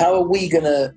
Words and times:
how 0.00 0.14
are 0.14 0.26
we 0.26 0.48
gonna 0.48 0.94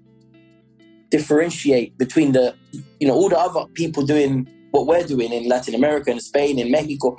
differentiate 1.09 1.97
between 1.97 2.31
the, 2.31 2.55
you 3.01 3.07
know, 3.07 3.13
all 3.13 3.27
the 3.27 3.37
other 3.37 3.65
people 3.73 4.03
doing 4.05 4.47
what 4.71 4.87
we're 4.87 5.03
doing 5.03 5.33
in 5.33 5.47
Latin 5.49 5.75
America 5.75 6.09
and 6.09 6.21
Spain 6.21 6.57
and 6.57 6.71
Mexico? 6.71 7.17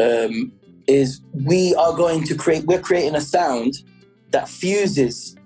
Um, 0.00 0.52
is 0.86 1.20
we 1.32 1.74
are 1.74 1.94
going 1.94 2.24
to 2.24 2.34
create, 2.34 2.64
we're 2.64 2.80
creating 2.80 3.14
a 3.14 3.20
sound 3.20 3.74
that 4.30 4.48
fuses 4.48 5.36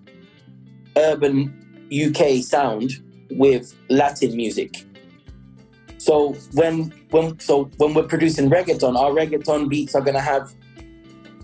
urban 0.97 1.53
UK 1.93 2.43
sound 2.43 2.93
with 3.33 3.75
Latin 3.91 4.37
music. 4.37 4.87
So 5.99 6.35
when 6.53 6.93
when 7.11 7.39
so 7.41 7.65
when 7.79 7.95
we're 7.95 8.07
producing 8.15 8.49
reggaeton, 8.49 8.97
our 8.97 9.11
reggaeton 9.11 9.69
beats 9.69 9.95
are 9.95 10.03
gonna 10.03 10.21
have 10.21 10.55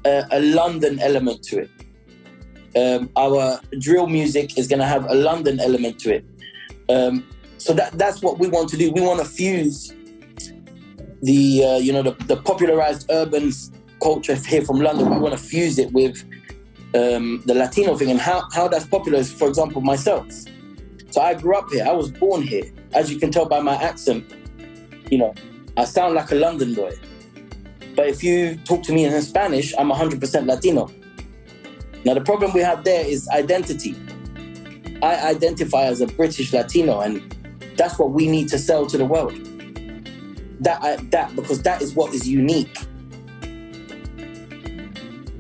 a, 0.04 0.24
a 0.30 0.40
London 0.40 1.00
element 1.00 1.42
to 1.44 1.62
it. 1.62 1.70
Um, 2.76 3.10
our 3.16 3.60
drill 3.78 4.06
music 4.06 4.56
is 4.56 4.68
gonna 4.68 4.86
have 4.86 5.08
a 5.10 5.14
London 5.14 5.60
element 5.60 5.98
to 6.00 6.14
it. 6.14 6.24
Um, 6.88 7.26
so 7.58 7.72
that 7.74 7.98
that's 7.98 8.22
what 8.22 8.38
we 8.38 8.48
want 8.48 8.68
to 8.70 8.76
do. 8.76 8.92
We 8.92 9.00
want 9.00 9.20
to 9.20 9.26
fuse 9.26 9.92
the 11.22 11.64
uh, 11.64 11.76
you 11.78 11.92
know 11.92 12.02
the, 12.02 12.12
the 12.24 12.36
popularized 12.36 13.10
urban 13.10 13.52
culture 14.02 14.34
here 14.34 14.62
from 14.62 14.80
London. 14.80 15.10
We 15.10 15.18
want 15.18 15.36
to 15.36 15.42
fuse 15.42 15.78
it 15.78 15.92
with 15.92 16.24
um, 16.94 17.42
the 17.46 17.54
Latino 17.54 17.96
thing 17.96 18.10
and 18.10 18.20
how, 18.20 18.48
how 18.52 18.68
that's 18.68 18.86
popular 18.86 19.18
is, 19.18 19.32
for 19.32 19.48
example, 19.48 19.80
myself. 19.80 20.26
So 21.10 21.20
I 21.20 21.34
grew 21.34 21.56
up 21.56 21.70
here. 21.70 21.84
I 21.86 21.92
was 21.92 22.10
born 22.10 22.42
here. 22.42 22.64
As 22.92 23.12
you 23.12 23.18
can 23.18 23.30
tell 23.30 23.46
by 23.46 23.60
my 23.60 23.74
accent, 23.74 24.24
you 25.10 25.18
know, 25.18 25.34
I 25.76 25.84
sound 25.84 26.14
like 26.14 26.30
a 26.30 26.34
London 26.34 26.74
boy. 26.74 26.92
But 27.94 28.08
if 28.08 28.22
you 28.22 28.56
talk 28.64 28.82
to 28.84 28.92
me 28.92 29.04
in 29.04 29.22
Spanish, 29.22 29.74
I'm 29.78 29.90
100% 29.90 30.46
Latino. 30.46 30.90
Now, 32.04 32.14
the 32.14 32.20
problem 32.22 32.52
we 32.52 32.60
have 32.60 32.82
there 32.84 33.04
is 33.06 33.28
identity. 33.28 33.94
I 35.02 35.30
identify 35.30 35.84
as 35.84 36.00
a 36.00 36.06
British 36.06 36.52
Latino, 36.52 37.00
and 37.00 37.20
that's 37.76 37.98
what 37.98 38.10
we 38.10 38.26
need 38.26 38.48
to 38.48 38.58
sell 38.58 38.86
to 38.86 38.96
the 38.98 39.04
world. 39.04 39.32
That, 40.60 41.10
that 41.10 41.34
because 41.36 41.62
that 41.62 41.80
is 41.82 41.94
what 41.94 42.12
is 42.14 42.28
unique. 42.28 42.76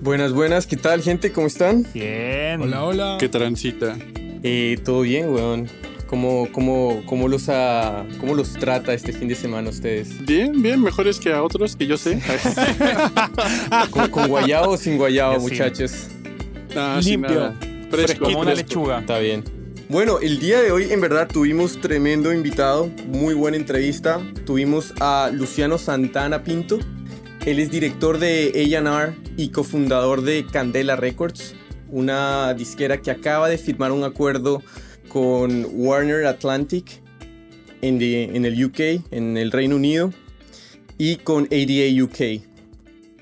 Buenas, 0.02 0.32
buenas, 0.32 0.66
¿qué 0.66 0.76
tal, 0.78 1.02
gente? 1.02 1.30
¿Cómo 1.30 1.46
están? 1.46 1.86
Bien. 1.92 2.62
Hola, 2.62 2.84
hola. 2.84 3.16
¿Qué 3.20 3.28
transita? 3.28 3.98
Eh, 4.42 4.78
Todo 4.82 5.02
bien, 5.02 5.28
weón. 5.30 5.68
¿Cómo, 6.06 6.48
cómo, 6.52 7.02
cómo, 7.06 7.28
los 7.28 7.48
ha- 7.50 8.04
¿Cómo 8.18 8.34
los 8.34 8.54
trata 8.54 8.94
este 8.94 9.12
fin 9.12 9.28
de 9.28 9.34
semana 9.34 9.68
ustedes? 9.70 10.24
Bien, 10.24 10.60
bien, 10.60 10.82
mejores 10.82 11.20
que 11.20 11.32
a 11.32 11.42
otros 11.42 11.76
que 11.76 11.86
yo 11.86 11.96
sé. 11.98 12.18
¿Con, 13.90 14.10
con 14.10 14.26
guayao 14.28 14.70
o 14.70 14.76
sin 14.76 14.96
guayao, 14.96 15.34
sí. 15.38 15.40
muchachos? 15.50 16.08
Ah, 16.76 17.00
Limpio. 17.02 17.54
Fresco, 17.90 18.24
Como 18.26 18.40
una 18.40 18.54
lechuga. 18.54 19.00
Está 19.00 19.18
bien. 19.18 19.44
Bueno, 19.88 20.20
el 20.20 20.38
día 20.38 20.60
de 20.62 20.70
hoy 20.70 20.92
en 20.92 21.00
verdad 21.00 21.28
tuvimos 21.28 21.80
tremendo 21.80 22.32
invitado, 22.32 22.88
muy 23.08 23.34
buena 23.34 23.56
entrevista. 23.56 24.20
Tuvimos 24.46 24.94
a 25.00 25.30
Luciano 25.32 25.78
Santana 25.78 26.44
Pinto. 26.44 26.78
Él 27.44 27.58
es 27.58 27.70
director 27.70 28.18
de 28.18 28.52
A&R 28.54 29.16
y 29.36 29.48
cofundador 29.48 30.22
de 30.22 30.46
Candela 30.46 30.94
Records, 30.94 31.54
una 31.88 32.54
disquera 32.54 33.00
que 33.00 33.10
acaba 33.10 33.48
de 33.48 33.58
firmar 33.58 33.90
un 33.90 34.04
acuerdo 34.04 34.62
con 35.08 35.66
Warner 35.72 36.26
Atlantic 36.26 37.00
en, 37.82 37.98
the- 37.98 38.24
en 38.36 38.44
el 38.44 38.62
UK, 38.64 38.80
en 39.10 39.36
el 39.36 39.50
Reino 39.50 39.74
Unido, 39.74 40.12
y 40.98 41.16
con 41.16 41.44
ADA 41.50 42.04
UK, 42.04 42.42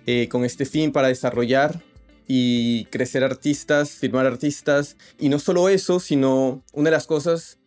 eh, 0.06 0.28
con 0.28 0.44
este 0.44 0.66
fin 0.66 0.90
para 0.92 1.08
desarrollar 1.08 1.80
y 2.28 2.84
crecer 2.86 3.24
artistas, 3.24 3.90
firmar 3.92 4.26
artistas. 4.26 4.96
Y 5.18 5.30
no 5.30 5.38
solo 5.38 5.68
eso, 5.68 5.98
sino 5.98 6.62
una 6.72 6.90
de 6.90 6.96
las 6.96 7.06
cosas 7.06 7.58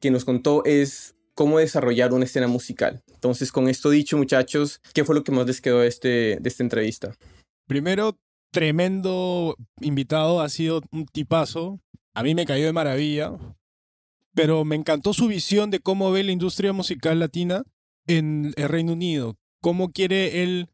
que 0.00 0.10
nos 0.10 0.24
contó 0.24 0.64
es 0.64 1.14
cómo 1.34 1.58
desarrollar 1.58 2.12
una 2.12 2.24
escena 2.24 2.48
musical. 2.48 3.04
Entonces, 3.12 3.52
con 3.52 3.68
esto 3.68 3.90
dicho, 3.90 4.16
muchachos, 4.16 4.80
¿qué 4.94 5.04
fue 5.04 5.14
lo 5.14 5.22
que 5.22 5.30
más 5.30 5.46
les 5.46 5.60
quedó 5.60 5.80
de, 5.80 5.88
este, 5.88 6.38
de 6.40 6.48
esta 6.48 6.62
entrevista? 6.62 7.14
Primero, 7.68 8.18
tremendo 8.50 9.54
invitado, 9.80 10.40
ha 10.40 10.48
sido 10.48 10.82
un 10.90 11.06
tipazo. 11.06 11.78
A 12.14 12.22
mí 12.22 12.34
me 12.34 12.46
cayó 12.46 12.64
de 12.64 12.72
maravilla. 12.72 13.36
Pero 14.34 14.64
me 14.64 14.76
encantó 14.76 15.12
su 15.12 15.28
visión 15.28 15.70
de 15.70 15.80
cómo 15.80 16.10
ve 16.10 16.24
la 16.24 16.32
industria 16.32 16.72
musical 16.72 17.18
latina 17.18 17.62
en 18.06 18.54
el 18.56 18.68
Reino 18.68 18.94
Unido. 18.94 19.36
Cómo 19.60 19.92
quiere 19.92 20.42
él 20.42 20.68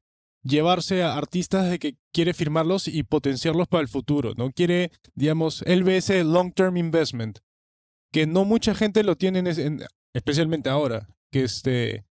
llevarse 0.44 1.02
a 1.02 1.16
artistas 1.16 1.68
de 1.70 1.78
que 1.78 1.96
quiere 2.12 2.34
firmarlos 2.34 2.86
y 2.88 3.02
potenciarlos 3.02 3.66
para 3.66 3.82
el 3.82 3.88
futuro. 3.88 4.34
No 4.36 4.52
quiere, 4.52 4.90
digamos, 5.14 5.62
él 5.66 5.84
ve 5.84 5.96
ese 5.96 6.22
long-term 6.24 6.76
investment 6.76 7.38
que 8.12 8.26
no 8.26 8.44
mucha 8.44 8.74
gente 8.74 9.02
lo 9.02 9.16
tiene, 9.16 9.40
en 9.40 9.46
en- 9.48 9.84
especialmente 10.14 10.70
ahora, 10.70 11.08
que 11.32 11.44
este 11.44 12.04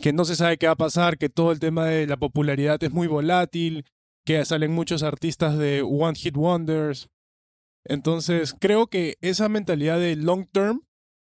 que 0.00 0.12
no 0.12 0.24
se 0.24 0.36
sabe 0.36 0.58
qué 0.58 0.66
va 0.66 0.72
a 0.72 0.76
pasar, 0.76 1.18
que 1.18 1.28
todo 1.28 1.52
el 1.52 1.60
tema 1.60 1.86
de 1.86 2.06
la 2.06 2.16
popularidad 2.16 2.82
es 2.82 2.90
muy 2.90 3.06
volátil, 3.06 3.84
que 4.24 4.44
salen 4.44 4.72
muchos 4.72 5.02
artistas 5.04 5.56
de 5.56 5.82
One 5.82 6.16
Hit 6.16 6.36
Wonders. 6.36 7.08
Entonces, 7.84 8.54
creo 8.58 8.86
que 8.88 9.16
esa 9.20 9.48
mentalidad 9.48 9.98
de 10.00 10.16
long 10.16 10.46
term 10.50 10.82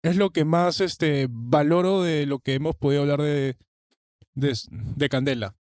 es 0.03 0.15
lo 0.15 0.29
que 0.29 0.45
más 0.45 0.79
este, 0.79 1.27
valoro 1.29 2.01
de 2.01 2.25
lo 2.27 2.39
que 2.39 2.53
hemos 2.53 2.75
podido 2.75 3.01
hablar 3.01 3.21
de, 3.21 3.57
de, 4.35 4.57
de 4.69 5.09
Candela. 5.09 5.55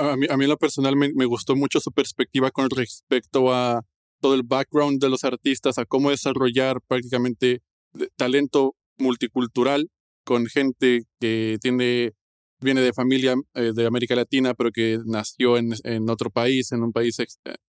A 0.00 0.16
mí, 0.16 0.26
a 0.28 0.36
mí 0.36 0.44
en 0.44 0.50
lo 0.50 0.56
personal 0.56 0.96
me, 0.96 1.24
gustó 1.26 1.56
mucho 1.56 1.80
su 1.80 1.92
perspectiva 1.92 2.50
con 2.50 2.70
respecto 2.70 3.52
a 3.52 3.82
todo 4.20 4.34
el 4.34 4.42
background 4.42 5.00
de 5.00 5.10
los 5.10 5.24
artistas, 5.24 5.78
a 5.78 5.84
cómo 5.84 6.10
desarrollar 6.10 6.80
prácticamente 6.86 7.62
de- 7.92 8.08
talento 8.16 8.74
multicultural 8.98 9.88
con 10.24 10.46
gente 10.46 11.02
que 11.20 11.58
tiene 11.60 12.12
viene 12.60 12.80
de 12.80 12.94
familia 12.94 13.34
eh, 13.54 13.72
de 13.74 13.86
América 13.86 14.14
Latina, 14.14 14.54
pero 14.54 14.70
que 14.72 14.98
nació 15.04 15.58
en, 15.58 15.74
en 15.84 16.08
otro 16.08 16.30
país, 16.30 16.72
en 16.72 16.82
un 16.82 16.92
país 16.92 17.18
eh, 17.20 17.26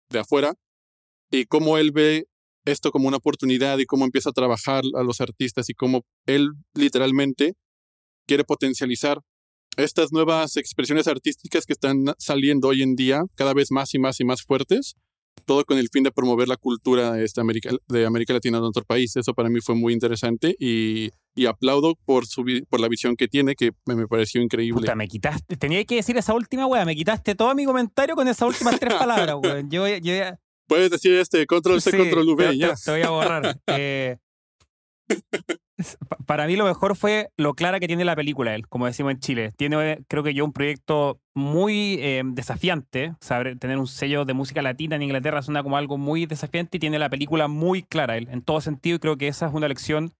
de 0.09 0.19
afuera, 0.19 0.53
y 1.31 1.45
cómo 1.45 1.77
él 1.77 1.91
ve 1.91 2.27
esto 2.65 2.91
como 2.91 3.07
una 3.07 3.17
oportunidad 3.17 3.77
y 3.79 3.85
cómo 3.85 4.05
empieza 4.05 4.29
a 4.29 4.33
trabajar 4.33 4.83
a 4.97 5.03
los 5.03 5.21
artistas 5.21 5.69
y 5.69 5.73
cómo 5.73 6.03
él 6.25 6.51
literalmente 6.73 7.53
quiere 8.27 8.43
potencializar 8.43 9.19
estas 9.77 10.11
nuevas 10.11 10.57
expresiones 10.57 11.07
artísticas 11.07 11.65
que 11.65 11.73
están 11.73 12.05
saliendo 12.17 12.69
hoy 12.69 12.81
en 12.81 12.95
día 12.95 13.23
cada 13.35 13.53
vez 13.53 13.71
más 13.71 13.93
y 13.93 13.99
más 13.99 14.19
y 14.19 14.25
más 14.25 14.41
fuertes, 14.43 14.95
todo 15.45 15.63
con 15.65 15.77
el 15.77 15.89
fin 15.89 16.03
de 16.03 16.11
promover 16.11 16.47
la 16.47 16.55
cultura 16.57 17.11
de, 17.11 17.25
esta 17.25 17.41
América, 17.41 17.69
de 17.87 18.05
América 18.05 18.33
Latina 18.33 18.57
en 18.57 18.63
otro 18.63 18.83
país. 18.83 19.15
Eso 19.15 19.33
para 19.33 19.49
mí 19.49 19.59
fue 19.61 19.75
muy 19.75 19.93
interesante 19.93 20.55
y, 20.59 21.09
y 21.35 21.45
aplaudo 21.45 21.95
por, 22.05 22.25
su, 22.25 22.43
por 22.69 22.79
la 22.79 22.87
visión 22.87 23.15
que 23.15 23.27
tiene, 23.27 23.55
que 23.55 23.71
me, 23.85 23.95
me 23.95 24.07
pareció 24.07 24.41
increíble. 24.41 24.79
Puta, 24.81 24.95
me 24.95 25.07
quitaste. 25.07 25.57
Tenía 25.57 25.83
que 25.85 25.95
decir 25.95 26.17
esa 26.17 26.33
última 26.33 26.65
weá. 26.65 26.85
Me 26.85 26.95
quitaste 26.95 27.35
todo 27.35 27.53
mi 27.53 27.65
comentario 27.65 28.15
con 28.15 28.27
esas 28.27 28.47
últimas 28.47 28.79
tres 28.79 28.93
palabras, 28.99 29.35
weón. 29.41 29.69
Yo, 29.69 29.87
yo 29.87 29.97
ya- 30.15 30.39
Puedes 30.67 30.89
decir 30.89 31.13
este 31.15 31.45
control 31.45 31.79
C, 31.81 31.91
sí, 31.91 31.97
control 31.97 32.27
V, 32.29 32.47
te, 32.47 32.57
ya. 32.57 32.73
te- 32.73 32.81
te 32.85 32.91
voy 32.91 33.01
a 33.01 33.09
borrar. 33.09 33.59
Eh, 33.67 34.17
para 36.25 36.47
mí 36.47 36.55
lo 36.55 36.65
mejor 36.65 36.95
fue 36.95 37.29
lo 37.37 37.53
clara 37.53 37.79
que 37.79 37.87
tiene 37.87 38.05
la 38.05 38.15
película 38.15 38.55
él, 38.55 38.67
como 38.67 38.85
decimos 38.85 39.11
en 39.11 39.19
Chile. 39.19 39.53
Tiene, 39.57 40.03
creo 40.07 40.23
que 40.23 40.33
yo, 40.33 40.45
un 40.45 40.53
proyecto 40.53 41.19
muy 41.33 41.97
eh, 41.99 42.23
desafiante. 42.25 43.13
Tener 43.59 43.77
un 43.77 43.87
sello 43.87 44.25
de 44.25 44.33
música 44.33 44.61
latina 44.61 44.95
en 44.95 45.03
Inglaterra 45.03 45.41
suena 45.41 45.63
como 45.63 45.77
algo 45.77 45.97
muy 45.97 46.25
desafiante 46.25 46.77
y 46.77 46.79
tiene 46.79 46.99
la 46.99 47.09
película 47.09 47.47
muy 47.47 47.83
clara 47.83 48.17
él, 48.17 48.27
en 48.31 48.41
todo 48.41 48.61
sentido. 48.61 48.95
Y 48.97 48.99
creo 48.99 49.17
que 49.17 49.27
esa 49.27 49.47
es 49.47 49.53
una 49.53 49.67
lección 49.67 50.13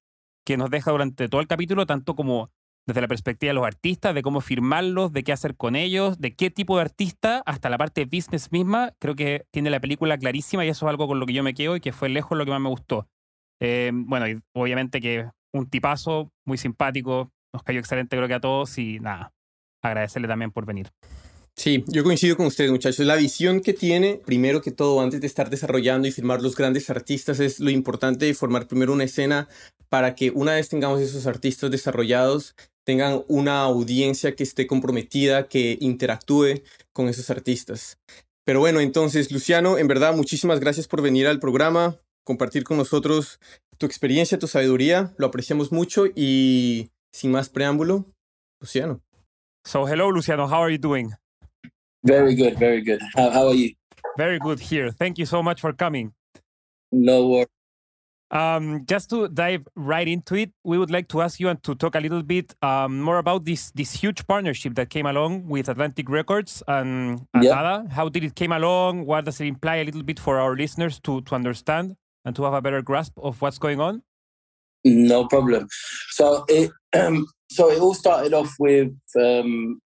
que 0.45 0.57
nos 0.57 0.69
deja 0.69 0.91
durante 0.91 1.27
todo 1.27 1.41
el 1.41 1.47
capítulo, 1.47 1.85
tanto 1.85 2.15
como 2.15 2.51
desde 2.85 3.01
la 3.01 3.07
perspectiva 3.07 3.49
de 3.49 3.55
los 3.55 3.65
artistas, 3.65 4.13
de 4.13 4.21
cómo 4.21 4.41
firmarlos, 4.41 5.11
de 5.11 5.23
qué 5.23 5.31
hacer 5.31 5.55
con 5.55 5.75
ellos, 5.75 6.19
de 6.19 6.35
qué 6.35 6.51
tipo 6.51 6.75
de 6.75 6.83
artista, 6.83 7.41
hasta 7.47 7.69
la 7.69 7.79
parte 7.79 8.05
business 8.05 8.51
misma, 8.51 8.93
creo 8.99 9.15
que 9.15 9.45
tiene 9.51 9.71
la 9.71 9.79
película 9.79 10.17
clarísima 10.19 10.63
y 10.65 10.69
eso 10.69 10.85
es 10.85 10.89
algo 10.91 11.07
con 11.07 11.19
lo 11.19 11.25
que 11.25 11.33
yo 11.33 11.41
me 11.41 11.55
quedo 11.55 11.75
y 11.75 11.81
que 11.81 11.93
fue 11.93 12.09
lejos 12.09 12.37
lo 12.37 12.45
que 12.45 12.51
más 12.51 12.61
me 12.61 12.69
gustó. 12.69 13.07
Eh, 13.59 13.91
bueno, 13.93 14.27
y 14.27 14.39
obviamente 14.53 15.01
que 15.01 15.29
un 15.55 15.69
tipazo, 15.69 16.31
muy 16.45 16.57
simpático, 16.57 17.31
nos 17.53 17.63
cayó 17.63 17.79
excelente 17.79 18.15
creo 18.15 18.27
que 18.27 18.33
a 18.33 18.41
todos 18.41 18.77
y 18.77 18.99
nada, 18.99 19.33
agradecerle 19.81 20.27
también 20.27 20.51
por 20.51 20.65
venir. 20.65 20.91
Sí, 21.57 21.85
yo 21.87 22.03
coincido 22.03 22.35
con 22.35 22.47
ustedes, 22.47 22.69
muchachos. 22.69 23.05
La 23.05 23.15
visión 23.15 23.61
que 23.61 23.71
tiene, 23.71 24.19
primero 24.25 24.61
que 24.61 24.71
todo, 24.71 24.99
antes 24.99 25.21
de 25.21 25.27
estar 25.27 25.49
desarrollando 25.49 26.05
y 26.05 26.11
firmar 26.11 26.41
los 26.41 26.55
grandes 26.55 26.89
artistas, 26.89 27.39
es 27.39 27.61
lo 27.61 27.69
importante 27.69 28.25
de 28.25 28.33
formar 28.33 28.67
primero 28.67 28.91
una 28.91 29.05
escena 29.05 29.47
para 29.87 30.15
que 30.15 30.31
una 30.31 30.55
vez 30.55 30.67
tengamos 30.67 30.99
esos 30.99 31.27
artistas 31.27 31.71
desarrollados, 31.71 32.55
tengan 32.83 33.23
una 33.29 33.61
audiencia 33.61 34.35
que 34.35 34.43
esté 34.43 34.67
comprometida, 34.67 35.47
que 35.47 35.77
interactúe 35.79 36.61
con 36.91 37.07
esos 37.07 37.29
artistas. 37.29 37.99
Pero 38.43 38.59
bueno, 38.59 38.81
entonces, 38.81 39.31
Luciano, 39.31 39.77
en 39.77 39.87
verdad, 39.87 40.13
muchísimas 40.13 40.59
gracias 40.59 40.89
por 40.89 41.01
venir 41.01 41.25
al 41.25 41.39
programa, 41.39 41.97
compartir 42.25 42.65
con 42.65 42.77
nosotros 42.77 43.39
tu 43.77 43.85
experiencia, 43.85 44.37
tu 44.37 44.47
sabiduría. 44.47 45.13
Lo 45.17 45.27
apreciamos 45.27 45.71
mucho 45.71 46.05
y 46.15 46.91
sin 47.13 47.31
más 47.31 47.49
preámbulo, 47.49 48.05
Luciano. 48.61 49.01
So 49.65 49.87
hello 49.87 50.11
Luciano, 50.11 50.47
how 50.47 50.61
are 50.61 50.71
you 50.71 50.77
doing? 50.77 51.11
Very 52.03 52.35
good, 52.35 52.57
very 52.57 52.81
good. 52.81 53.01
How, 53.15 53.31
how 53.31 53.47
are 53.47 53.55
you? 53.55 53.71
Very 54.17 54.37
good 54.39 54.59
here. 54.59 54.91
Thank 54.91 55.17
you 55.17 55.25
so 55.25 55.41
much 55.41 55.59
for 55.59 55.73
coming. 55.73 56.13
No 56.91 57.27
worries. 57.27 57.47
Um, 58.31 58.85
just 58.85 59.09
to 59.11 59.27
dive 59.27 59.67
right 59.75 60.07
into 60.07 60.35
it, 60.35 60.51
we 60.63 60.77
would 60.77 60.89
like 60.89 61.07
to 61.09 61.21
ask 61.21 61.39
you 61.39 61.47
and 61.47 61.61
to 61.63 61.75
talk 61.75 61.95
a 61.95 61.99
little 61.99 62.23
bit 62.23 62.53
um, 62.61 62.99
more 62.99 63.17
about 63.17 63.45
this 63.45 63.71
this 63.71 63.93
huge 63.93 64.25
partnership 64.27 64.75
that 64.75 64.89
came 64.89 65.05
along 65.05 65.47
with 65.47 65.69
Atlantic 65.69 66.09
Records 66.09 66.63
and, 66.67 67.21
and 67.33 67.43
Yeah. 67.43 67.83
How 67.89 68.09
did 68.09 68.23
it 68.23 68.35
came 68.35 68.51
along? 68.51 69.05
What 69.05 69.25
does 69.25 69.39
it 69.41 69.47
imply 69.47 69.75
a 69.77 69.83
little 69.83 70.03
bit 70.03 70.19
for 70.19 70.39
our 70.39 70.55
listeners 70.55 70.99
to 71.01 71.21
to 71.21 71.35
understand 71.35 71.95
and 72.25 72.35
to 72.35 72.43
have 72.43 72.53
a 72.53 72.61
better 72.61 72.81
grasp 72.81 73.13
of 73.17 73.41
what's 73.41 73.57
going 73.57 73.79
on? 73.79 74.01
No 74.83 75.27
problem. 75.27 75.67
So 76.11 76.45
it 76.47 76.71
um, 76.93 77.25
so 77.51 77.71
it 77.71 77.79
all 77.79 77.93
started 77.93 78.33
off 78.33 78.51
with 78.59 78.91
um, 79.19 79.79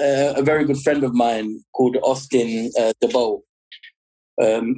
a, 0.00 0.34
a 0.36 0.42
very 0.42 0.64
good 0.64 0.78
friend 0.78 1.02
of 1.04 1.14
mine 1.14 1.60
called 1.74 1.96
Austin 2.02 2.70
uh, 2.78 2.92
um, 4.42 4.76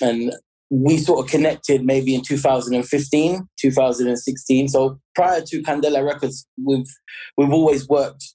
and 0.00 0.32
we 0.70 0.98
sort 0.98 1.24
of 1.24 1.30
connected 1.30 1.84
maybe 1.84 2.14
in 2.14 2.22
2015, 2.22 3.48
2016. 3.58 4.68
So 4.68 4.98
prior 5.14 5.40
to 5.42 5.62
Candela 5.62 6.04
Records, 6.04 6.46
we've 6.62 6.86
we've 7.36 7.52
always 7.52 7.88
worked 7.88 8.34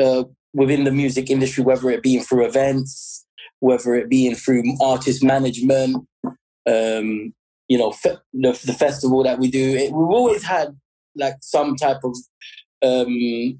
uh, 0.00 0.24
within 0.54 0.84
the 0.84 0.92
music 0.92 1.30
industry, 1.30 1.62
whether 1.62 1.90
it 1.90 2.02
be 2.02 2.18
through 2.18 2.46
events, 2.46 3.24
whether 3.60 3.94
it 3.94 4.08
be 4.08 4.32
through 4.34 4.64
artist 4.80 5.22
management. 5.22 6.04
Um, 6.68 7.34
you 7.68 7.78
know, 7.78 7.92
fe- 7.92 8.16
the, 8.32 8.60
the 8.64 8.72
festival 8.72 9.22
that 9.22 9.38
we 9.38 9.50
do, 9.50 9.76
it, 9.76 9.92
we've 9.92 10.08
always 10.08 10.42
had 10.42 10.76
like 11.16 11.34
some 11.40 11.76
type 11.76 11.98
of 12.02 12.16
um, 12.82 13.58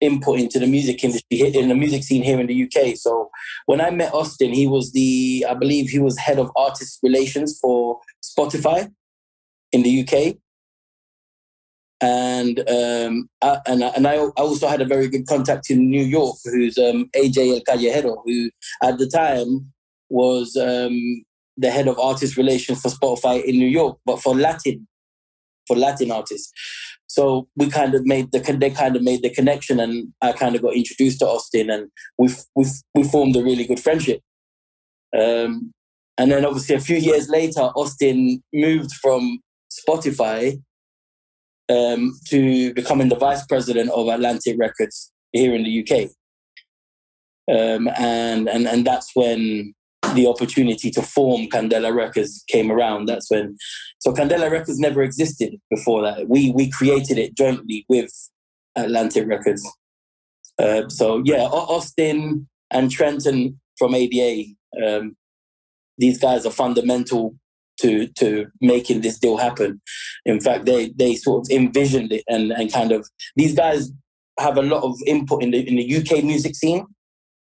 input 0.00 0.40
into 0.40 0.58
the 0.58 0.66
music 0.66 1.04
industry 1.04 1.40
in 1.40 1.68
the 1.68 1.74
music 1.74 2.02
scene 2.02 2.22
here 2.22 2.40
in 2.40 2.46
the 2.46 2.64
UK. 2.64 2.96
So 2.96 3.30
when 3.66 3.80
I 3.80 3.90
met 3.90 4.14
Austin, 4.14 4.52
he 4.52 4.66
was 4.66 4.92
the, 4.92 5.44
I 5.48 5.54
believe 5.54 5.90
he 5.90 5.98
was 5.98 6.18
head 6.18 6.38
of 6.38 6.50
artist 6.56 6.98
relations 7.02 7.58
for 7.60 8.00
Spotify 8.22 8.90
in 9.72 9.82
the 9.82 10.02
UK. 10.02 10.36
And 12.02 12.60
um, 12.60 13.28
I, 13.42 13.58
and 13.66 13.84
I, 13.84 13.88
and 13.88 14.06
I 14.06 14.14
I 14.14 14.30
also 14.38 14.68
had 14.68 14.80
a 14.80 14.86
very 14.86 15.06
good 15.06 15.26
contact 15.26 15.68
in 15.68 15.90
New 15.90 16.02
York, 16.02 16.36
who's 16.46 16.78
um, 16.78 17.10
AJ 17.14 17.56
El 17.56 17.60
Callejero, 17.60 18.22
who 18.24 18.48
at 18.82 18.96
the 18.96 19.06
time 19.06 19.70
was 20.08 20.56
um, 20.56 21.22
the 21.60 21.70
head 21.70 21.88
of 21.88 21.98
artist 21.98 22.36
relations 22.36 22.80
for 22.80 22.88
Spotify 22.88 23.42
in 23.44 23.58
New 23.58 23.68
York, 23.68 23.98
but 24.04 24.20
for 24.20 24.34
Latin, 24.34 24.86
for 25.66 25.76
Latin 25.76 26.10
artists. 26.10 26.52
So 27.06 27.48
we 27.56 27.68
kind 27.68 27.94
of 27.94 28.06
made 28.06 28.30
the 28.32 28.38
they 28.38 28.70
kind 28.70 28.96
of 28.96 29.02
made 29.02 29.22
the 29.22 29.30
connection, 29.30 29.80
and 29.80 30.12
I 30.22 30.32
kind 30.32 30.54
of 30.54 30.62
got 30.62 30.74
introduced 30.74 31.18
to 31.20 31.26
Austin, 31.26 31.70
and 31.70 31.88
we 32.18 32.28
we 32.54 32.66
we 32.94 33.04
formed 33.04 33.36
a 33.36 33.42
really 33.42 33.66
good 33.66 33.80
friendship. 33.80 34.20
Um, 35.18 35.72
and 36.18 36.30
then 36.30 36.44
obviously 36.44 36.76
a 36.76 36.80
few 36.80 36.96
years 36.96 37.28
later, 37.28 37.60
Austin 37.60 38.42
moved 38.52 38.92
from 39.02 39.40
Spotify 39.72 40.60
um, 41.68 42.18
to 42.28 42.74
becoming 42.74 43.08
the 43.08 43.16
vice 43.16 43.44
president 43.46 43.90
of 43.90 44.08
Atlantic 44.08 44.56
Records 44.58 45.10
here 45.32 45.54
in 45.54 45.64
the 45.64 45.80
UK. 45.80 46.10
Um, 47.50 47.88
and 47.96 48.48
and 48.48 48.68
and 48.68 48.86
that's 48.86 49.10
when 49.14 49.74
the 50.14 50.26
opportunity 50.26 50.90
to 50.90 51.02
form 51.02 51.46
Candela 51.46 51.94
Records 51.94 52.44
came 52.48 52.70
around. 52.70 53.06
That's 53.06 53.30
when, 53.30 53.56
so 53.98 54.12
Candela 54.12 54.50
Records 54.50 54.78
never 54.78 55.02
existed 55.02 55.56
before 55.70 56.02
that. 56.02 56.28
We 56.28 56.52
we 56.52 56.70
created 56.70 57.18
it 57.18 57.36
jointly 57.36 57.84
with 57.88 58.12
Atlantic 58.76 59.26
Records. 59.26 59.68
Uh, 60.58 60.88
so 60.88 61.22
yeah, 61.24 61.44
Austin 61.44 62.48
and 62.70 62.90
Trenton 62.90 63.60
from 63.78 63.94
ADA, 63.94 64.50
um, 64.84 65.16
these 65.98 66.18
guys 66.18 66.44
are 66.46 66.52
fundamental 66.52 67.34
to 67.80 68.06
to 68.18 68.46
making 68.60 69.00
this 69.00 69.18
deal 69.18 69.36
happen. 69.36 69.80
In 70.24 70.40
fact, 70.40 70.66
they 70.66 70.90
they 70.96 71.14
sort 71.14 71.46
of 71.46 71.50
envisioned 71.50 72.12
it 72.12 72.24
and 72.28 72.52
and 72.52 72.72
kind 72.72 72.92
of 72.92 73.08
these 73.36 73.54
guys 73.54 73.90
have 74.38 74.56
a 74.56 74.62
lot 74.62 74.82
of 74.82 74.96
input 75.06 75.42
in 75.42 75.50
the 75.50 75.66
in 75.66 75.76
the 75.76 75.96
UK 75.96 76.24
music 76.24 76.54
scene 76.54 76.86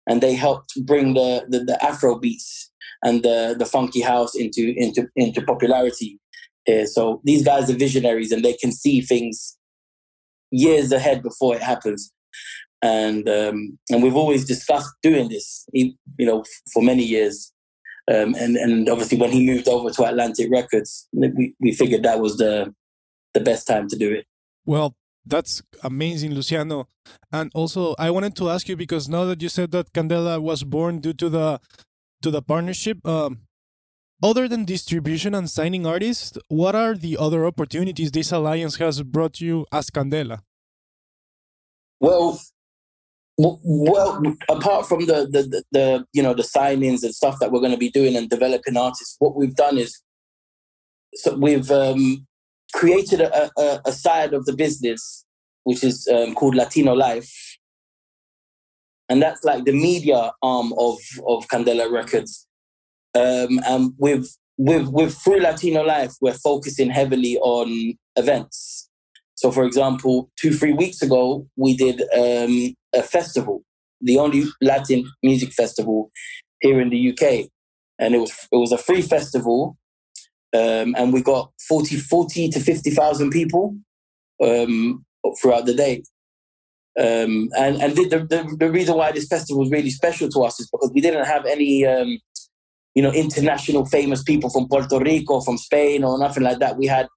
and 0.10 0.22
they 0.22 0.34
helped 0.34 0.74
bring 0.86 1.14
the, 1.14 1.46
the, 1.48 1.60
the 1.60 1.86
Afro 1.86 2.20
beats 2.20 2.72
and 3.04 3.24
the, 3.24 3.56
the 3.58 3.66
funky 3.66 4.02
house 4.02 4.36
into 4.36 4.74
into 4.76 5.08
into 5.16 5.42
popularity 5.42 6.20
here. 6.66 6.86
So 6.86 7.22
these 7.24 7.46
guys 7.46 7.70
are 7.70 7.76
visionaries 7.76 8.32
and 8.32 8.44
they 8.44 8.54
can 8.54 8.72
see 8.72 9.00
things 9.00 9.58
years 10.52 10.92
ahead 10.92 11.24
before 11.24 11.56
it 11.56 11.62
happens. 11.62 12.12
And 12.82 13.30
um, 13.30 13.78
and 13.90 14.02
we've 14.02 14.16
always 14.16 14.46
discussed 14.46 14.90
doing 15.04 15.30
this, 15.30 15.66
you 15.74 15.94
know, 16.20 16.44
for 16.74 16.82
many 16.82 17.04
years. 17.04 17.54
Um, 18.12 18.34
and 18.36 18.58
and 18.58 18.90
obviously 18.90 19.18
when 19.18 19.32
he 19.32 19.46
moved 19.46 19.68
over 19.68 19.92
to 19.92 20.06
Atlantic 20.06 20.50
Records, 20.52 21.08
we, 21.14 21.54
we 21.60 21.72
figured 21.74 22.04
that 22.04 22.20
was 22.20 22.38
the 22.38 22.74
the 23.34 23.42
best 23.42 23.68
time 23.68 23.88
to 23.90 23.98
do 23.98 24.12
it. 24.12 24.26
Well, 24.66 24.96
that's 25.30 25.62
amazing, 25.84 26.34
Luciano. 26.34 26.88
And 27.32 27.52
also, 27.54 27.96
I 27.98 28.10
wanted 28.12 28.36
to 28.38 28.50
ask 28.50 28.68
you 28.68 28.76
because 28.76 29.08
now 29.08 29.26
that 29.26 29.42
you 29.42 29.50
said 29.50 29.72
that 29.72 29.94
Candela 29.94 30.42
was 30.42 30.64
born 30.64 31.00
due 31.00 31.14
to 31.14 31.30
the 31.30 31.60
to 32.22 32.32
the 32.32 32.42
partnership, 32.42 33.06
um, 33.08 33.40
other 34.22 34.48
than 34.48 34.66
distribution 34.66 35.34
and 35.34 35.50
signing 35.50 35.86
artists, 35.86 36.38
what 36.50 36.76
are 36.76 36.96
the 36.96 37.18
other 37.18 37.46
opportunities 37.46 38.12
this 38.12 38.32
alliance 38.32 38.76
has 38.78 39.02
brought 39.02 39.40
you 39.40 39.66
as 39.72 39.90
Candela? 39.90 40.40
Well, 42.02 42.40
well, 43.38 44.22
apart 44.50 44.88
from 44.88 45.06
the, 45.06 45.28
the 45.32 45.44
the 45.44 45.64
the 45.72 46.06
you 46.12 46.22
know 46.22 46.34
the 46.34 46.44
signings 46.44 47.04
and 47.04 47.16
stuff 47.16 47.40
that 47.40 47.52
we're 47.52 47.62
going 47.62 47.72
to 47.72 47.78
be 47.78 47.92
doing 47.92 48.16
and 48.16 48.30
developing 48.30 48.76
artists, 48.76 49.16
what 49.20 49.36
we've 49.36 49.56
done 49.56 49.78
is 49.78 50.02
so 51.16 51.36
we've 51.36 51.72
um, 51.72 52.28
created 52.74 53.22
a, 53.22 53.50
a, 53.58 53.82
a 53.86 53.92
side 53.92 54.34
of 54.34 54.46
the 54.46 54.54
business 54.54 55.26
which 55.64 55.84
is 55.84 56.08
um, 56.08 56.34
called 56.34 56.56
Latino 56.56 56.94
Life, 56.94 57.32
and 59.08 59.22
that's 59.22 59.44
like 59.44 59.66
the 59.66 59.72
media 59.72 60.32
arm 60.42 60.74
of 60.78 60.98
of 61.28 61.48
Candela 61.48 61.92
Records. 61.92 62.48
Um, 63.16 63.60
and 63.66 63.94
with 63.98 64.28
with 64.58 64.88
with 64.90 65.18
through 65.18 65.40
Latino 65.40 65.84
Life, 65.84 66.14
we're 66.22 66.34
focusing 66.34 66.90
heavily 66.90 67.38
on 67.38 67.94
events. 68.16 68.90
So, 69.36 69.52
for 69.52 69.64
example, 69.64 70.30
two 70.40 70.54
three 70.54 70.74
weeks 70.74 71.02
ago, 71.02 71.48
we 71.56 71.76
did 71.76 72.02
um, 72.18 72.76
a 72.94 73.02
festival, 73.02 73.64
the 74.02 74.18
only 74.18 74.44
Latin 74.62 75.10
music 75.24 75.54
festival 75.54 76.12
here 76.62 76.82
in 76.82 76.90
the 76.90 77.12
UK, 77.12 77.50
and 78.00 78.16
it 78.16 78.20
was 78.20 78.32
it 78.52 78.58
was 78.58 78.72
a 78.72 78.78
free 78.78 79.02
festival, 79.02 79.78
um, 80.54 80.96
and 80.98 81.14
we 81.14 81.22
got 81.22 81.52
40, 81.68 81.98
40 81.98 82.50
to 82.50 82.60
fifty 82.60 82.90
thousand 82.90 83.30
people 83.30 83.76
um, 84.44 85.06
throughout 85.40 85.66
the 85.66 85.76
day. 85.76 86.04
Um, 87.00 87.50
and 87.58 87.82
and 87.82 87.96
the, 87.96 88.10
the 88.10 88.56
the 88.60 88.72
reason 88.72 88.98
why 88.98 89.12
this 89.12 89.28
festival 89.28 89.62
was 89.62 89.72
really 89.72 89.92
special 89.92 90.28
to 90.30 90.40
us 90.42 90.60
is 90.60 90.70
because 90.70 90.92
we 90.94 91.02
didn't 91.02 91.26
have 91.26 91.46
any 91.46 91.86
um, 91.86 92.20
you 92.96 93.04
know 93.04 93.12
international 93.12 93.86
famous 93.86 94.24
people 94.24 94.50
from 94.50 94.68
Puerto 94.68 95.00
Rico, 95.00 95.40
from 95.40 95.58
Spain, 95.58 96.04
or 96.04 96.18
nothing 96.18 96.44
like 96.44 96.60
that. 96.60 96.78
We 96.78 96.88
had 96.88 97.08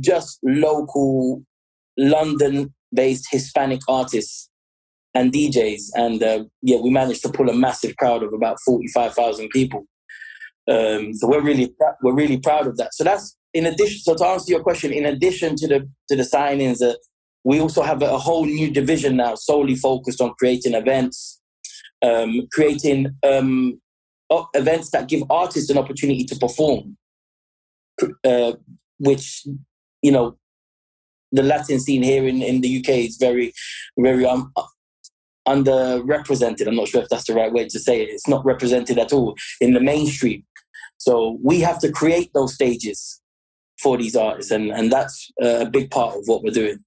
just 0.00 0.38
local 0.42 1.42
London-based 1.96 3.26
Hispanic 3.30 3.80
artists 3.88 4.50
and 5.14 5.32
DJs, 5.32 5.82
and 5.94 6.22
uh, 6.22 6.44
yeah, 6.60 6.78
we 6.80 6.90
managed 6.90 7.22
to 7.22 7.30
pull 7.30 7.48
a 7.48 7.54
massive 7.54 7.96
crowd 7.96 8.24
of 8.24 8.32
about 8.32 8.58
forty-five 8.66 9.14
thousand 9.14 9.50
people. 9.50 9.86
Um, 10.70 11.14
so 11.14 11.28
we're 11.28 11.42
really 11.42 11.74
we're 12.02 12.14
really 12.14 12.38
proud 12.38 12.66
of 12.66 12.76
that. 12.76 12.94
So 12.94 13.04
that's 13.04 13.36
in 13.52 13.66
addition. 13.66 13.98
So 14.00 14.14
to 14.14 14.26
answer 14.26 14.52
your 14.52 14.62
question, 14.62 14.92
in 14.92 15.06
addition 15.06 15.56
to 15.56 15.68
the 15.68 15.88
to 16.08 16.16
the 16.16 16.22
signings, 16.22 16.82
uh, 16.82 16.94
we 17.44 17.60
also 17.60 17.82
have 17.82 18.02
a, 18.02 18.18
whole 18.18 18.44
new 18.44 18.70
division 18.70 19.16
now, 19.16 19.34
solely 19.34 19.74
focused 19.74 20.20
on 20.20 20.32
creating 20.38 20.74
events, 20.74 21.40
um, 22.02 22.46
creating 22.52 23.16
um, 23.24 23.80
events 24.54 24.90
that 24.90 25.08
give 25.08 25.24
artists 25.28 25.68
an 25.68 25.78
opportunity 25.78 26.24
to 26.24 26.36
perform, 26.36 26.96
uh, 28.24 28.52
which 28.98 29.44
you 30.02 30.12
know 30.12 30.36
the 31.32 31.42
Latin 31.42 31.80
scene 31.80 32.02
here 32.02 32.26
in, 32.26 32.42
in 32.42 32.60
the 32.60 32.78
UK 32.78 32.90
is 32.90 33.16
very, 33.16 33.52
very 33.98 34.26
um, 34.26 34.52
underrepresented. 35.48 36.68
I'm 36.68 36.76
not 36.76 36.88
sure 36.88 37.02
if 37.02 37.08
that's 37.08 37.24
the 37.24 37.34
right 37.34 37.52
way 37.52 37.66
to 37.66 37.78
say 37.78 38.02
it. 38.02 38.10
It's 38.10 38.28
not 38.28 38.44
represented 38.44 38.98
at 38.98 39.12
all 39.12 39.34
in 39.60 39.72
the 39.72 39.80
mainstream. 39.80 40.44
So 41.02 41.36
we 41.42 41.58
have 41.62 41.80
to 41.80 41.90
create 41.90 42.30
those 42.32 42.54
stages 42.54 43.20
for 43.82 43.98
these 43.98 44.14
artists, 44.14 44.52
and, 44.52 44.70
and 44.70 44.92
that's 44.92 45.32
a 45.40 45.68
big 45.68 45.90
part 45.90 46.14
of 46.14 46.22
what 46.26 46.44
we're 46.44 46.52
doing. 46.52 46.78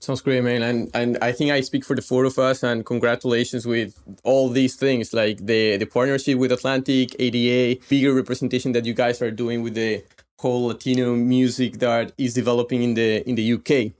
Sounds 0.00 0.20
great, 0.20 0.44
man. 0.44 0.62
And 0.62 0.88
and 0.94 1.18
I 1.20 1.32
think 1.32 1.50
I 1.50 1.60
speak 1.62 1.84
for 1.84 1.96
the 1.96 2.02
four 2.02 2.24
of 2.24 2.38
us. 2.38 2.62
And 2.62 2.86
congratulations 2.86 3.66
with 3.66 4.00
all 4.22 4.48
these 4.48 4.76
things, 4.76 5.12
like 5.12 5.44
the 5.44 5.76
the 5.76 5.86
partnership 5.86 6.38
with 6.38 6.52
Atlantic, 6.52 7.16
ADA, 7.18 7.80
bigger 7.88 8.14
representation 8.14 8.70
that 8.74 8.84
you 8.84 8.94
guys 8.94 9.20
are 9.20 9.32
doing 9.32 9.64
with 9.64 9.74
the 9.74 10.04
whole 10.38 10.68
Latino 10.68 11.16
music 11.16 11.80
that 11.80 12.12
is 12.16 12.34
developing 12.34 12.80
in 12.84 12.94
the 12.94 13.28
in 13.28 13.34
the 13.34 13.54
UK. 13.54 13.90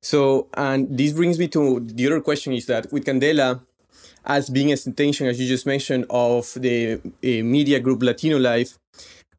So, 0.00 0.46
and 0.54 0.96
this 0.96 1.12
brings 1.12 1.40
me 1.40 1.48
to 1.48 1.80
the 1.80 2.06
other 2.06 2.20
question: 2.20 2.52
is 2.52 2.66
that 2.66 2.92
with 2.92 3.04
Candela, 3.04 3.60
as 4.24 4.50
being 4.50 4.70
extension, 4.70 5.26
as 5.26 5.40
you 5.40 5.48
just 5.48 5.66
mentioned, 5.66 6.06
of 6.10 6.52
the 6.54 6.94
uh, 6.94 7.00
media 7.22 7.80
group 7.80 8.02
Latino 8.02 8.38
Life, 8.38 8.78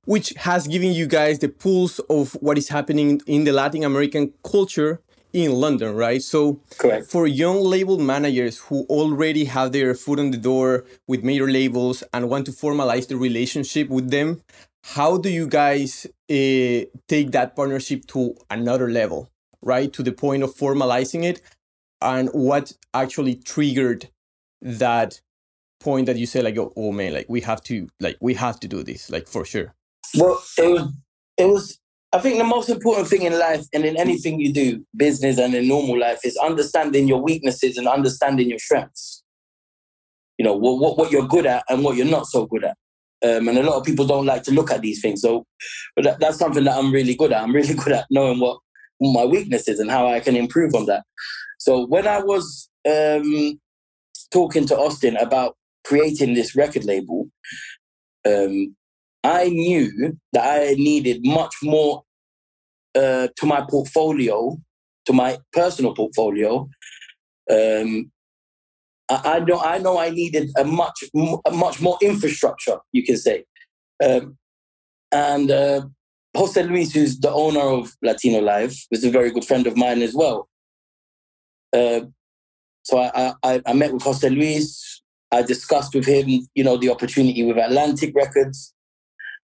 which 0.05 0.33
has 0.37 0.67
given 0.67 0.91
you 0.91 1.07
guys 1.07 1.39
the 1.39 1.49
pulse 1.49 1.99
of 2.09 2.33
what 2.41 2.57
is 2.57 2.69
happening 2.69 3.21
in 3.27 3.43
the 3.43 3.51
Latin 3.51 3.83
American 3.83 4.33
culture 4.43 5.01
in 5.33 5.51
London, 5.51 5.95
right? 5.95 6.21
So, 6.21 6.59
Correct. 6.77 7.05
for 7.07 7.27
young 7.27 7.61
label 7.61 7.99
managers 7.99 8.57
who 8.57 8.85
already 8.89 9.45
have 9.45 9.71
their 9.71 9.93
foot 9.93 10.19
on 10.19 10.31
the 10.31 10.37
door 10.37 10.85
with 11.07 11.23
major 11.23 11.47
labels 11.49 12.03
and 12.13 12.29
want 12.29 12.45
to 12.47 12.51
formalize 12.51 13.07
the 13.07 13.15
relationship 13.15 13.89
with 13.89 14.09
them, 14.09 14.41
how 14.83 15.17
do 15.17 15.29
you 15.29 15.47
guys 15.47 16.07
uh, 16.07 16.89
take 17.07 17.31
that 17.31 17.53
partnership 17.55 18.05
to 18.07 18.35
another 18.49 18.89
level, 18.89 19.29
right? 19.61 19.93
To 19.93 20.01
the 20.01 20.11
point 20.11 20.41
of 20.41 20.55
formalizing 20.55 21.23
it, 21.23 21.41
and 22.01 22.29
what 22.29 22.73
actually 22.93 23.35
triggered 23.35 24.09
that 24.61 25.19
point 25.79 26.05
that 26.07 26.17
you 26.17 26.25
say 26.25 26.41
like, 26.41 26.57
oh, 26.57 26.73
oh 26.75 26.91
man, 26.91 27.13
like 27.13 27.27
we 27.29 27.41
have 27.41 27.61
to, 27.63 27.87
like 27.99 28.17
we 28.21 28.33
have 28.33 28.59
to 28.61 28.67
do 28.67 28.83
this, 28.83 29.09
like 29.09 29.27
for 29.27 29.45
sure. 29.45 29.73
Well, 30.15 30.41
it 30.57 30.67
was, 30.67 30.93
it 31.37 31.45
was. 31.45 31.79
I 32.11 32.17
think 32.17 32.39
the 32.39 32.43
most 32.43 32.69
important 32.69 33.07
thing 33.07 33.21
in 33.21 33.37
life 33.37 33.65
and 33.71 33.85
in 33.85 33.95
anything 33.95 34.39
you 34.39 34.51
do, 34.51 34.83
business 34.97 35.37
and 35.37 35.53
in 35.53 35.67
normal 35.67 35.99
life, 35.99 36.19
is 36.23 36.35
understanding 36.37 37.07
your 37.07 37.21
weaknesses 37.21 37.77
and 37.77 37.87
understanding 37.87 38.49
your 38.49 38.57
strengths. 38.57 39.23
You 40.39 40.45
know 40.45 40.55
what 40.55 40.79
what, 40.79 40.97
what 40.97 41.11
you're 41.11 41.27
good 41.27 41.45
at 41.45 41.63
and 41.69 41.83
what 41.83 41.95
you're 41.95 42.07
not 42.07 42.25
so 42.25 42.47
good 42.47 42.63
at. 42.63 42.77
Um, 43.21 43.49
and 43.49 43.57
a 43.57 43.63
lot 43.63 43.77
of 43.77 43.83
people 43.83 44.07
don't 44.07 44.25
like 44.25 44.43
to 44.43 44.51
look 44.51 44.71
at 44.71 44.81
these 44.81 45.01
things. 45.01 45.21
So, 45.21 45.45
but 45.95 46.05
that, 46.05 46.19
that's 46.19 46.39
something 46.39 46.63
that 46.63 46.77
I'm 46.77 46.91
really 46.91 47.15
good 47.15 47.33
at. 47.33 47.43
I'm 47.43 47.53
really 47.53 47.73
good 47.83 47.91
at 47.91 48.05
knowing 48.09 48.39
what 48.39 48.59
my 49.01 49.25
weaknesses 49.25 49.79
and 49.79 49.91
how 49.91 50.07
I 50.07 50.19
can 50.19 50.35
improve 50.35 50.73
on 50.73 50.85
that. 50.85 51.03
So 51.57 51.85
when 51.85 52.07
I 52.07 52.19
was 52.19 52.69
um, 52.87 53.59
talking 54.31 54.65
to 54.67 54.77
Austin 54.77 55.17
about 55.17 55.55
creating 55.85 56.33
this 56.33 56.55
record 56.55 56.85
label, 56.85 57.29
um, 58.25 58.75
I 59.23 59.49
knew 59.49 60.17
that 60.33 60.43
I 60.43 60.73
needed 60.73 61.25
much 61.25 61.55
more 61.63 62.03
uh, 62.95 63.27
to 63.35 63.45
my 63.45 63.65
portfolio, 63.69 64.57
to 65.05 65.13
my 65.13 65.37
personal 65.53 65.93
portfolio. 65.93 66.69
Um, 67.51 68.11
I, 69.09 69.21
I, 69.25 69.39
know 69.39 69.59
I 69.59 69.77
know 69.79 69.99
I 69.99 70.09
needed 70.09 70.51
a 70.57 70.63
much 70.63 71.03
a 71.45 71.51
much 71.51 71.81
more 71.81 71.97
infrastructure, 72.01 72.77
you 72.91 73.03
can 73.03 73.17
say. 73.17 73.45
Um, 74.03 74.37
and 75.11 75.51
uh, 75.51 75.81
Jose 76.35 76.61
Luis, 76.63 76.93
who's 76.93 77.19
the 77.19 77.31
owner 77.31 77.61
of 77.61 77.95
Latino 78.01 78.39
Life, 78.39 78.85
was 78.91 79.03
a 79.03 79.09
very 79.09 79.31
good 79.31 79.45
friend 79.45 79.65
of 79.67 79.75
mine 79.75 80.01
as 80.01 80.13
well. 80.13 80.47
Uh, 81.73 82.01
so 82.83 82.99
I, 82.99 83.33
I, 83.43 83.61
I 83.65 83.73
met 83.73 83.93
with 83.93 84.03
Jose 84.03 84.27
Luis. 84.29 85.01
I 85.31 85.41
discussed 85.43 85.93
with 85.93 86.05
him, 86.05 86.47
you 86.55 86.63
know, 86.63 86.77
the 86.77 86.89
opportunity 86.89 87.43
with 87.43 87.57
Atlantic 87.57 88.13
Records. 88.15 88.73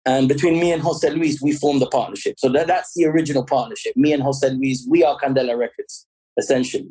And 0.05 0.27
between 0.27 0.59
me 0.59 0.71
and 0.71 0.81
Jose 0.81 1.07
Luis, 1.09 1.41
we 1.41 1.51
formed 1.51 1.81
a 1.81 1.87
partnership. 1.87 2.35
So 2.37 2.49
that, 2.49 2.67
that's 2.67 2.93
the 2.95 3.05
original 3.05 3.45
partnership. 3.45 3.95
Me 3.95 4.13
and 4.13 4.21
Jose 4.21 4.47
Luis, 4.49 4.85
we 4.89 5.03
are 5.03 5.17
Candela 5.19 5.57
Records, 5.57 6.07
essentially. 6.37 6.89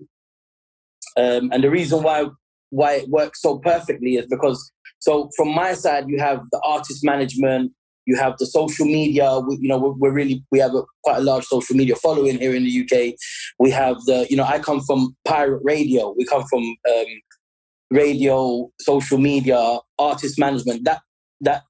Um, 1.17 1.51
and 1.53 1.63
the 1.63 1.71
reason 1.71 2.03
why 2.03 2.27
why 2.71 2.95
it 2.95 3.09
works 3.09 3.41
so 3.41 3.59
perfectly 3.59 4.17
is 4.17 4.27
because 4.27 4.73
so 4.99 5.31
from 5.37 5.55
my 5.55 5.75
side, 5.75 6.09
you 6.09 6.19
have 6.19 6.41
the 6.51 6.61
artist 6.65 7.05
management, 7.05 7.73
you 8.07 8.17
have 8.17 8.37
the 8.39 8.47
social 8.47 8.87
media. 8.87 9.39
We, 9.39 9.59
you 9.61 9.69
know, 9.69 9.79
we're, 9.79 9.93
we're, 9.93 10.13
really 10.13 10.45
we 10.51 10.59
have 10.59 10.75
a, 10.75 10.83
quite 11.03 11.19
a 11.19 11.23
large 11.23 11.45
social 11.45 11.77
media 11.77 11.97
following 11.97 12.39
here 12.39 12.55
in 12.55 12.65
the 12.65 12.81
UK. 12.83 13.15
We 13.59 13.71
have 13.71 13.97
the 14.05 14.27
you 14.31 14.37
know 14.37 14.45
I 14.45 14.59
come 14.59 14.81
from 14.81 15.17
pirate 15.25 15.63
radio. 15.65 16.15
We 16.17 16.25
come 16.25 16.45
from 16.45 16.63
um, 16.63 17.07
radio, 17.91 18.71
social 18.81 19.19
media, 19.19 19.79
artist 19.99 20.39
management. 20.39 20.85
That 20.85 21.01
that 21.41 21.63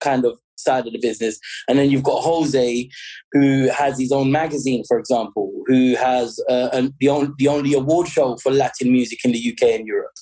kind 0.00 0.24
of 0.24 0.38
side 0.56 0.86
of 0.86 0.92
the 0.92 0.98
business. 0.98 1.38
And 1.68 1.78
then 1.78 1.90
you've 1.90 2.02
got 2.02 2.22
Jose, 2.22 2.88
who 3.32 3.68
has 3.68 3.98
his 3.98 4.12
own 4.12 4.30
magazine, 4.32 4.82
for 4.86 4.98
example, 4.98 5.52
who 5.66 5.94
has 5.96 6.40
uh, 6.48 6.68
an, 6.72 6.94
the, 7.00 7.08
only, 7.08 7.30
the 7.38 7.48
only 7.48 7.74
award 7.74 8.08
show 8.08 8.36
for 8.42 8.52
Latin 8.52 8.92
music 8.92 9.24
in 9.24 9.32
the 9.32 9.52
UK 9.52 9.70
and 9.70 9.86
Europe. 9.86 10.16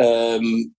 Um, 0.00 0.74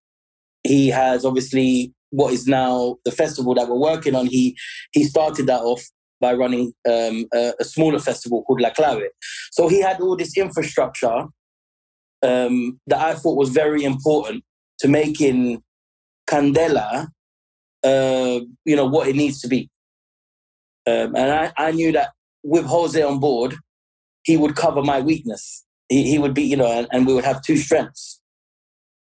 he 0.64 0.90
has 0.90 1.26
obviously 1.26 1.94
what 2.12 2.34
is 2.34 2.48
now 2.48 2.98
the 3.06 3.12
festival 3.12 3.54
that 3.56 3.68
we're 3.68 3.75
working 3.75 4.16
on. 4.16 4.25
He 4.25 4.58
he 4.92 5.04
started 5.04 5.48
that 5.48 5.62
off 5.62 5.84
by 6.22 6.34
running 6.34 6.74
um, 6.88 7.25
a, 7.34 7.54
a, 7.62 7.63
smaller 7.63 8.00
festival 8.00 8.44
called 8.44 8.60
La 8.60 8.72
Clave. 8.72 9.08
So 9.51 9.70
he 9.70 9.80
had 9.80 10.01
all 10.01 10.18
this 10.18 10.38
infrastructure 10.38 11.28
um, 12.22 12.78
that 12.88 13.00
I 13.00 13.13
thought 13.13 13.38
was 13.38 13.51
very 13.51 13.86
important 13.86 14.44
to 14.80 14.89
making 14.89 15.63
Candela 16.30 17.08
uh, 17.84 18.39
you 18.66 18.75
know, 18.75 18.86
what 18.86 19.08
it 19.08 19.16
needs 19.16 19.39
to 19.42 19.48
be. 19.48 19.70
Um, 20.88 21.16
and 21.16 21.32
I, 21.32 21.51
I 21.58 21.72
knew 21.72 21.92
that 21.94 22.12
with 22.44 22.66
Jose 22.66 23.01
on 23.01 23.20
board, 23.20 23.56
he 24.24 24.38
would 24.38 24.56
cover 24.56 24.82
my 24.82 25.01
weakness. 25.01 25.66
He, 25.88 26.04
he 26.04 26.20
would 26.20 26.34
be, 26.34 26.44
you 26.44 26.58
know, 26.58 26.68
and, 26.68 26.88
and 26.92 27.08
we 27.08 27.13
would 27.13 27.25
have 27.25 27.42
two 27.42 27.58
strengths. 27.58 28.19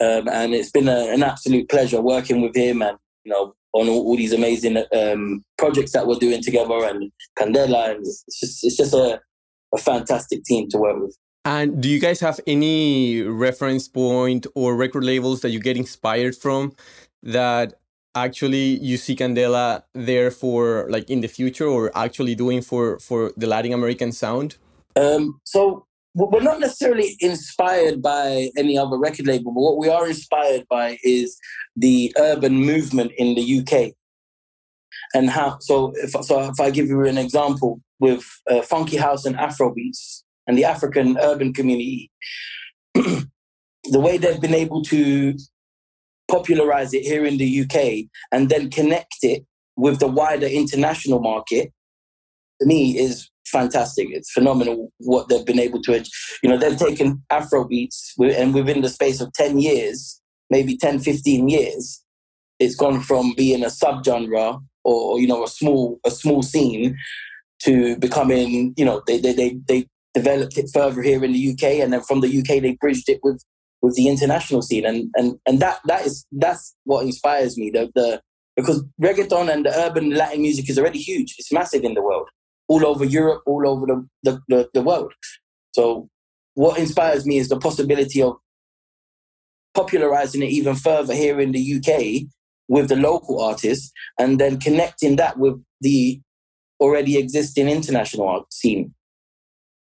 Um, 0.01 0.29
and 0.29 0.55
it's 0.55 0.71
been 0.71 0.89
a, 0.89 1.13
an 1.13 1.23
absolute 1.23 1.69
pleasure 1.69 2.01
working 2.01 2.41
with 2.41 2.55
him 2.55 2.83
and, 2.83 2.97
you 3.25 3.33
know, 3.33 3.55
on 3.73 3.89
all, 3.89 4.07
all 4.07 4.17
these 4.17 4.33
amazing 4.33 4.83
um, 4.97 5.45
projects 5.57 5.93
that 5.93 6.07
we're 6.07 6.17
doing 6.17 6.43
together 6.43 6.85
and 6.85 7.11
Candela. 7.39 7.91
And 7.91 8.01
it's 8.01 8.25
just, 8.41 8.65
it's 8.65 8.77
just 8.77 8.95
a, 8.95 9.21
a 9.75 9.79
fantastic 9.79 10.45
team 10.45 10.69
to 10.71 10.79
work 10.79 11.01
with. 11.01 11.17
And 11.45 11.83
do 11.83 11.89
you 11.89 11.99
guys 11.99 12.21
have 12.21 12.41
any 12.47 13.23
reference 13.23 13.89
point 13.89 14.47
or 14.55 14.77
record 14.77 15.05
labels 15.05 15.41
that 15.41 15.51
you 15.51 15.61
get 15.61 15.77
inspired 15.77 16.37
from 16.37 16.75
that 17.23 17.75
actually 18.15 18.79
you 18.81 18.97
see 18.97 19.17
Candela 19.17 19.83
there 19.95 20.31
for 20.31 20.87
like 20.91 21.09
in 21.09 21.21
the 21.21 21.29
future 21.29 21.67
or 21.67 21.91
actually 21.97 22.35
doing 22.35 22.61
for 22.61 22.99
for 22.99 23.33
the 23.37 23.47
Latin 23.47 23.73
American 23.73 24.13
sound? 24.13 24.57
Um, 24.97 25.41
so 25.45 25.87
we're 26.27 26.43
not 26.43 26.61
necessarily 26.61 27.17
inspired 27.21 28.03
by 28.03 28.51
any 28.57 28.77
other 28.77 28.99
record 28.99 29.27
label, 29.27 29.53
but 29.53 29.61
what 29.61 29.79
we 29.79 29.89
are 29.89 30.09
inspired 30.09 30.67
by 30.69 30.99
is 31.05 31.39
the 31.77 32.13
urban 32.19 32.55
movement 32.55 33.13
in 33.17 33.35
the 33.35 33.61
UK. 33.61 33.93
And 35.15 35.31
how 35.31 35.59
so? 35.61 35.93
If 35.97 36.11
so, 36.25 36.41
if 36.51 36.61
I 36.61 36.71
give 36.71 36.89
you 36.89 37.05
an 37.07 37.19
example 37.19 37.81
with 38.01 38.25
uh, 38.51 38.63
funky 38.63 38.97
house 38.97 39.25
and 39.25 39.37
Afrobeats 39.37 40.23
and 40.47 40.59
the 40.59 40.65
African 40.65 41.17
urban 41.19 41.55
community, 41.55 42.11
the 42.95 43.29
way 43.95 44.19
they've 44.19 44.41
been 44.41 44.55
able 44.55 44.83
to 44.85 45.35
popularize 46.31 46.93
it 46.93 47.05
here 47.05 47.25
in 47.25 47.39
the 47.39 47.61
UK 47.63 48.11
and 48.33 48.51
then 48.51 48.71
connect 48.71 49.19
it 49.23 49.47
with 49.77 49.99
the 50.01 50.09
wider 50.09 50.47
international 50.47 51.21
market, 51.21 51.73
to 52.61 52.67
me 52.67 52.99
is 52.99 53.31
fantastic. 53.49 54.09
It's 54.11 54.33
phenomenal 54.33 54.93
what 54.99 55.29
they've 55.29 55.45
been 55.45 55.59
able 55.59 55.83
to, 55.83 56.05
you 56.43 56.49
know, 56.49 56.57
they've 56.57 56.77
taken 56.77 57.23
Afro 57.31 57.67
beats 57.67 58.15
and 58.19 58.55
within 58.55 58.83
the 58.83 58.89
space 58.89 59.21
of 59.21 59.33
10 59.33 59.59
years, 59.59 60.21
maybe 60.51 60.77
10, 60.77 61.01
15 61.01 61.49
years, 61.49 62.03
it's 62.59 62.75
gone 62.75 63.01
from 63.01 63.35
being 63.37 63.63
a 63.63 63.69
subgenre 63.69 64.61
or, 64.85 65.21
you 65.21 65.27
know, 65.27 65.45
a 65.45 65.49
small, 65.49 66.01
a 66.05 66.11
small 66.11 66.43
scene 66.43 66.97
to 67.63 67.97
becoming, 67.99 68.75
you 68.77 68.85
know, 68.85 69.03
they, 69.07 69.19
they, 69.19 69.33
they, 69.33 69.59
they 69.67 69.87
developed 70.15 70.57
it 70.59 70.71
further 70.73 71.03
here 71.03 71.25
in 71.25 71.33
the 71.33 71.53
UK 71.53 71.81
and 71.81 71.93
then 71.93 72.03
from 72.03 72.21
the 72.21 72.39
UK 72.39 72.63
they 72.63 72.77
bridged 72.81 73.09
it 73.09 73.21
with 73.23 73.43
with 73.83 73.95
the 73.95 74.09
international 74.09 74.63
scene, 74.63 74.85
and 74.85 75.11
and 75.15 75.39
and 75.47 75.61
that 75.61 75.81
that 75.87 76.07
is 76.07 76.27
that's 76.33 76.75
what 76.85 77.05
inspires 77.05 77.57
me. 77.57 77.71
The 77.71 77.91
the 77.95 78.21
because 78.57 78.85
reggaeton 79.01 79.53
and 79.53 79.67
the 79.67 79.77
urban 79.79 80.11
Latin 80.11 80.43
music 80.43 80.69
is 80.69 80.79
already 80.79 80.99
huge. 80.99 81.35
It's 81.39 81.53
massive 81.53 81.85
in 81.85 81.95
the 81.95 82.03
world, 82.03 82.29
all 82.69 82.87
over 82.87 83.05
Europe, 83.05 83.43
all 83.47 83.67
over 83.67 83.87
the 83.87 84.09
the, 84.23 84.41
the, 84.49 84.71
the 84.75 84.83
world. 84.83 85.13
So 85.73 86.09
what 86.55 86.79
inspires 86.79 87.27
me 87.27 87.39
is 87.39 87.49
the 87.49 87.59
possibility 87.59 88.23
of 88.23 88.37
popularizing 89.75 90.43
it 90.43 90.51
even 90.51 90.75
further 90.75 91.15
here 91.15 91.41
in 91.41 91.53
the 91.53 91.77
UK 91.77 92.29
with 92.69 92.89
the 92.89 92.97
local 92.97 93.41
artists, 93.41 93.93
and 94.19 94.39
then 94.39 94.59
connecting 94.59 95.17
that 95.17 95.39
with 95.39 95.63
the 95.81 96.21
already 96.81 97.17
existing 97.17 97.69
international 97.69 98.29
art 98.29 98.53
scene. 98.53 98.95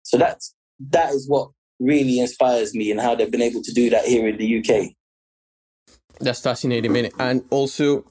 So 0.04 0.18
that's 0.18 0.54
that 0.92 1.14
is 1.14 1.28
what 1.28 1.50
really 1.80 2.20
inspires 2.20 2.74
me 2.74 2.92
and 2.92 3.00
how 3.00 3.16
they've 3.16 3.32
been 3.32 3.42
able 3.42 3.62
to 3.62 3.74
do 3.74 3.90
that 3.90 4.06
here 4.06 4.28
in 4.28 4.38
the 4.38 4.60
UK. 4.60 4.92
That's 6.20 6.42
fascinating, 6.42 6.92
man. 6.92 7.10
And 7.18 7.44
also, 7.50 8.06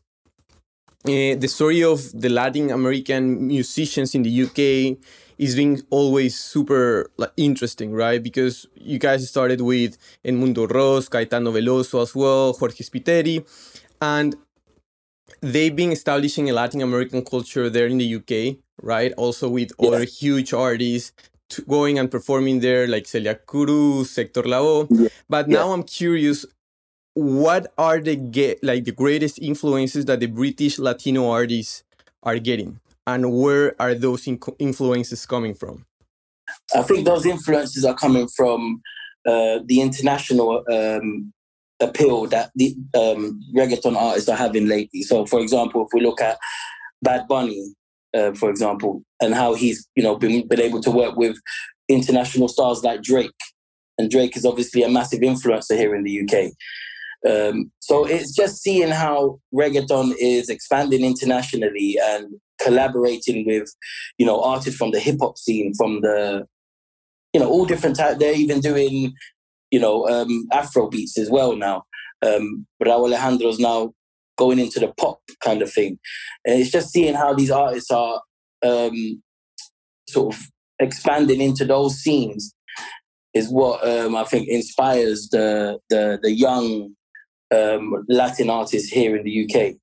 uh, 1.04 1.34
the 1.38 1.48
story 1.48 1.82
of 1.82 2.10
the 2.12 2.28
Latin 2.28 2.70
American 2.70 3.46
musicians 3.46 4.14
in 4.14 4.22
the 4.22 4.42
UK 4.42 4.98
is 5.38 5.54
being 5.54 5.80
always 5.90 6.36
super 6.36 7.10
like, 7.16 7.32
interesting, 7.36 7.92
right? 7.92 8.22
Because 8.22 8.66
you 8.74 8.98
guys 8.98 9.28
started 9.28 9.60
with 9.60 9.96
Edmundo 10.24 10.68
Ros, 10.68 11.08
Caetano 11.08 11.52
Veloso 11.52 12.02
as 12.02 12.14
well, 12.14 12.52
Jorge 12.52 12.82
Spiteri, 12.82 13.46
and 14.00 14.34
they've 15.40 15.74
been 15.74 15.92
establishing 15.92 16.50
a 16.50 16.52
Latin 16.52 16.82
American 16.82 17.24
culture 17.24 17.70
there 17.70 17.86
in 17.86 17.98
the 17.98 18.16
UK, 18.16 18.56
right? 18.82 19.12
Also 19.16 19.48
with 19.48 19.70
yeah. 19.78 19.88
other 19.88 20.04
huge 20.04 20.52
artists 20.52 21.12
going 21.68 21.98
and 21.98 22.10
performing 22.10 22.60
there, 22.60 22.86
like 22.86 23.06
Celia 23.06 23.34
Cruz, 23.34 24.14
Hector 24.16 24.42
Lavoe. 24.42 24.86
Yeah. 24.90 25.08
But 25.28 25.48
now 25.48 25.68
yeah. 25.68 25.74
I'm 25.74 25.82
curious, 25.82 26.44
what 27.18 27.72
are 27.76 27.98
the 27.98 28.14
get 28.14 28.62
like 28.62 28.84
the 28.84 28.92
greatest 28.92 29.40
influences 29.40 30.04
that 30.04 30.20
the 30.20 30.26
British 30.26 30.78
Latino 30.78 31.30
artists 31.30 31.82
are 32.22 32.38
getting, 32.38 32.78
and 33.08 33.32
where 33.32 33.74
are 33.82 33.94
those 33.94 34.28
influences 34.58 35.26
coming 35.26 35.54
from? 35.54 35.84
I 36.74 36.82
think 36.82 37.04
those 37.04 37.26
influences 37.26 37.84
are 37.84 37.96
coming 37.96 38.28
from 38.28 38.82
uh, 39.26 39.58
the 39.64 39.80
international 39.80 40.62
um, 40.70 41.32
appeal 41.80 42.26
that 42.26 42.52
the 42.54 42.76
um, 42.94 43.40
reggaeton 43.52 43.96
artists 43.96 44.28
are 44.28 44.36
having 44.36 44.68
lately. 44.68 45.02
So, 45.02 45.26
for 45.26 45.40
example, 45.40 45.86
if 45.86 45.88
we 45.92 46.00
look 46.00 46.20
at 46.20 46.38
Bad 47.02 47.26
Bunny, 47.26 47.74
uh, 48.16 48.32
for 48.32 48.48
example, 48.48 49.02
and 49.20 49.34
how 49.34 49.54
he's 49.54 49.88
you 49.96 50.04
know 50.04 50.16
been, 50.16 50.46
been 50.46 50.60
able 50.60 50.80
to 50.82 50.90
work 50.92 51.16
with 51.16 51.36
international 51.88 52.46
stars 52.46 52.84
like 52.84 53.02
Drake, 53.02 53.32
and 53.98 54.08
Drake 54.08 54.36
is 54.36 54.44
obviously 54.44 54.84
a 54.84 54.88
massive 54.88 55.20
influencer 55.20 55.76
here 55.76 55.96
in 55.96 56.04
the 56.04 56.20
UK. 56.22 56.52
Um, 57.28 57.72
so 57.80 58.04
it's 58.04 58.34
just 58.34 58.62
seeing 58.62 58.90
how 58.90 59.40
reggaeton 59.54 60.14
is 60.18 60.48
expanding 60.48 61.04
internationally 61.04 61.96
and 62.00 62.34
collaborating 62.60 63.46
with, 63.46 63.74
you 64.18 64.26
know, 64.26 64.42
artists 64.42 64.78
from 64.78 64.92
the 64.92 65.00
hip 65.00 65.16
hop 65.20 65.38
scene, 65.38 65.72
from 65.74 66.00
the, 66.00 66.46
you 67.32 67.40
know, 67.40 67.48
all 67.48 67.64
different 67.64 67.96
types. 67.96 68.18
They're 68.18 68.34
even 68.34 68.60
doing, 68.60 69.14
you 69.70 69.80
know, 69.80 70.06
um, 70.08 70.46
Afro 70.52 70.88
beats 70.88 71.18
as 71.18 71.30
well 71.30 71.56
now. 71.56 71.84
Um, 72.24 72.66
Rauw 72.82 73.06
Alejandro's 73.06 73.58
now 73.58 73.92
going 74.36 74.58
into 74.58 74.80
the 74.80 74.92
pop 74.96 75.20
kind 75.42 75.62
of 75.62 75.72
thing. 75.72 75.98
And 76.44 76.60
it's 76.60 76.70
just 76.70 76.90
seeing 76.90 77.14
how 77.14 77.34
these 77.34 77.50
artists 77.50 77.90
are 77.90 78.22
um, 78.64 79.22
sort 80.08 80.34
of 80.34 80.40
expanding 80.78 81.40
into 81.40 81.64
those 81.64 81.96
scenes 81.96 82.54
is 83.34 83.48
what 83.50 83.86
um, 83.86 84.16
I 84.16 84.24
think 84.24 84.48
inspires 84.48 85.28
the 85.30 85.78
the 85.90 86.18
the 86.22 86.32
young 86.32 86.94
um, 87.54 88.04
Latin 88.08 88.50
artists 88.50 88.88
here 88.88 89.16
in 89.16 89.24
the 89.24 89.44
UK. 89.44 89.76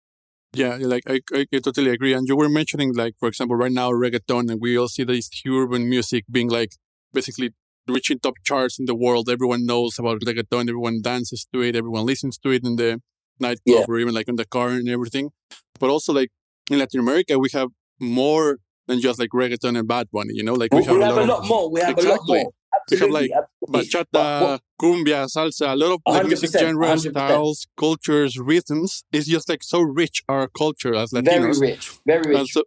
Yeah, 0.53 0.77
like 0.79 1.03
I, 1.07 1.19
I, 1.33 1.45
I 1.53 1.59
totally 1.59 1.91
agree. 1.91 2.13
And 2.13 2.27
you 2.27 2.35
were 2.35 2.47
mentioning, 2.47 2.93
like 2.93 3.15
for 3.19 3.27
example, 3.27 3.57
right 3.57 3.71
now 3.71 3.91
reggaeton, 3.91 4.49
and 4.49 4.61
we 4.61 4.77
all 4.77 4.87
see 4.87 5.03
this 5.03 5.29
urban 5.47 5.89
music 5.89 6.23
being 6.31 6.49
like 6.49 6.71
basically 7.13 7.53
reaching 7.87 8.19
top 8.19 8.35
charts 8.43 8.79
in 8.79 8.85
the 8.85 8.95
world. 8.95 9.29
Everyone 9.29 9.65
knows 9.65 9.99
about 9.99 10.21
reggaeton. 10.21 10.69
Everyone 10.69 11.01
dances 11.01 11.45
to 11.53 11.61
it. 11.61 11.75
Everyone 11.75 12.05
listens 12.05 12.37
to 12.39 12.51
it 12.51 12.63
in 12.63 12.77
the 12.77 13.01
nightclub 13.39 13.79
yeah. 13.79 13.85
or 13.87 13.99
even 13.99 14.13
like 14.13 14.27
in 14.29 14.35
the 14.35 14.45
car 14.45 14.69
and 14.69 14.87
everything. 14.87 15.31
But 15.79 15.89
also 15.89 16.13
like 16.13 16.29
in 16.71 16.79
Latin 16.79 17.01
America, 17.01 17.37
we 17.37 17.49
have 17.53 17.69
more 17.99 18.59
than 18.87 19.01
just 19.01 19.19
like 19.19 19.29
reggaeton 19.31 19.77
and 19.77 19.87
Bad 19.87 20.07
Bunny. 20.11 20.33
You 20.33 20.43
know, 20.43 20.53
like 20.53 20.73
we, 20.73 20.79
we 20.79 20.85
have, 20.85 20.95
we 20.95 21.01
a, 21.01 21.05
have 21.05 21.15
lot 21.15 21.23
a 21.23 21.31
lot 21.33 21.39
of, 21.39 21.49
more. 21.49 21.71
We 21.71 21.81
have 21.81 21.89
exactly. 21.91 22.39
a 22.39 22.43
lot 22.43 22.43
more. 22.43 22.51
Absolutely, 22.81 23.07
we 23.09 23.29
have 23.33 23.41
like 23.41 23.49
bachata, 23.67 24.05
but, 24.11 24.61
cumbia, 24.81 25.27
salsa, 25.27 25.73
a 25.73 25.75
lot 25.75 25.99
of 26.05 26.27
music 26.27 26.51
genres, 26.59 27.05
100%. 27.05 27.11
styles, 27.11 27.67
cultures, 27.77 28.37
rhythms. 28.37 29.03
It's 29.11 29.27
just 29.27 29.49
like 29.49 29.63
so 29.63 29.81
rich 29.81 30.23
our 30.27 30.47
culture 30.47 30.95
as 30.95 31.11
Latinos. 31.11 31.59
Very 31.59 31.71
rich, 31.71 31.91
very 32.05 32.29
rich. 32.29 32.37
And, 32.37 32.47
so, 32.47 32.63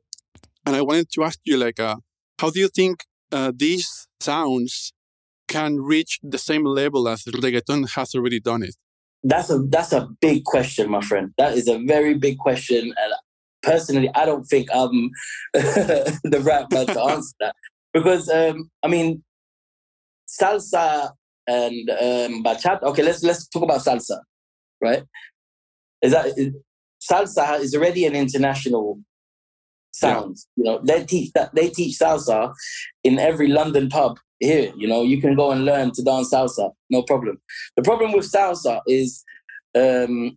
and 0.67 0.77
I 0.77 0.83
wanted 0.83 1.11
to 1.13 1.25
ask 1.25 1.39
you, 1.45 1.57
like, 1.57 1.81
uh, 1.81 1.97
how 2.39 2.51
do 2.51 2.61
you 2.61 2.69
think 2.69 3.05
uh, 3.33 3.53
these 3.55 4.09
sounds 4.21 4.93
can 5.49 5.81
reach 5.81 6.21
the 6.23 6.39
same 6.39 6.65
level 6.65 7.09
as 7.09 7.25
reggaeton 7.25 7.91
has 7.91 8.15
already 8.15 8.41
done 8.41 8.63
it? 8.63 8.77
That's 9.25 9.51
a 9.51 9.59
that's 9.59 9.93
a 9.93 10.09
big 10.21 10.45
question, 10.45 10.91
my 10.91 11.01
friend. 11.01 11.33
That 11.39 11.55
is 11.55 11.67
a 11.69 11.79
very 11.85 12.15
big 12.15 12.39
question, 12.39 12.95
and 12.97 13.13
personally, 13.63 14.11
I 14.15 14.25
don't 14.25 14.45
think 14.45 14.69
I'm 14.73 15.11
the 15.53 16.41
right 16.45 16.67
man 16.71 16.87
to 16.87 17.03
answer 17.03 17.35
that 17.41 17.55
because 17.93 18.29
um, 18.29 18.71
I 18.85 18.89
mean, 18.89 19.25
salsa 20.29 21.13
and 21.47 21.91
um, 21.91 22.45
bachata. 22.45 22.83
Okay, 22.83 23.03
let's 23.03 23.23
let's 23.23 23.49
talk 23.49 23.63
about 23.63 23.81
salsa, 23.81 24.21
right? 24.81 25.05
Is 26.03 26.13
that 26.13 26.27
is, 26.37 26.55
salsa 27.01 27.61
is 27.61 27.75
already 27.75 28.05
an 28.05 28.15
international 28.15 29.01
sound. 29.93 30.37
Yeah. 30.57 30.63
You 30.63 30.65
know, 30.65 30.81
they 30.85 31.05
teach 31.05 31.33
that 31.33 31.55
they 31.55 31.71
teach 31.71 31.99
salsa 31.99 32.53
in 33.03 33.19
every 33.19 33.49
London 33.49 33.89
pub 33.89 34.19
here. 34.39 34.73
You 34.77 34.89
know, 34.89 35.03
you 35.03 35.21
can 35.21 35.35
go 35.35 35.51
and 35.51 35.65
learn 35.65 35.93
to 35.93 36.03
dance 36.03 36.33
salsa, 36.33 36.73
no 36.91 37.03
problem. 37.03 37.41
The 37.77 37.83
problem 37.83 38.13
with 38.13 38.31
salsa 38.31 38.81
is, 38.87 39.25
um, 39.75 40.37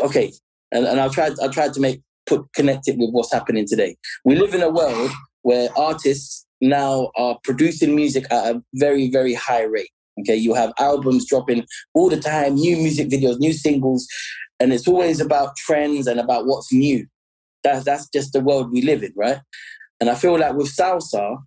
okay, 0.00 0.32
and, 0.72 0.84
and 0.86 1.00
I'll 1.00 1.10
try 1.10 1.30
I'll 1.40 1.50
try 1.50 1.68
to 1.68 1.80
make 1.80 2.02
put 2.26 2.52
connect 2.52 2.88
it 2.88 2.98
with 2.98 3.10
what's 3.10 3.32
happening 3.32 3.66
today. 3.66 3.96
We 4.24 4.36
live 4.36 4.54
in 4.54 4.62
a 4.62 4.70
world 4.70 5.10
where 5.42 5.68
artists 5.76 6.44
now 6.60 7.10
are 7.16 7.38
producing 7.44 7.94
music 7.94 8.24
at 8.30 8.54
a 8.54 8.62
very, 8.74 9.10
very 9.10 9.34
high 9.34 9.62
rate. 9.62 9.90
Okay, 10.20 10.36
you 10.36 10.54
have 10.54 10.72
albums 10.78 11.26
dropping 11.26 11.64
all 11.94 12.08
the 12.08 12.20
time, 12.20 12.54
new 12.54 12.76
music 12.76 13.08
videos, 13.08 13.38
new 13.38 13.52
singles, 13.52 14.06
and 14.58 14.72
it's 14.72 14.88
always 14.88 15.20
about 15.20 15.56
trends 15.56 16.06
and 16.08 16.18
about 16.18 16.46
what's 16.46 16.72
new. 16.72 17.06
That's 17.62 17.84
that's 17.84 18.08
just 18.08 18.32
the 18.32 18.40
world 18.40 18.72
we 18.72 18.82
live 18.82 19.02
in, 19.02 19.12
right? 19.16 19.40
And 20.00 20.10
I 20.10 20.14
feel 20.14 20.38
like 20.38 20.54
with 20.54 20.74
salsa, 20.74 21.38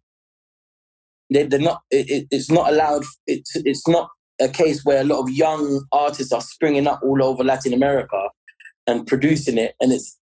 they, 1.29 1.43
they're 1.43 1.59
not. 1.59 1.81
It, 1.91 2.27
it's 2.31 2.49
not 2.49 2.71
allowed. 2.71 3.03
It's 3.27 3.55
it's 3.55 3.87
not 3.87 4.09
a 4.39 4.47
case 4.47 4.85
where 4.85 5.01
a 5.01 5.05
lot 5.05 5.19
of 5.19 5.29
young 5.29 5.85
artists 5.91 6.31
are 6.31 6.41
springing 6.41 6.87
up 6.87 7.01
all 7.03 7.21
over 7.23 7.43
Latin 7.43 7.73
America 7.73 8.29
and 8.87 9.05
producing 9.05 9.57
it, 9.57 9.75
and 9.81 9.91
it's 9.91 10.17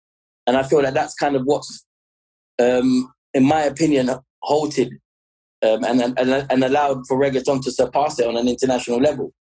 and 0.48 0.56
I 0.56 0.62
feel 0.62 0.82
like 0.82 0.94
that's 0.94 1.14
kind 1.14 1.36
of 1.36 1.42
what's, 1.44 1.84
um, 2.58 3.12
in 3.34 3.44
my 3.44 3.60
opinion, 3.60 4.08
halted 4.42 4.92
um, 5.62 5.84
and, 5.84 6.00
and, 6.18 6.46
and 6.50 6.64
allowed 6.64 7.06
for 7.06 7.18
reggaeton 7.18 7.62
to 7.64 7.70
surpass 7.70 8.18
it 8.18 8.26
on 8.26 8.36
an 8.36 8.48
international 8.48 9.00
level 9.00 9.32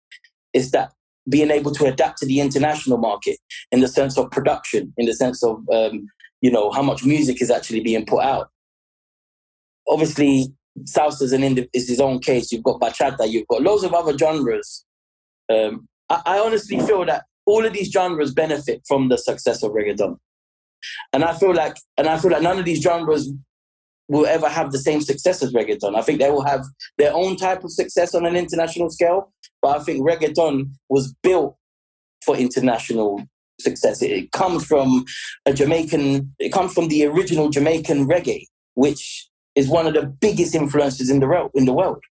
is 0.53 0.71
that 0.71 0.91
being 1.29 1.51
able 1.51 1.71
to 1.71 1.85
adapt 1.85 2.17
to 2.19 2.25
the 2.25 2.39
international 2.39 2.97
market 2.97 3.37
in 3.71 3.81
the 3.81 3.87
sense 3.87 4.17
of 4.17 4.31
production, 4.31 4.93
in 4.97 5.05
the 5.05 5.13
sense 5.13 5.43
of 5.43 5.57
um, 5.71 6.07
you 6.41 6.51
know 6.51 6.71
how 6.71 6.81
much 6.81 7.03
music 7.03 7.41
is 7.41 7.51
actually 7.51 7.81
being 7.81 8.05
put 8.05 8.23
out. 8.23 8.49
Obviously, 9.87 10.53
salsa 10.83 11.23
is 11.23 11.33
an 11.33 11.43
indi- 11.43 11.69
is 11.73 11.89
his 11.89 11.99
own 11.99 12.19
case. 12.19 12.51
You've 12.51 12.63
got 12.63 12.79
bachata, 12.79 13.29
you've 13.29 13.47
got 13.47 13.61
loads 13.61 13.83
of 13.83 13.93
other 13.93 14.17
genres. 14.17 14.85
Um, 15.51 15.87
I, 16.09 16.21
I 16.25 16.39
honestly 16.39 16.79
feel 16.79 17.05
that 17.05 17.25
all 17.45 17.65
of 17.65 17.73
these 17.73 17.91
genres 17.91 18.33
benefit 18.33 18.81
from 18.87 19.09
the 19.09 19.17
success 19.17 19.63
of 19.63 19.71
reggaeton, 19.71 20.17
and 21.13 21.23
I 21.23 21.33
feel 21.37 21.53
like 21.53 21.75
and 21.97 22.07
I 22.07 22.17
feel 22.17 22.31
like 22.31 22.41
none 22.41 22.59
of 22.59 22.65
these 22.65 22.81
genres 22.81 23.31
will 24.07 24.25
ever 24.25 24.47
have 24.49 24.71
the 24.71 24.79
same 24.79 25.01
success 25.01 25.43
as 25.43 25.53
reggaeton. 25.53 25.95
I 25.95 26.01
think 26.01 26.19
they 26.19 26.31
will 26.31 26.45
have 26.45 26.65
their 26.97 27.13
own 27.13 27.35
type 27.35 27.63
of 27.63 27.71
success 27.71 28.15
on 28.15 28.25
an 28.25 28.35
international 28.35 28.89
scale, 28.89 29.33
but 29.61 29.77
I 29.77 29.83
think 29.83 30.07
reggaeton 30.07 30.71
was 30.89 31.13
built 31.23 31.57
for 32.25 32.35
international 32.35 33.23
success. 33.59 34.01
It 34.01 34.31
comes 34.31 34.65
from 34.65 35.05
a 35.45 35.53
Jamaican, 35.53 36.33
it 36.39 36.51
comes 36.51 36.73
from 36.73 36.87
the 36.87 37.05
original 37.05 37.49
Jamaican 37.49 38.07
reggae, 38.07 38.45
which 38.75 39.29
is 39.55 39.67
one 39.67 39.87
of 39.87 39.93
the 39.93 40.05
biggest 40.05 40.55
influences 40.55 41.09
in 41.09 41.19
the, 41.19 41.49
in 41.53 41.65
the 41.65 41.73
world. 41.73 42.03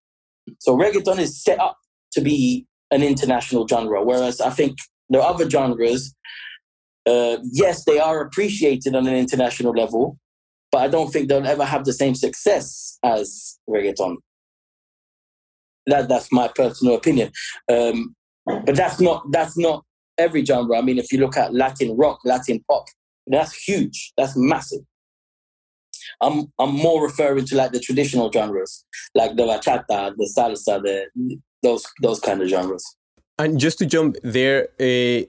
So 0.60 0.76
reggaeton 0.78 1.20
is 1.20 1.42
set 1.42 1.60
up 1.60 1.78
to 2.14 2.22
be 2.22 2.66
an 2.92 3.04
international 3.04 3.68
genre, 3.68 4.04
whereas 4.04 4.42
I 4.42 4.50
think 4.50 4.78
the 5.10 5.20
other 5.20 5.50
genres, 5.50 6.14
uh, 7.06 7.38
yes, 7.44 7.86
they 7.86 8.00
are 8.00 8.22
appreciated 8.22 8.96
on 8.96 9.08
an 9.08 9.16
international 9.16 9.74
level, 9.74 10.18
but 10.76 10.82
I 10.82 10.90
don't 10.90 11.10
think 11.10 11.30
they'll 11.30 11.48
ever 11.48 11.64
have 11.64 11.86
the 11.86 11.94
same 11.94 12.16
success 12.16 13.00
as 13.02 13.58
reggaeton. 13.70 14.18
That 15.88 16.10
that's 16.10 16.30
my 16.34 16.50
personal 16.50 16.96
opinion. 16.96 17.32
Um, 17.72 18.14
but 18.46 18.76
that's 18.76 19.00
not 19.00 19.24
that's 19.32 19.58
not 19.58 19.86
every 20.18 20.44
genre. 20.44 20.78
I 20.78 20.82
mean, 20.82 20.98
if 20.98 21.14
you 21.14 21.20
look 21.20 21.38
at 21.38 21.54
Latin 21.54 21.96
rock, 21.96 22.20
Latin 22.26 22.62
pop, 22.70 22.88
that's 23.28 23.56
huge. 23.56 24.12
That's 24.18 24.36
massive. 24.36 24.82
I'm 26.20 26.52
I'm 26.60 26.74
more 26.76 27.02
referring 27.02 27.46
to 27.46 27.56
like 27.56 27.72
the 27.72 27.80
traditional 27.80 28.30
genres, 28.30 28.84
like 29.14 29.38
the 29.38 29.44
bachata, 29.44 30.14
the 30.18 30.30
salsa, 30.38 30.84
the 30.84 31.38
those 31.64 31.86
those 32.02 32.20
kind 32.20 32.42
of 32.42 32.50
genres. 32.50 32.84
And 33.40 33.60
just 33.62 33.78
to 33.78 33.86
jump 33.86 34.18
there, 34.24 34.68
uh, 34.82 35.22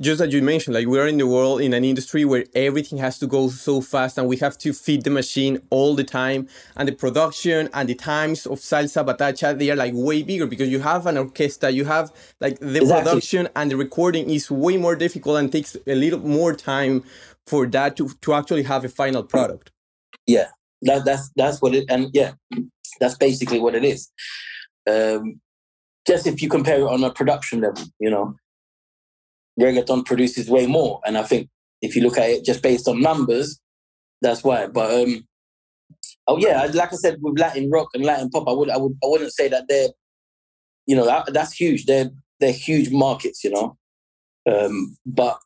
just 0.00 0.20
as 0.20 0.32
you 0.32 0.42
mentioned, 0.42 0.74
like 0.74 0.88
we 0.88 0.98
are 0.98 1.06
in 1.06 1.16
the 1.16 1.26
world 1.26 1.60
in 1.60 1.72
an 1.72 1.84
industry 1.84 2.24
where 2.24 2.44
everything 2.54 2.98
has 2.98 3.18
to 3.20 3.26
go 3.26 3.48
so 3.48 3.80
fast 3.80 4.18
and 4.18 4.26
we 4.26 4.36
have 4.38 4.58
to 4.58 4.72
feed 4.72 5.04
the 5.04 5.10
machine 5.10 5.60
all 5.70 5.94
the 5.94 6.02
time. 6.02 6.48
And 6.76 6.88
the 6.88 6.92
production 6.92 7.68
and 7.72 7.88
the 7.88 7.94
times 7.94 8.46
of 8.46 8.58
salsa 8.58 9.06
bachata, 9.06 9.56
they 9.56 9.70
are 9.70 9.76
like 9.76 9.92
way 9.94 10.24
bigger 10.24 10.46
because 10.46 10.68
you 10.68 10.80
have 10.80 11.06
an 11.06 11.16
orchestra, 11.16 11.70
you 11.70 11.84
have 11.84 12.12
like 12.40 12.58
the 12.58 12.80
exactly. 12.80 13.04
production 13.04 13.48
and 13.54 13.70
the 13.70 13.76
recording 13.76 14.28
is 14.28 14.50
way 14.50 14.76
more 14.76 14.96
difficult 14.96 15.38
and 15.38 15.52
takes 15.52 15.76
a 15.86 15.94
little 15.94 16.20
more 16.20 16.52
time 16.52 17.04
for 17.46 17.66
that 17.66 17.96
to, 17.96 18.08
to 18.22 18.34
actually 18.34 18.64
have 18.64 18.84
a 18.84 18.88
final 18.88 19.22
product. 19.22 19.70
Yeah, 20.26 20.48
that, 20.82 21.04
that's 21.04 21.30
that's 21.36 21.62
what 21.62 21.76
it 21.76 21.84
and 21.88 22.10
yeah, 22.12 22.32
that's 22.98 23.16
basically 23.16 23.60
what 23.60 23.76
it 23.76 23.84
is. 23.84 24.10
Um, 24.90 25.40
just 26.08 26.26
if 26.26 26.42
you 26.42 26.48
compare 26.48 26.80
it 26.80 26.86
on 26.88 27.04
a 27.04 27.12
production 27.12 27.60
level, 27.60 27.84
you 28.00 28.10
know, 28.10 28.34
reggaeton 29.60 30.04
produces 30.04 30.48
way 30.48 30.66
more. 30.66 31.00
And 31.04 31.16
I 31.16 31.22
think 31.22 31.48
if 31.82 31.96
you 31.96 32.02
look 32.02 32.18
at 32.18 32.30
it 32.30 32.44
just 32.44 32.62
based 32.62 32.88
on 32.88 33.00
numbers, 33.00 33.60
that's 34.22 34.42
why. 34.42 34.66
But 34.66 34.92
um, 35.02 35.26
oh 36.26 36.38
yeah, 36.38 36.68
like 36.72 36.92
I 36.92 36.96
said, 36.96 37.18
with 37.20 37.38
Latin 37.38 37.70
rock 37.70 37.88
and 37.94 38.04
Latin 38.04 38.30
pop, 38.30 38.48
I 38.48 38.52
would 38.52 38.70
I 38.70 38.76
would 38.76 38.96
I 39.02 39.06
wouldn't 39.06 39.32
say 39.32 39.48
that 39.48 39.64
they're, 39.68 39.88
you 40.86 40.96
know, 40.96 41.06
that, 41.06 41.32
that's 41.32 41.52
huge. 41.52 41.86
They're 41.86 42.10
they're 42.40 42.52
huge 42.52 42.90
markets, 42.90 43.44
you 43.44 43.50
know. 43.50 43.76
Um, 44.50 44.96
but 45.04 45.38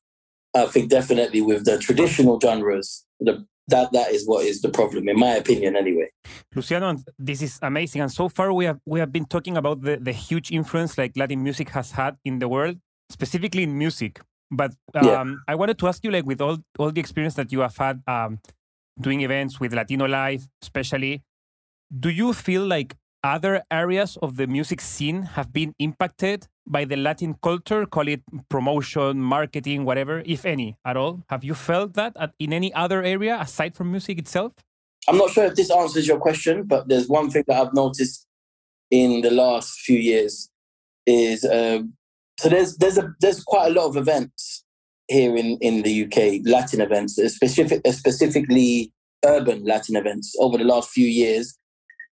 I 0.55 0.67
think 0.67 0.91
definitely 0.91 1.41
with 1.41 1.65
the 1.65 1.79
traditional 1.79 2.39
genres, 2.41 3.05
the 3.21 3.47
that 3.71 3.93
that 3.93 4.11
is 4.11 4.27
what 4.27 4.45
is 4.45 4.61
the 4.61 4.69
problem, 4.69 5.09
in 5.09 5.19
my 5.19 5.35
opinion, 5.37 5.77
anyway. 5.77 6.11
Luciano, 6.55 6.97
this 7.19 7.41
is 7.41 7.59
amazing. 7.63 8.03
And 8.03 8.13
so 8.13 8.29
far, 8.29 8.53
we 8.53 8.65
have 8.67 8.79
we 8.85 9.01
have 9.01 9.13
been 9.13 9.25
talking 9.25 9.57
about 9.57 9.83
the, 9.83 9.97
the 9.97 10.13
huge 10.13 10.51
influence 10.51 10.99
like 10.99 11.17
Latin 11.17 11.43
music 11.43 11.71
has 11.71 11.93
had 11.93 12.17
in 12.25 12.39
the 12.41 12.49
world, 12.49 12.79
specifically 13.11 13.63
in 13.63 13.77
music. 13.77 14.21
But 14.51 14.73
um, 14.95 15.07
Yeah. 15.07 15.35
I 15.49 15.55
wanted 15.55 15.79
to 15.79 15.89
ask 15.89 16.03
you, 16.05 16.11
like, 16.11 16.27
with 16.27 16.41
all 16.41 16.59
all 16.79 16.91
the 16.91 17.01
experience 17.01 17.35
that 17.35 17.53
you 17.53 17.61
have 17.61 17.77
had 17.77 18.03
um, 18.07 18.41
doing 19.01 19.21
events 19.23 19.61
with 19.61 19.73
Latino 19.75 20.07
Life, 20.07 20.49
especially, 20.63 21.23
do 21.99 22.09
you 22.11 22.33
feel 22.33 22.67
like 22.67 22.97
other 23.23 23.63
areas 23.71 24.17
of 24.23 24.37
the 24.37 24.47
music 24.47 24.81
scene 24.81 25.23
have 25.37 25.53
been 25.53 25.75
impacted 25.79 26.49
by 26.67 26.85
the 26.85 26.97
Latin 26.97 27.35
culture? 27.43 27.87
Call 27.87 28.09
it 28.09 28.23
promotion, 28.49 29.21
marketing, 29.21 29.85
whatever, 29.85 30.23
if 30.25 30.45
any, 30.47 30.77
at 30.85 30.97
all. 30.97 31.23
Have 31.29 31.45
you 31.45 31.55
felt 31.55 31.95
that 31.95 32.17
at, 32.19 32.33
in 32.39 32.53
any 32.53 32.73
other 32.75 33.03
area 33.03 33.39
aside 33.41 33.75
from 33.77 33.91
music 33.91 34.19
itself? 34.19 34.53
I'm 35.09 35.17
not 35.17 35.31
sure 35.31 35.45
if 35.45 35.55
this 35.55 35.71
answers 35.71 36.07
your 36.07 36.19
question, 36.19 36.65
but 36.65 36.89
there's 36.89 37.09
one 37.09 37.31
thing 37.31 37.45
that 37.47 37.61
I've 37.61 37.75
noticed 37.75 38.27
in 38.91 39.21
the 39.23 39.31
last 39.31 39.81
few 39.81 39.99
years 39.99 40.51
is 41.07 41.45
um, 41.45 41.95
so 42.41 42.49
there's 42.49 42.77
there's 42.79 42.97
a 42.97 43.13
there's 43.21 43.45
quite 43.45 43.67
a 43.67 43.75
lot 43.75 43.87
of 43.87 43.99
events 43.99 44.65
here 45.09 45.37
in 45.37 45.59
in 45.61 45.83
the 45.83 46.05
UK, 46.05 46.41
Latin 46.51 46.81
events, 46.81 47.17
specific 47.17 47.83
uh, 47.87 47.93
specifically 47.93 48.93
urban 49.27 49.63
Latin 49.65 49.95
events 49.95 50.35
over 50.41 50.57
the 50.57 50.65
last 50.65 50.89
few 50.89 51.07
years. 51.07 51.59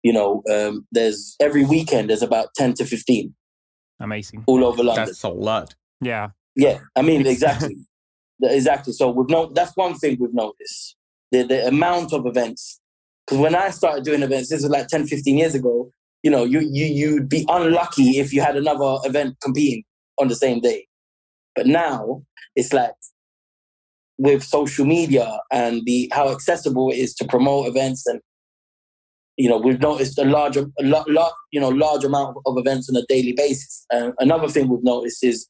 You 0.03 0.15
know, 0.15 0.43
um, 0.51 0.87
there's 0.93 1.37
every 1.41 1.65
weekend 1.67 2.09
there's 2.09 2.23
about 2.23 2.49
ten 2.57 2.73
to 2.75 2.87
fifteen 2.87 3.35
Amazing. 4.01 4.45
all 4.47 4.65
over 4.65 4.83
London. 4.83 5.05
That's 5.05 5.23
a 5.25 5.29
lot. 5.29 5.75
Yeah. 6.01 6.31
Yeah, 6.57 6.79
I 6.97 7.03
mean 7.03 7.27
exactly, 7.27 7.77
exactly. 8.43 8.95
So 8.95 9.11
we've 9.11 9.29
no. 9.29 9.53
That's 9.53 9.77
one 9.77 9.95
thing 9.97 10.17
we've 10.19 10.33
noticed 10.33 10.97
the 11.33 11.43
the 11.43 11.67
amount 11.67 12.15
of 12.15 12.25
events. 12.25 12.81
Because 13.27 13.41
when 13.41 13.55
I 13.55 13.71
started 13.71 14.05
doing 14.05 14.23
events, 14.23 14.51
this 14.51 14.63
was 14.63 14.71
like 14.71 14.87
10, 14.89 15.07
15 15.07 15.39
years 15.39 15.55
ago. 15.55 15.91
You 16.23 16.31
know, 16.31 16.45
you 16.45 16.61
you 16.61 16.87
you'd 16.87 17.29
be 17.29 17.45
unlucky 17.49 18.21
if 18.21 18.33
you 18.33 18.41
had 18.41 18.57
another 18.57 18.97
event 19.05 19.37
competing 19.43 19.85
on 20.19 20.29
the 20.29 20.37
same 20.37 20.61
day. 20.61 20.87
But 21.55 21.67
now 21.67 22.23
it's 22.57 22.73
like 22.73 22.95
with 24.19 24.43
social 24.43 24.85
media 24.85 25.41
and 25.51 25.83
the 25.85 26.11
how 26.13 26.31
accessible 26.31 26.91
it 26.91 26.99
is 26.99 27.15
to 27.15 27.25
promote 27.27 27.67
events 27.67 28.07
and 28.07 28.21
you 29.37 29.49
know 29.49 29.59
we've 29.59 29.81
noticed 29.81 30.19
a 30.19 30.25
larger 30.25 30.67
a 30.79 30.85
lot, 30.85 31.33
you 31.51 31.61
know 31.61 31.69
large 31.69 32.05
amount 32.05 32.37
of 32.47 32.57
events 32.57 32.89
on 32.89 32.97
a 32.97 33.05
daily 33.09 33.33
basis. 33.33 33.85
Uh, 33.93 34.13
another 34.19 34.49
thing 34.49 34.69
we've 34.69 34.85
noticed 34.85 35.25
is 35.25 35.49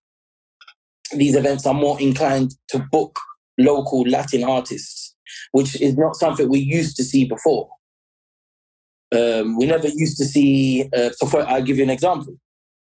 these 1.14 1.36
events 1.36 1.66
are 1.66 1.74
more 1.74 2.00
inclined 2.00 2.54
to 2.68 2.78
book 2.90 3.18
local 3.58 4.02
latin 4.02 4.42
artists 4.42 5.14
which 5.52 5.80
is 5.80 5.96
not 5.96 6.16
something 6.16 6.48
we 6.48 6.58
used 6.58 6.96
to 6.96 7.04
see 7.04 7.24
before. 7.24 7.68
Um, 9.14 9.56
we 9.56 9.66
never 9.66 9.88
used 9.88 10.16
to 10.18 10.24
see 10.24 10.88
uh, 10.96 11.10
so 11.10 11.26
for, 11.26 11.46
i'll 11.46 11.62
give 11.62 11.76
you 11.76 11.84
an 11.84 11.90
example. 11.90 12.34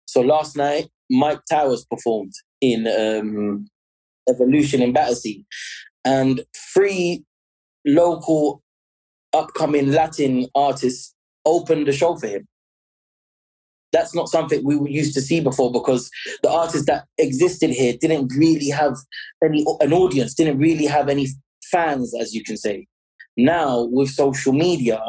So 0.06 0.22
last 0.22 0.56
night 0.56 0.90
myke 1.14 1.42
towers 1.50 1.86
performed 1.90 2.34
in 2.62 2.88
um, 2.88 3.68
evolution 4.30 4.82
in 4.82 4.94
battersea 4.94 5.46
and 6.06 6.42
three 6.74 7.24
local 7.86 8.62
upcoming 9.34 9.92
Latin 9.92 10.48
artists 10.56 11.14
opened 11.46 11.88
the 11.88 11.94
show 11.94 12.16
for 12.16 12.28
him. 12.28 12.48
That's 13.92 14.16
not 14.16 14.30
something 14.30 14.64
we 14.64 14.90
used 14.90 15.14
to 15.14 15.22
see 15.22 15.40
before 15.40 15.72
because 15.72 16.10
the 16.42 16.50
artists 16.50 16.88
that 16.88 17.06
existed 17.18 17.70
here 17.70 17.94
didn't 18.00 18.34
really 18.36 18.70
have 18.70 18.96
any 19.44 19.64
an 19.82 19.94
audience, 19.94 20.34
didn't 20.34 20.58
really 20.58 20.86
have 20.86 21.10
any 21.10 21.28
fans, 21.72 22.16
as 22.20 22.34
you 22.34 22.44
can 22.44 22.58
say. 22.58 22.88
Now 23.38 23.84
with 23.84 24.10
social 24.10 24.54
media 24.54 25.00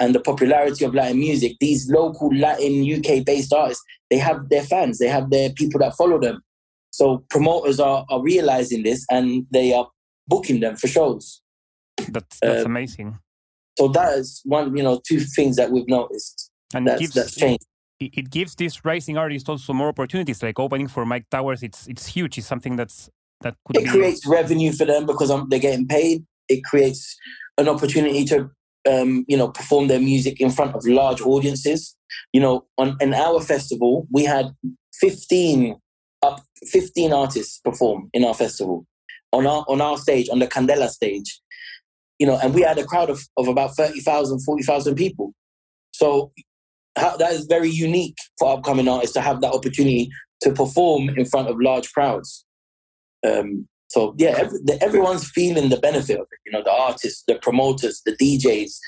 and 0.00 0.14
the 0.14 0.20
popularity 0.20 0.84
of 0.84 0.94
Latin 0.94 1.18
music, 1.18 1.56
these 1.60 1.90
local 1.90 2.28
Latin 2.34 2.82
UK 2.84 3.24
based 3.24 3.52
artists, 3.52 3.82
they 4.10 4.18
have 4.18 4.48
their 4.48 4.62
fans, 4.62 4.98
they 4.98 5.08
have 5.08 5.30
their 5.30 5.50
people 5.50 5.80
that 5.80 5.96
follow 5.96 6.20
them. 6.20 6.42
So 6.90 7.24
promoters 7.30 7.80
are, 7.80 8.04
are 8.08 8.22
realizing 8.22 8.82
this 8.82 9.04
and 9.10 9.46
they 9.50 9.72
are 9.74 9.88
booking 10.28 10.60
them 10.60 10.76
for 10.76 10.88
shows. 10.88 11.40
That's 12.08 12.38
that's 12.40 12.62
Uh, 12.62 12.66
amazing. 12.66 13.18
So 13.78 13.88
that 13.88 14.18
is 14.18 14.40
one, 14.44 14.74
you 14.76 14.82
know, 14.82 15.00
two 15.06 15.20
things 15.20 15.56
that 15.56 15.70
we've 15.70 15.88
noticed. 15.88 16.50
And 16.74 16.86
it 16.86 16.90
That's 16.90 17.00
gives 17.00 17.14
that's 17.14 17.34
changed. 17.34 17.64
it, 18.00 18.10
it 18.16 18.30
gives 18.30 18.54
these 18.54 18.84
rising 18.84 19.16
artists 19.18 19.48
also 19.48 19.72
more 19.72 19.88
opportunities, 19.88 20.42
like 20.42 20.58
opening 20.58 20.88
for 20.88 21.04
Myke 21.04 21.28
Towers. 21.30 21.62
It's 21.62 21.86
it's 21.86 22.06
huge. 22.06 22.38
It's 22.38 22.46
something 22.46 22.76
that's 22.76 23.08
that 23.42 23.54
could 23.64 23.76
It 23.76 23.84
be 23.84 23.90
creates 23.90 24.26
revenue 24.26 24.72
for 24.72 24.84
them 24.86 25.06
because 25.06 25.30
um, 25.30 25.46
they're 25.50 25.58
getting 25.60 25.86
paid. 25.86 26.24
It 26.48 26.64
creates 26.64 27.16
an 27.58 27.68
opportunity 27.68 28.24
to, 28.26 28.50
um, 28.86 29.24
you 29.28 29.36
know, 29.36 29.48
perform 29.48 29.88
their 29.88 30.00
music 30.00 30.40
in 30.40 30.50
front 30.50 30.74
of 30.74 30.86
large 30.86 31.20
audiences. 31.20 31.96
You 32.32 32.40
know, 32.40 32.66
on 32.78 32.96
in 33.00 33.14
our 33.14 33.40
festival, 33.40 34.06
we 34.10 34.24
had 34.24 34.46
fifteen 34.94 35.76
up, 36.22 36.42
fifteen 36.66 37.12
artists 37.12 37.60
perform 37.64 38.10
in 38.12 38.24
our 38.24 38.34
festival 38.34 38.86
on 39.32 39.46
our 39.46 39.64
on 39.68 39.80
our 39.80 39.98
stage, 39.98 40.28
on 40.30 40.38
the 40.38 40.46
Candela 40.46 40.88
stage. 40.88 41.40
You 42.18 42.26
know, 42.26 42.38
and 42.42 42.54
we 42.54 42.62
had 42.62 42.78
a 42.78 42.84
crowd 42.84 43.10
of, 43.10 43.20
of 43.36 43.46
about 43.46 43.76
30,000, 43.76 44.40
40,000 44.40 44.94
people. 44.94 45.34
So 45.90 46.32
that 46.94 47.30
is 47.30 47.44
very 47.44 47.68
unique 47.68 48.16
for 48.38 48.56
upcoming 48.56 48.88
artists 48.88 49.12
to 49.14 49.20
have 49.20 49.42
that 49.42 49.52
opportunity 49.52 50.08
to 50.40 50.52
perform 50.52 51.10
in 51.10 51.26
front 51.26 51.48
of 51.48 51.56
large 51.60 51.92
crowds. 51.92 52.46
Um, 53.26 53.68
so 53.88 54.14
yeah, 54.18 54.34
every, 54.36 54.58
the, 54.64 54.78
everyone's 54.82 55.28
feeling 55.30 55.68
the 55.68 55.76
benefit 55.76 56.18
of 56.18 56.26
it. 56.30 56.38
You 56.44 56.52
know, 56.52 56.62
the 56.62 56.72
artists, 56.72 57.22
the 57.26 57.36
promoters, 57.36 58.02
the 58.04 58.12
DJs, 58.12 58.78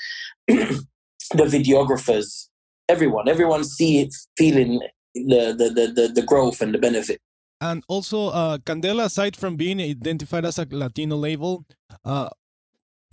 the 0.47 1.43
videographers, 1.45 2.47
everyone. 2.87 3.29
Everyone 3.29 3.63
see 3.63 4.01
it, 4.01 4.13
feeling 4.37 4.81
the 5.13 5.55
the, 5.57 5.69
the 5.69 5.93
the 5.93 6.07
the 6.13 6.21
growth 6.21 6.61
and 6.61 6.73
the 6.73 6.79
benefit. 6.79 7.21
And 7.61 7.83
also, 7.89 8.29
uh, 8.29 8.57
Candela, 8.59 9.05
aside 9.05 9.35
from 9.35 9.57
being 9.57 9.81
identified 9.81 10.45
as 10.45 10.57
a 10.59 10.67
Latino 10.69 11.17
label, 11.17 11.65
uh, 12.05 12.29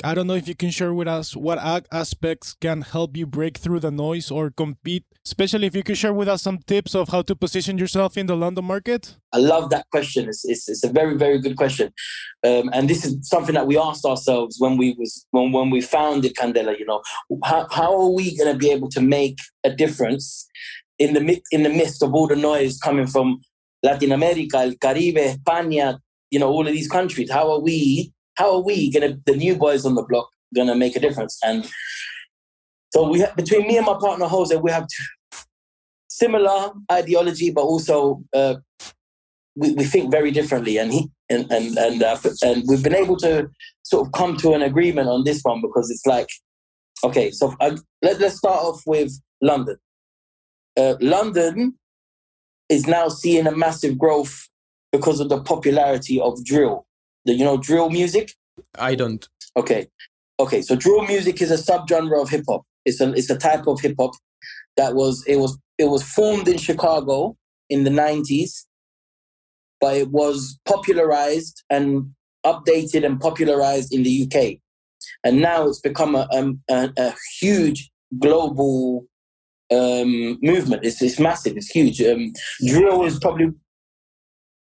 I 0.04 0.14
don't 0.14 0.26
know 0.26 0.34
if 0.34 0.46
you 0.46 0.54
can 0.54 0.70
share 0.70 0.92
with 0.92 1.08
us 1.08 1.34
what 1.34 1.58
aspects 1.90 2.54
can 2.60 2.82
help 2.82 3.16
you 3.16 3.26
break 3.26 3.56
through 3.56 3.80
the 3.80 3.90
noise 3.90 4.30
or 4.30 4.50
compete, 4.50 5.04
especially 5.24 5.66
if 5.66 5.74
you 5.74 5.82
could 5.82 5.96
share 5.96 6.12
with 6.12 6.28
us 6.28 6.42
some 6.42 6.58
tips 6.58 6.94
of 6.94 7.08
how 7.08 7.22
to 7.22 7.34
position 7.34 7.78
yourself 7.78 8.18
in 8.18 8.26
the 8.26 8.36
London 8.36 8.66
market. 8.66 9.16
I 9.32 9.38
love 9.38 9.70
that 9.70 9.86
question. 9.90 10.28
It's, 10.28 10.44
it's, 10.44 10.68
it's 10.68 10.84
a 10.84 10.90
very 10.90 11.16
very 11.16 11.40
good 11.40 11.56
question, 11.56 11.92
um, 12.44 12.68
and 12.74 12.90
this 12.90 13.06
is 13.06 13.16
something 13.26 13.54
that 13.54 13.66
we 13.66 13.78
asked 13.78 14.04
ourselves 14.04 14.56
when 14.58 14.76
we 14.76 14.94
was 14.98 15.26
when 15.30 15.50
when 15.52 15.70
we 15.70 15.80
founded 15.80 16.34
Candela. 16.36 16.78
You 16.78 16.84
know, 16.84 17.02
how 17.44 17.66
how 17.70 17.98
are 17.98 18.10
we 18.10 18.36
going 18.36 18.52
to 18.52 18.58
be 18.58 18.70
able 18.70 18.90
to 18.90 19.00
make 19.00 19.38
a 19.64 19.70
difference 19.70 20.46
in 20.98 21.14
the 21.14 21.40
in 21.50 21.62
the 21.62 21.70
midst 21.70 22.02
of 22.02 22.12
all 22.14 22.26
the 22.26 22.36
noise 22.36 22.78
coming 22.78 23.06
from 23.06 23.40
Latin 23.82 24.12
America, 24.12 24.58
El 24.58 24.74
Caribe, 24.74 25.16
España, 25.16 25.98
you 26.30 26.38
know, 26.38 26.48
all 26.48 26.66
of 26.66 26.72
these 26.74 26.88
countries? 26.88 27.30
How 27.30 27.50
are 27.50 27.60
we? 27.60 28.12
How 28.36 28.54
are 28.54 28.62
we 28.62 28.90
going 28.90 29.10
to 29.12 29.20
the 29.26 29.36
new 29.36 29.56
boys 29.56 29.84
on 29.84 29.94
the 29.94 30.02
block 30.02 30.28
going 30.54 30.68
to 30.68 30.74
make 30.74 30.96
a 30.96 31.00
difference? 31.00 31.38
And 31.44 31.68
so 32.92 33.08
we 33.08 33.20
ha- 33.20 33.32
between 33.36 33.66
me 33.66 33.76
and 33.76 33.86
my 33.86 33.96
partner 33.98 34.26
Jose, 34.26 34.54
we 34.56 34.70
have 34.70 34.86
similar 36.08 36.72
ideology, 36.90 37.50
but 37.50 37.62
also. 37.62 38.22
Uh, 38.34 38.56
we, 39.56 39.72
we 39.72 39.84
think 39.84 40.10
very 40.10 40.30
differently 40.30 40.76
and 40.76 40.92
he 40.92 41.08
and 41.28 41.50
and 41.50 41.76
and, 41.76 42.02
uh, 42.02 42.18
and 42.42 42.62
we've 42.68 42.82
been 42.82 42.94
able 42.94 43.16
to 43.16 43.48
sort 43.82 44.06
of 44.06 44.12
come 44.12 44.36
to 44.36 44.52
an 44.52 44.62
agreement 44.62 45.08
on 45.08 45.24
this 45.24 45.42
one 45.42 45.60
because 45.60 45.90
it's 45.90 46.06
like 46.06 46.28
okay 47.02 47.30
so 47.30 47.54
I, 47.60 47.76
let, 48.02 48.20
let's 48.20 48.36
start 48.36 48.62
off 48.62 48.82
with 48.86 49.12
london 49.40 49.76
uh, 50.76 50.94
london 51.00 51.74
is 52.68 52.86
now 52.86 53.08
seeing 53.08 53.46
a 53.46 53.56
massive 53.56 53.98
growth 53.98 54.48
because 54.92 55.20
of 55.20 55.28
the 55.28 55.40
popularity 55.40 56.20
of 56.20 56.44
drill 56.44 56.85
the 57.26 57.34
you 57.34 57.44
know 57.44 57.58
drill 57.58 57.90
music 57.90 58.32
I 58.78 58.94
don't. 58.94 59.26
Okay. 59.56 59.88
Okay. 60.38 60.62
So 60.62 60.76
drill 60.76 61.06
music 61.06 61.40
is 61.40 61.50
a 61.50 61.56
subgenre 61.56 62.20
of 62.20 62.30
hip 62.30 62.44
hop. 62.48 62.62
It's 62.84 63.00
a 63.00 63.12
it's 63.12 63.30
a 63.30 63.36
type 63.36 63.66
of 63.66 63.80
hip 63.80 63.94
hop 63.98 64.12
that 64.76 64.94
was 64.94 65.24
it 65.26 65.36
was 65.36 65.58
it 65.78 65.86
was 65.86 66.02
formed 66.02 66.48
in 66.48 66.58
Chicago 66.58 67.36
in 67.68 67.84
the 67.84 67.90
nineties, 67.90 68.66
but 69.80 69.96
it 69.96 70.10
was 70.10 70.58
popularized 70.64 71.64
and 71.70 72.10
updated 72.44 73.04
and 73.04 73.20
popularized 73.20 73.92
in 73.92 74.02
the 74.02 74.22
UK, 74.24 74.58
and 75.24 75.40
now 75.40 75.66
it's 75.66 75.80
become 75.80 76.14
a 76.14 76.28
um, 76.32 76.60
a, 76.70 76.90
a 76.96 77.14
huge 77.40 77.90
global 78.18 79.06
um, 79.72 80.38
movement. 80.42 80.84
It's 80.84 81.02
it's 81.02 81.18
massive. 81.18 81.56
It's 81.56 81.70
huge. 81.70 82.00
Um, 82.02 82.32
drill 82.64 83.04
is 83.04 83.18
probably 83.18 83.52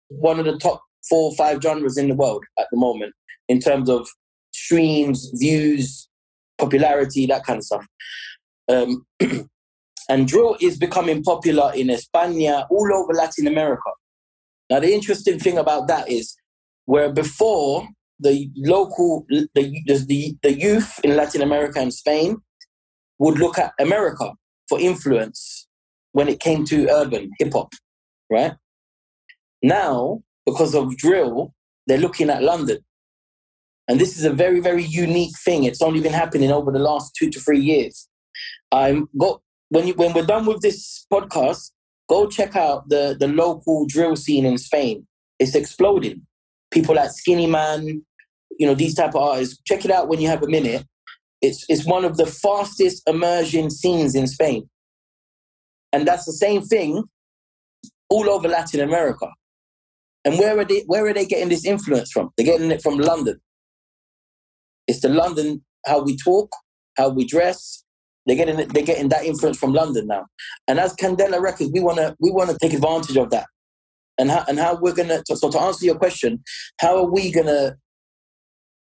one 0.08 0.38
of 0.38 0.46
the 0.46 0.56
top 0.58 0.80
four 1.08 1.30
or 1.30 1.36
five 1.36 1.62
genres 1.62 1.96
in 1.96 2.08
the 2.08 2.14
world 2.14 2.44
at 2.58 2.66
the 2.70 2.78
moment 2.78 3.12
in 3.48 3.60
terms 3.60 3.88
of 3.88 4.08
streams, 4.52 5.30
views, 5.34 6.08
popularity, 6.58 7.26
that 7.26 7.44
kind 7.44 7.58
of 7.58 7.64
stuff. 7.64 7.86
Um, 8.68 9.06
and 10.08 10.28
drill 10.28 10.56
is 10.60 10.78
becoming 10.78 11.22
popular 11.22 11.72
in 11.74 11.88
España, 11.88 12.66
all 12.70 12.92
over 12.94 13.12
Latin 13.12 13.46
America. 13.46 13.90
Now, 14.70 14.80
the 14.80 14.94
interesting 14.94 15.38
thing 15.38 15.58
about 15.58 15.88
that 15.88 16.10
is 16.10 16.34
where 16.86 17.12
before 17.12 17.88
the 18.20 18.50
local 18.56 19.26
the, 19.28 19.48
the 19.54 20.36
the 20.42 20.52
youth 20.52 21.00
in 21.02 21.16
Latin 21.16 21.42
America 21.42 21.80
and 21.80 21.92
Spain 21.92 22.36
would 23.18 23.38
look 23.38 23.58
at 23.58 23.72
America 23.78 24.32
for 24.68 24.80
influence 24.80 25.66
when 26.12 26.28
it 26.28 26.40
came 26.40 26.64
to 26.66 26.88
urban 26.90 27.30
hip 27.38 27.52
hop, 27.52 27.72
right? 28.30 28.54
Now, 29.62 30.22
because 30.46 30.74
of 30.74 30.96
drill, 30.96 31.54
they're 31.86 31.98
looking 31.98 32.30
at 32.30 32.42
London. 32.42 32.78
And 33.88 34.00
this 34.00 34.16
is 34.16 34.24
a 34.24 34.32
very, 34.32 34.60
very 34.60 34.84
unique 34.84 35.36
thing. 35.44 35.64
It's 35.64 35.82
only 35.82 36.00
been 36.00 36.12
happening 36.12 36.50
over 36.50 36.72
the 36.72 36.78
last 36.78 37.14
two 37.14 37.30
to 37.30 37.40
three 37.40 37.60
years. 37.60 38.08
I'm 38.72 39.08
got 39.18 39.40
when 39.68 39.86
you 39.86 39.94
when 39.94 40.12
we're 40.12 40.26
done 40.26 40.46
with 40.46 40.60
this 40.60 41.06
podcast, 41.12 41.70
go 42.08 42.26
check 42.28 42.56
out 42.56 42.88
the 42.88 43.16
the 43.18 43.28
local 43.28 43.86
drill 43.86 44.16
scene 44.16 44.46
in 44.46 44.58
Spain. 44.58 45.06
It's 45.38 45.54
exploding. 45.54 46.22
People 46.70 46.94
like 46.94 47.10
Skinny 47.10 47.46
Man, 47.46 48.02
you 48.58 48.66
know, 48.66 48.74
these 48.74 48.94
type 48.94 49.14
of 49.14 49.22
artists. 49.22 49.58
Check 49.64 49.84
it 49.84 49.90
out 49.90 50.08
when 50.08 50.20
you 50.20 50.28
have 50.28 50.42
a 50.42 50.48
minute. 50.48 50.86
It's 51.42 51.66
it's 51.68 51.84
one 51.84 52.04
of 52.04 52.16
the 52.16 52.26
fastest 52.26 53.02
emerging 53.06 53.70
scenes 53.70 54.14
in 54.14 54.26
Spain. 54.26 54.68
And 55.92 56.08
that's 56.08 56.24
the 56.24 56.32
same 56.32 56.62
thing 56.62 57.04
all 58.08 58.28
over 58.30 58.48
Latin 58.48 58.80
America. 58.80 59.28
And 60.24 60.38
where 60.38 60.58
are 60.58 60.64
they 60.64 60.82
where 60.86 61.06
are 61.06 61.12
they 61.12 61.26
getting 61.26 61.48
this 61.48 61.64
influence 61.64 62.10
from? 62.10 62.30
They're 62.36 62.46
getting 62.46 62.70
it 62.70 62.82
from 62.82 62.98
London. 62.98 63.40
It's 64.86 65.00
the 65.00 65.08
London 65.08 65.64
how 65.86 66.02
we 66.02 66.16
talk, 66.16 66.50
how 66.96 67.10
we 67.10 67.26
dress. 67.26 67.84
They're 68.26 68.36
getting 68.36 68.56
they're 68.68 68.82
getting 68.82 69.10
that 69.10 69.24
influence 69.24 69.58
from 69.58 69.72
London 69.72 70.06
now. 70.06 70.26
And 70.66 70.78
as 70.78 70.94
Candela 70.94 71.40
Records, 71.40 71.70
we 71.72 71.80
wanna 71.80 72.16
we 72.20 72.30
wanna 72.30 72.56
take 72.60 72.72
advantage 72.72 73.16
of 73.16 73.30
that. 73.30 73.46
And 74.16 74.30
how 74.30 74.44
and 74.48 74.58
how 74.58 74.76
we're 74.80 74.94
gonna 74.94 75.22
so 75.26 75.50
to 75.50 75.60
answer 75.60 75.84
your 75.84 75.96
question, 75.96 76.42
how 76.80 76.96
are 76.96 77.10
we 77.10 77.30
gonna 77.30 77.76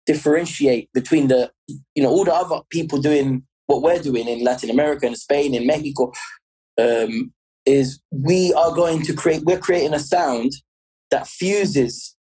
differentiate 0.07 0.91
between 0.93 1.29
the 1.29 1.51
you 1.69 2.03
know 2.03 2.11
all 2.11 2.25
the 2.25 2.35
other 2.35 2.61
people 2.71 2.99
doing 2.99 3.43
what 3.67 3.83
we're 3.83 4.03
doing 4.03 4.29
in 4.29 4.45
Latin 4.45 4.69
America 4.69 5.07
and 5.07 5.17
Spain 5.17 5.55
and 5.55 5.67
Mexico 5.67 6.13
um, 6.79 7.33
is 7.65 8.01
we 8.11 8.53
are 8.55 8.75
going 8.75 9.03
to 9.03 9.15
create 9.15 9.43
we're 9.45 9.59
creating 9.59 9.95
a 9.95 10.01
sound 10.01 10.53
that 11.11 11.27
fuses 11.27 12.17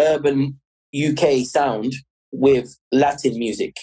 urban 0.00 0.60
UK 0.94 1.44
sound 1.44 1.92
with 2.32 2.76
Latin 2.92 3.38
music. 3.38 3.74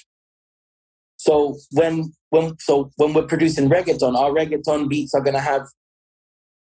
So 1.17 1.57
when 1.71 2.13
when 2.29 2.55
so 2.59 2.91
when 2.97 3.13
we're 3.13 3.27
producing 3.27 3.69
reggaeton, 3.69 4.15
our 4.15 4.31
reggaeton 4.31 4.89
beats 4.89 5.13
are 5.13 5.21
going 5.21 5.33
to 5.33 5.39
have 5.39 5.65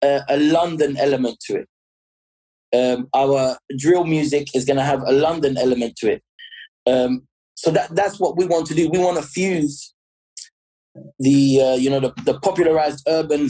a, 0.04 0.22
a, 0.30 0.38
London 0.38 0.98
element 0.98 1.38
to 1.48 1.62
it. 1.62 1.70
Um, 2.76 3.08
our 3.14 3.58
drill 3.78 4.04
music 4.04 4.48
is 4.56 4.66
going 4.66 4.78
to 4.78 4.84
have 4.84 5.02
a 5.04 5.12
London 5.12 5.58
element 5.58 5.96
to 5.98 6.12
it. 6.14 6.24
Um, 6.86 7.28
so 7.56 7.72
that 7.72 7.96
that's 7.96 8.20
what 8.20 8.38
we 8.38 8.46
want 8.46 8.68
to 8.68 8.76
do. 8.76 8.90
We 8.90 9.00
want 9.00 9.18
to 9.18 9.24
fuse 9.24 9.94
the 11.20 11.62
uh, 11.62 11.76
you 11.76 11.90
know 11.90 12.00
the, 12.00 12.14
the 12.24 12.40
popularized 12.40 13.06
urban 13.08 13.50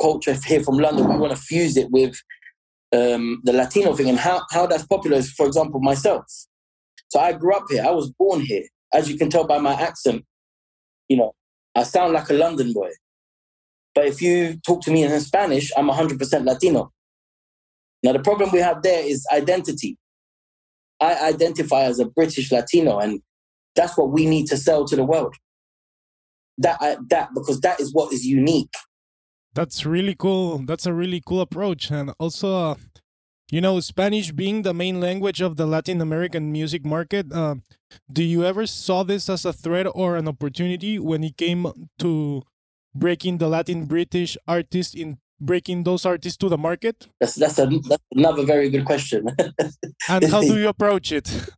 culture 0.00 0.36
here 0.46 0.62
from 0.62 0.78
London. 0.78 1.08
We 1.08 1.16
want 1.16 1.36
to 1.36 1.42
fuse 1.42 1.76
it 1.76 1.90
with 1.90 2.16
um, 2.92 3.40
the 3.44 3.52
Latino 3.52 3.94
thing 3.94 4.08
and 4.08 4.18
how, 4.18 4.44
how 4.50 4.66
that's 4.66 4.86
popular 4.86 5.18
is, 5.18 5.32
for 5.32 5.46
example, 5.46 5.80
myself. 5.80 6.24
So 7.08 7.20
I 7.20 7.32
grew 7.32 7.54
up 7.54 7.64
here. 7.68 7.84
I 7.84 7.90
was 7.90 8.10
born 8.10 8.40
here. 8.40 8.64
As 8.92 9.10
you 9.10 9.16
can 9.16 9.30
tell 9.30 9.46
by 9.46 9.58
my 9.58 9.74
accent, 9.74 10.24
you 11.08 11.16
know, 11.16 11.34
I 11.74 11.84
sound 11.84 12.12
like 12.12 12.28
a 12.30 12.34
London 12.34 12.72
boy. 12.72 12.90
But 13.94 14.06
if 14.06 14.22
you 14.22 14.58
talk 14.66 14.82
to 14.82 14.90
me 14.90 15.04
in 15.04 15.20
Spanish, 15.20 15.70
I'm 15.76 15.88
100% 15.88 16.44
Latino. 16.44 16.92
Now, 18.02 18.12
the 18.12 18.20
problem 18.20 18.50
we 18.52 18.60
have 18.60 18.82
there 18.82 19.04
is 19.04 19.26
identity. 19.32 19.96
I 21.00 21.28
identify 21.28 21.82
as 21.82 21.98
a 21.98 22.06
British 22.06 22.50
Latino, 22.52 22.98
and 22.98 23.20
that's 23.74 23.96
what 23.96 24.10
we 24.10 24.26
need 24.26 24.46
to 24.46 24.56
sell 24.56 24.84
to 24.86 24.96
the 24.96 25.04
world. 25.04 25.34
That, 26.58 26.98
that 27.08 27.30
because 27.34 27.60
that 27.60 27.80
is 27.80 27.92
what 27.92 28.12
is 28.12 28.24
unique 28.24 28.72
that's 29.54 29.84
really 29.84 30.14
cool. 30.14 30.58
That's 30.58 30.86
a 30.86 30.92
really 30.92 31.22
cool 31.24 31.40
approach. 31.40 31.90
And 31.90 32.12
also, 32.18 32.70
uh, 32.70 32.74
you 33.50 33.60
know, 33.60 33.80
Spanish 33.80 34.30
being 34.32 34.62
the 34.62 34.74
main 34.74 35.00
language 35.00 35.40
of 35.40 35.56
the 35.56 35.66
Latin 35.66 36.00
American 36.00 36.52
music 36.52 36.84
market, 36.84 37.32
uh, 37.32 37.56
do 38.12 38.22
you 38.22 38.44
ever 38.44 38.66
saw 38.66 39.02
this 39.02 39.28
as 39.28 39.44
a 39.44 39.52
threat 39.52 39.86
or 39.94 40.16
an 40.16 40.28
opportunity 40.28 40.98
when 40.98 41.24
it 41.24 41.36
came 41.36 41.66
to 41.98 42.42
breaking 42.94 43.38
the 43.38 43.48
Latin 43.48 43.86
British 43.86 44.36
artists 44.46 44.94
in 44.94 45.18
breaking 45.40 45.84
those 45.84 46.06
artists 46.06 46.36
to 46.38 46.48
the 46.48 46.58
market? 46.58 47.08
That's 47.18 47.34
that's, 47.34 47.58
a, 47.58 47.66
that's 47.66 48.02
another 48.12 48.44
very 48.44 48.70
good 48.70 48.84
question. 48.84 49.26
and 50.08 50.24
how 50.30 50.40
do 50.40 50.58
you 50.58 50.68
approach 50.68 51.10
it? 51.10 51.50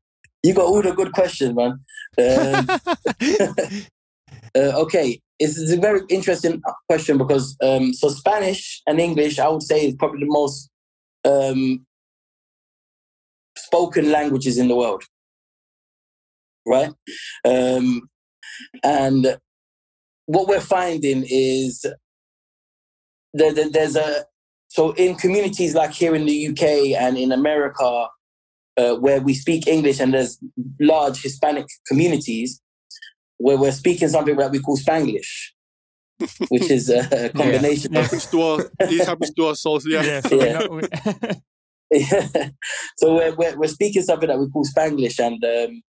You 0.43 0.55
got 0.55 0.65
all 0.65 0.83
the 0.83 0.93
good 0.93 1.13
questions, 1.13 1.55
man. 1.55 1.79
Um, 2.19 2.69
uh, 4.57 4.81
okay, 4.83 5.21
it's, 5.43 5.73
a 5.73 5.77
very 5.77 6.01
interesting 6.09 6.63
question 6.89 7.19
because 7.19 7.57
um, 7.63 7.93
so 7.93 8.09
Spanish 8.09 8.83
and 8.87 9.01
English, 9.01 9.39
I 9.39 9.49
would 9.49 9.63
say, 9.63 9.87
is 9.87 9.95
probably 9.97 10.21
the 10.21 10.33
most 10.33 10.71
um, 11.25 11.87
spoken 13.57 14.11
languages 14.11 14.59
in 14.59 14.69
the 14.69 14.77
world, 14.77 15.03
right? 16.67 16.93
Um, 17.45 18.09
and 18.83 19.39
what 20.27 20.49
we're 20.49 20.61
finding 20.61 21.25
is 21.29 21.85
that 23.35 23.71
there's 23.73 23.97
a 23.97 24.25
so 24.69 24.93
in 24.93 25.17
communities 25.17 25.75
like 25.75 25.93
here 25.93 26.15
in 26.15 26.25
the 26.25 26.49
UK 26.49 26.99
and 26.99 27.19
in 27.19 27.31
America, 27.31 28.07
uh, 28.79 28.95
where 28.95 29.21
we 29.21 29.35
speak 29.35 29.67
English 29.67 30.01
and 30.01 30.15
there's 30.15 30.39
large 30.81 31.23
Hispanic 31.23 31.67
communities, 31.87 32.61
where 33.43 33.57
we're 33.57 33.73
speaking 33.73 34.09
something 34.09 34.37
that 34.37 34.51
we 34.51 34.61
call 34.61 34.77
Spanglish, 34.77 35.51
which 36.49 36.71
is 36.71 36.89
a 36.89 37.31
combination. 37.37 37.93
Yeah. 37.93 38.03
Happens 38.03 38.27
to 38.27 38.43
us. 38.43 38.71
This 38.79 39.07
happens 39.07 39.33
to 39.35 39.47
us 39.47 39.67
also. 39.67 39.89
Yeah. 39.89 40.03
yeah, 40.03 40.21
so, 40.21 40.43
yeah. 41.91 42.49
so 42.97 43.15
we're, 43.15 43.35
we're, 43.35 43.59
we're 43.59 43.69
speaking 43.69 44.03
something 44.03 44.29
that 44.29 44.39
we 44.39 44.49
call 44.49 44.65
Spanglish, 44.65 45.19
and 45.19 45.45
um, 45.45 45.83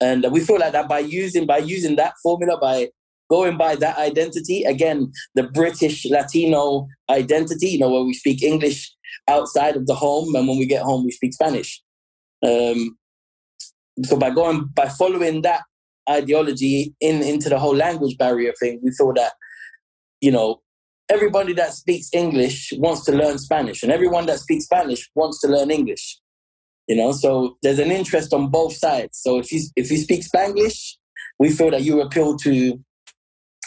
and 0.00 0.26
we 0.32 0.40
feel 0.40 0.58
like 0.58 0.72
that 0.72 0.88
by 0.88 0.98
using 0.98 1.46
by 1.46 1.58
using 1.58 1.96
that 1.96 2.14
formula 2.22 2.58
by 2.60 2.88
going 3.30 3.56
by 3.56 3.76
that 3.76 3.96
identity 3.98 4.64
again 4.64 5.10
the 5.34 5.44
british 5.44 6.04
latino 6.06 6.86
identity 7.08 7.68
you 7.68 7.78
know 7.78 7.88
where 7.88 8.02
we 8.02 8.12
speak 8.12 8.42
english 8.42 8.92
outside 9.28 9.76
of 9.76 9.86
the 9.86 9.94
home 9.94 10.34
and 10.34 10.48
when 10.48 10.58
we 10.58 10.66
get 10.66 10.82
home 10.82 11.04
we 11.04 11.10
speak 11.12 11.32
spanish 11.32 11.82
um, 12.44 12.96
so 14.02 14.16
by 14.16 14.30
going 14.30 14.68
by 14.74 14.88
following 14.88 15.42
that 15.42 15.62
ideology 16.08 16.94
in 17.00 17.22
into 17.22 17.48
the 17.48 17.58
whole 17.58 17.74
language 17.74 18.16
barrier 18.18 18.52
thing, 18.58 18.80
we 18.82 18.90
thought 18.90 19.16
that, 19.16 19.32
you 20.20 20.30
know, 20.30 20.60
everybody 21.10 21.52
that 21.54 21.72
speaks 21.72 22.08
English 22.12 22.72
wants 22.78 23.04
to 23.04 23.12
learn 23.12 23.38
Spanish, 23.38 23.82
and 23.82 23.92
everyone 23.92 24.26
that 24.26 24.40
speaks 24.40 24.64
Spanish 24.64 25.08
wants 25.14 25.40
to 25.40 25.48
learn 25.48 25.70
English. 25.70 26.18
You 26.88 26.96
know, 26.96 27.12
so 27.12 27.56
there's 27.62 27.78
an 27.78 27.92
interest 27.92 28.34
on 28.34 28.50
both 28.50 28.74
sides. 28.74 29.18
So 29.22 29.38
if 29.38 29.52
you 29.52 29.60
if 29.76 29.90
you 29.90 29.98
speak 29.98 30.22
Spanglish, 30.22 30.96
we 31.38 31.50
feel 31.50 31.70
that 31.70 31.82
you 31.82 32.00
appeal 32.00 32.36
to, 32.38 32.52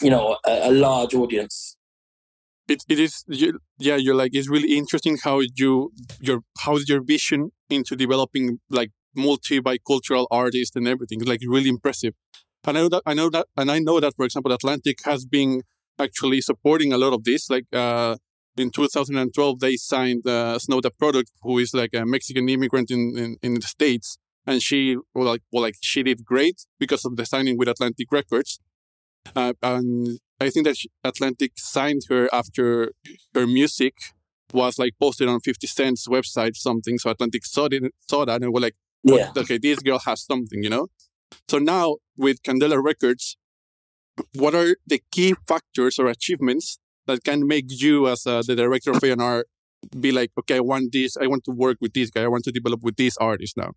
you 0.02 0.10
know, 0.10 0.38
a, 0.46 0.70
a 0.70 0.72
large 0.72 1.14
audience. 1.14 1.78
It, 2.68 2.84
it 2.90 3.00
is 3.00 3.24
you, 3.28 3.60
yeah 3.78 3.96
you're 3.96 4.16
like 4.16 4.32
it's 4.34 4.50
really 4.50 4.76
interesting 4.76 5.20
how 5.24 5.40
you 5.56 5.92
your 6.20 6.40
how's 6.58 6.90
your 6.90 7.04
vision 7.04 7.52
into 7.70 7.96
developing 7.96 8.60
like 8.72 8.90
multi 9.16 9.60
bicultural 9.60 10.28
artist 10.32 10.76
and 10.76 10.88
everything. 10.88 11.20
It's 11.22 11.30
like 11.30 11.42
really 11.48 11.70
impressive. 11.70 12.16
And 12.68 12.78
I 12.78 12.82
know 12.82 12.90
that 12.90 13.02
I 13.06 13.14
know 13.14 13.30
that 13.30 13.48
and 13.58 13.72
I 13.72 13.80
know 13.80 14.00
that 14.00 14.16
for 14.16 14.26
example 14.26 14.52
Atlantic 14.52 15.00
has 15.06 15.26
been 15.26 15.62
actually 16.00 16.42
supporting 16.42 16.94
a 16.94 16.98
lot 16.98 17.14
of 17.14 17.24
this. 17.24 17.50
Like 17.50 17.66
uh, 17.74 18.18
in 18.58 18.72
2012 18.72 19.60
they 19.60 19.76
signed 19.76 20.26
uh, 20.28 20.58
Snow 20.60 20.82
Tha 20.82 20.92
Product, 20.92 21.32
who 21.42 21.60
is 21.60 21.74
like 21.74 21.94
a 21.94 22.06
Mexican 22.06 22.50
immigrant 22.50 22.92
in, 22.92 23.18
in, 23.18 23.38
in 23.42 23.54
the 23.56 23.68
States. 23.68 24.18
And 24.48 24.62
she 24.62 24.98
well, 25.14 25.26
like 25.26 25.42
well 25.52 25.64
like 25.64 25.76
she 25.82 26.04
did 26.04 26.26
great 26.26 26.66
because 26.80 27.06
of 27.06 27.16
the 27.16 27.26
signing 27.26 27.58
with 27.58 27.68
Atlantic 27.68 28.12
Records. 28.12 28.60
Uh, 29.36 29.54
and 29.62 30.20
I 30.40 30.50
think 30.50 30.66
that 30.66 30.78
Atlantic 31.04 31.54
signed 31.56 32.04
her 32.10 32.30
after 32.34 32.92
her 33.34 33.48
music 33.48 33.96
was 34.54 34.78
like 34.78 34.94
posted 35.00 35.28
on 35.28 35.40
50 35.40 35.68
Cent's 35.68 36.08
website, 36.08 36.56
something. 36.56 36.98
So 36.98 37.10
Atlantic 37.10 37.46
saw 37.46 37.68
it, 37.72 37.94
saw 38.08 38.26
that 38.26 38.42
and 38.42 38.54
were 38.54 38.60
like, 38.60 38.76
yeah. 39.14 39.32
okay, 39.38 39.58
this 39.58 39.80
girl 39.80 40.00
has 40.00 40.26
something, 40.26 40.64
you 40.64 40.70
know? 40.70 40.88
So 41.48 41.60
now 41.60 41.98
with 42.18 42.42
Candela 42.44 42.82
Records, 42.82 43.38
what 44.34 44.56
are 44.56 44.78
the 44.88 45.02
key 45.12 45.36
factors 45.48 46.00
or 46.00 46.08
achievements 46.08 46.80
that 47.08 47.24
can 47.24 47.48
make 47.48 47.66
you 47.68 48.08
as 48.08 48.26
uh, 48.26 48.42
the 48.46 48.56
director 48.56 48.92
of 48.92 49.04
A&R 49.04 49.46
be 50.00 50.12
like, 50.12 50.32
okay, 50.40 50.58
I 50.58 50.62
want 50.62 50.92
this, 50.92 51.18
I 51.18 51.28
want 51.28 51.44
to 51.46 51.52
work 51.52 51.78
with 51.82 51.94
this 51.94 52.10
guy, 52.10 52.24
I 52.24 52.28
want 52.28 52.44
to 52.46 52.52
develop 52.52 52.82
with 52.82 52.96
this 52.96 53.18
artist 53.18 53.58
now? 53.58 53.74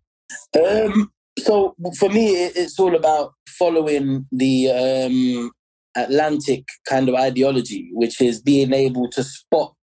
Um, 0.59 1.11
so 1.37 1.75
for 1.97 2.09
me, 2.09 2.29
it's 2.31 2.79
all 2.79 2.95
about 2.95 3.33
following 3.47 4.25
the 4.31 4.69
um, 4.71 5.51
Atlantic 5.95 6.63
kind 6.87 7.09
of 7.09 7.15
ideology, 7.15 7.89
which 7.93 8.21
is 8.21 8.41
being 8.41 8.73
able 8.73 9.09
to 9.11 9.23
spot 9.23 9.73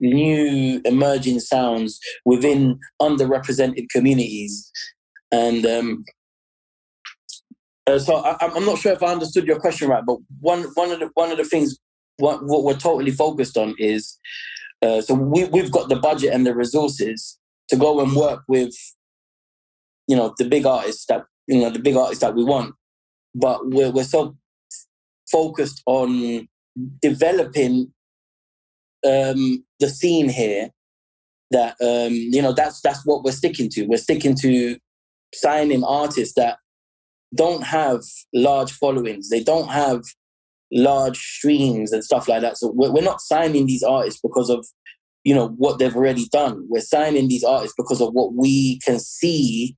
new 0.00 0.80
emerging 0.84 1.40
sounds 1.40 1.98
within 2.24 2.78
underrepresented 3.00 3.88
communities. 3.90 4.70
And 5.30 5.66
um, 5.66 6.04
uh, 7.86 7.98
so 7.98 8.16
I, 8.16 8.36
am 8.40 8.64
not 8.64 8.78
sure 8.78 8.92
if 8.92 9.02
I 9.02 9.12
understood 9.12 9.46
your 9.46 9.58
question 9.58 9.88
right, 9.88 10.04
but 10.04 10.18
one 10.40 10.64
one 10.74 10.90
of 10.90 11.00
the 11.00 11.10
one 11.14 11.30
of 11.30 11.38
the 11.38 11.44
things 11.44 11.78
what, 12.18 12.44
what 12.44 12.64
we're 12.64 12.76
totally 12.76 13.12
focused 13.12 13.56
on 13.56 13.74
is 13.78 14.18
uh, 14.82 15.00
so 15.00 15.14
we 15.14 15.44
we've 15.46 15.72
got 15.72 15.88
the 15.88 15.96
budget 15.96 16.32
and 16.32 16.46
the 16.46 16.54
resources 16.54 17.38
to 17.68 17.76
go 17.76 18.00
and 18.00 18.14
work 18.14 18.42
with 18.48 18.74
you 20.06 20.16
know 20.16 20.34
the 20.38 20.44
big 20.44 20.66
artists 20.66 21.06
that 21.06 21.24
you 21.46 21.60
know 21.60 21.70
the 21.70 21.78
big 21.78 21.96
artists 21.96 22.22
that 22.22 22.34
we 22.34 22.44
want, 22.44 22.74
but 23.34 23.68
we're 23.70 23.90
we're 23.90 24.04
so 24.04 24.36
focused 25.30 25.82
on 25.86 26.48
developing 27.02 27.92
um, 29.06 29.64
the 29.80 29.88
scene 29.88 30.28
here 30.28 30.70
that 31.50 31.76
um, 31.80 32.12
you 32.12 32.42
know 32.42 32.52
that's 32.52 32.80
that's 32.80 33.04
what 33.04 33.24
we're 33.24 33.32
sticking 33.32 33.68
to. 33.70 33.86
We're 33.86 33.98
sticking 33.98 34.34
to 34.36 34.78
signing 35.34 35.84
artists 35.84 36.34
that 36.34 36.58
don't 37.34 37.62
have 37.64 38.02
large 38.34 38.72
followings. 38.72 39.28
They 39.28 39.42
don't 39.42 39.68
have 39.68 40.02
large 40.72 41.18
streams 41.18 41.92
and 41.92 42.04
stuff 42.04 42.28
like 42.28 42.42
that. 42.42 42.58
So 42.58 42.72
we're, 42.74 42.92
we're 42.92 43.02
not 43.02 43.20
signing 43.20 43.66
these 43.66 43.82
artists 43.82 44.20
because 44.20 44.50
of 44.50 44.66
you 45.24 45.34
know 45.34 45.48
what 45.56 45.78
they've 45.78 45.96
already 45.96 46.26
done. 46.28 46.66
We're 46.68 46.80
signing 46.80 47.28
these 47.28 47.44
artists 47.44 47.74
because 47.76 48.00
of 48.00 48.12
what 48.12 48.34
we 48.34 48.78
can 48.80 48.98
see 48.98 49.76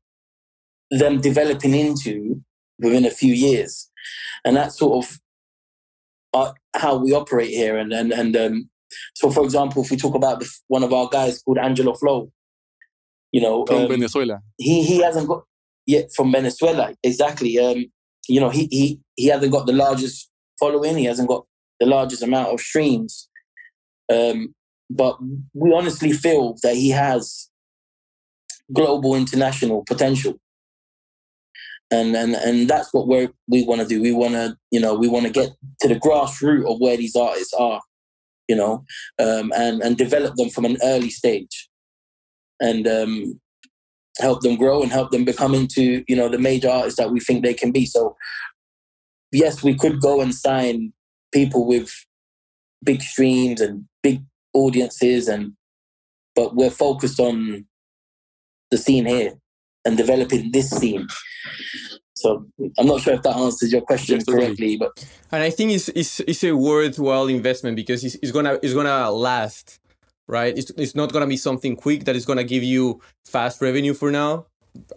them 0.90 1.20
developing 1.20 1.74
into 1.74 2.42
within 2.78 3.04
a 3.04 3.10
few 3.10 3.34
years, 3.34 3.90
and 4.44 4.56
that's 4.56 4.78
sort 4.78 5.04
of 5.04 5.18
uh, 6.34 6.52
how 6.74 6.96
we 6.96 7.12
operate 7.12 7.50
here. 7.50 7.78
And 7.78 7.92
and 7.92 8.12
and 8.12 8.36
um, 8.36 8.70
so, 9.14 9.30
for 9.30 9.44
example, 9.44 9.82
if 9.82 9.90
we 9.90 9.96
talk 9.96 10.14
about 10.14 10.40
the, 10.40 10.50
one 10.68 10.82
of 10.82 10.92
our 10.92 11.08
guys 11.08 11.42
called 11.42 11.58
Angelo 11.58 11.94
Flow, 11.94 12.30
you 13.32 13.40
know, 13.40 13.64
from 13.66 13.82
um, 13.82 13.88
Venezuela, 13.88 14.40
he 14.58 14.82
he 14.82 15.02
hasn't 15.02 15.28
got 15.28 15.44
yet 15.86 16.10
from 16.14 16.32
Venezuela 16.32 16.94
exactly. 17.02 17.58
Um, 17.58 17.86
you 18.28 18.40
know, 18.40 18.50
he 18.50 18.68
he 18.70 19.00
he 19.16 19.26
hasn't 19.26 19.52
got 19.52 19.66
the 19.66 19.72
largest 19.72 20.30
following. 20.58 20.96
He 20.96 21.04
hasn't 21.04 21.28
got 21.28 21.46
the 21.78 21.86
largest 21.86 22.22
amount 22.22 22.48
of 22.48 22.60
streams. 22.60 23.28
Um, 24.12 24.54
but 24.90 25.18
we 25.54 25.72
honestly 25.72 26.12
feel 26.12 26.56
that 26.62 26.74
he 26.74 26.90
has 26.90 27.48
global 28.72 29.14
international 29.14 29.84
potential 29.86 30.38
and 31.90 32.14
and 32.14 32.34
and 32.34 32.68
that's 32.68 32.92
what 32.92 33.08
we 33.08 33.28
we 33.48 33.64
want 33.64 33.80
to 33.80 33.86
do 33.86 34.00
we 34.00 34.12
want 34.12 34.34
to 34.34 34.56
you 34.70 34.80
know 34.80 34.94
we 34.94 35.08
want 35.08 35.26
to 35.26 35.32
get 35.32 35.50
to 35.80 35.88
the 35.88 35.96
grassroots 35.96 36.70
of 36.70 36.78
where 36.80 36.96
these 36.96 37.16
artists 37.16 37.52
are 37.54 37.80
you 38.50 38.56
know, 38.56 38.84
um, 39.20 39.52
and 39.54 39.80
and 39.80 39.96
develop 39.96 40.34
them 40.34 40.50
from 40.50 40.64
an 40.64 40.76
early 40.82 41.08
stage, 41.08 41.70
and 42.58 42.88
um, 42.88 43.40
help 44.18 44.40
them 44.40 44.56
grow 44.56 44.82
and 44.82 44.90
help 44.90 45.12
them 45.12 45.24
become 45.24 45.54
into 45.54 46.04
you 46.08 46.16
know 46.16 46.28
the 46.28 46.36
major 46.36 46.68
artists 46.68 46.98
that 46.98 47.12
we 47.12 47.20
think 47.20 47.44
they 47.44 47.54
can 47.54 47.70
be. 47.70 47.86
So, 47.86 48.16
yes, 49.30 49.62
we 49.62 49.76
could 49.76 50.00
go 50.00 50.20
and 50.20 50.34
sign 50.34 50.92
people 51.32 51.64
with 51.64 51.92
big 52.84 53.02
streams 53.02 53.60
and 53.60 53.84
big 54.02 54.24
audiences, 54.52 55.28
and 55.28 55.52
but 56.34 56.56
we're 56.56 56.70
focused 56.70 57.20
on 57.20 57.66
the 58.72 58.78
scene 58.78 59.06
here 59.06 59.34
and 59.84 59.96
developing 59.96 60.50
this 60.52 60.70
scene. 60.70 61.06
So 62.14 62.46
I'm 62.78 62.86
not 62.86 63.00
sure 63.00 63.14
if 63.14 63.22
that 63.22 63.36
answers 63.36 63.72
your 63.72 63.80
question 63.80 64.16
yes, 64.16 64.24
correctly, 64.24 64.76
but 64.76 64.92
and 65.32 65.42
I 65.42 65.50
think 65.50 65.72
it's, 65.72 65.88
it's 65.88 66.20
it's 66.20 66.44
a 66.44 66.52
worthwhile 66.52 67.28
investment 67.28 67.76
because 67.76 68.04
it's, 68.04 68.16
it's 68.16 68.30
gonna 68.30 68.58
it's 68.62 68.74
gonna 68.74 69.10
last, 69.10 69.80
right? 70.28 70.56
It's 70.56 70.70
it's 70.76 70.94
not 70.94 71.12
gonna 71.12 71.26
be 71.26 71.38
something 71.38 71.76
quick 71.76 72.04
that 72.04 72.16
is 72.16 72.26
gonna 72.26 72.44
give 72.44 72.62
you 72.62 73.00
fast 73.24 73.62
revenue 73.62 73.94
for 73.94 74.10
now, 74.10 74.46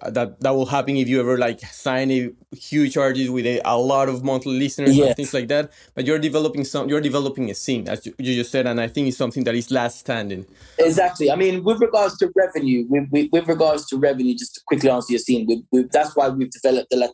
that 0.10 0.40
that 0.40 0.52
will 0.52 0.66
happen 0.66 0.98
if 0.98 1.08
you 1.08 1.20
ever 1.20 1.38
like 1.38 1.60
sign 1.62 2.12
a 2.12 2.32
huge 2.56 2.98
artist 2.98 3.32
with 3.32 3.46
a, 3.46 3.62
a 3.66 3.78
lot 3.78 4.10
of 4.10 4.24
monthly 4.24 4.58
listeners 4.60 4.96
yes. 4.96 5.08
and 5.08 5.16
things 5.16 5.34
like 5.34 5.48
that. 5.48 5.72
But 5.96 6.06
you're 6.06 6.20
developing 6.20 6.64
some 6.64 6.90
you're 6.90 7.02
developing 7.02 7.50
a 7.50 7.56
scene 7.56 7.88
as 7.90 8.06
you, 8.06 8.14
you, 8.18 8.36
just 8.36 8.52
said 8.52 8.68
and 8.68 8.80
i 8.80 8.88
think 8.88 9.08
it's 9.08 9.18
something 9.18 9.44
that 9.46 9.56
is 9.56 9.72
last 9.72 10.00
standing. 10.00 10.46
Exactly. 10.78 11.32
I 11.32 11.36
mean 11.36 11.64
with 11.64 11.80
regards 11.82 12.18
to 12.18 12.32
revenue 12.36 12.86
with, 12.90 13.10
with, 13.12 13.30
with 13.32 13.48
regards 13.48 13.86
to 13.88 13.98
revenue 13.98 14.36
just 14.36 14.56
to 14.56 14.62
quickly 14.68 14.90
answer 14.90 15.14
your 15.14 15.20
scene 15.20 15.46
we, 15.48 15.64
we, 15.72 15.88
that's 15.92 16.16
why 16.16 16.30
we've 16.30 16.52
developed 16.52 16.90
the 16.92 17.14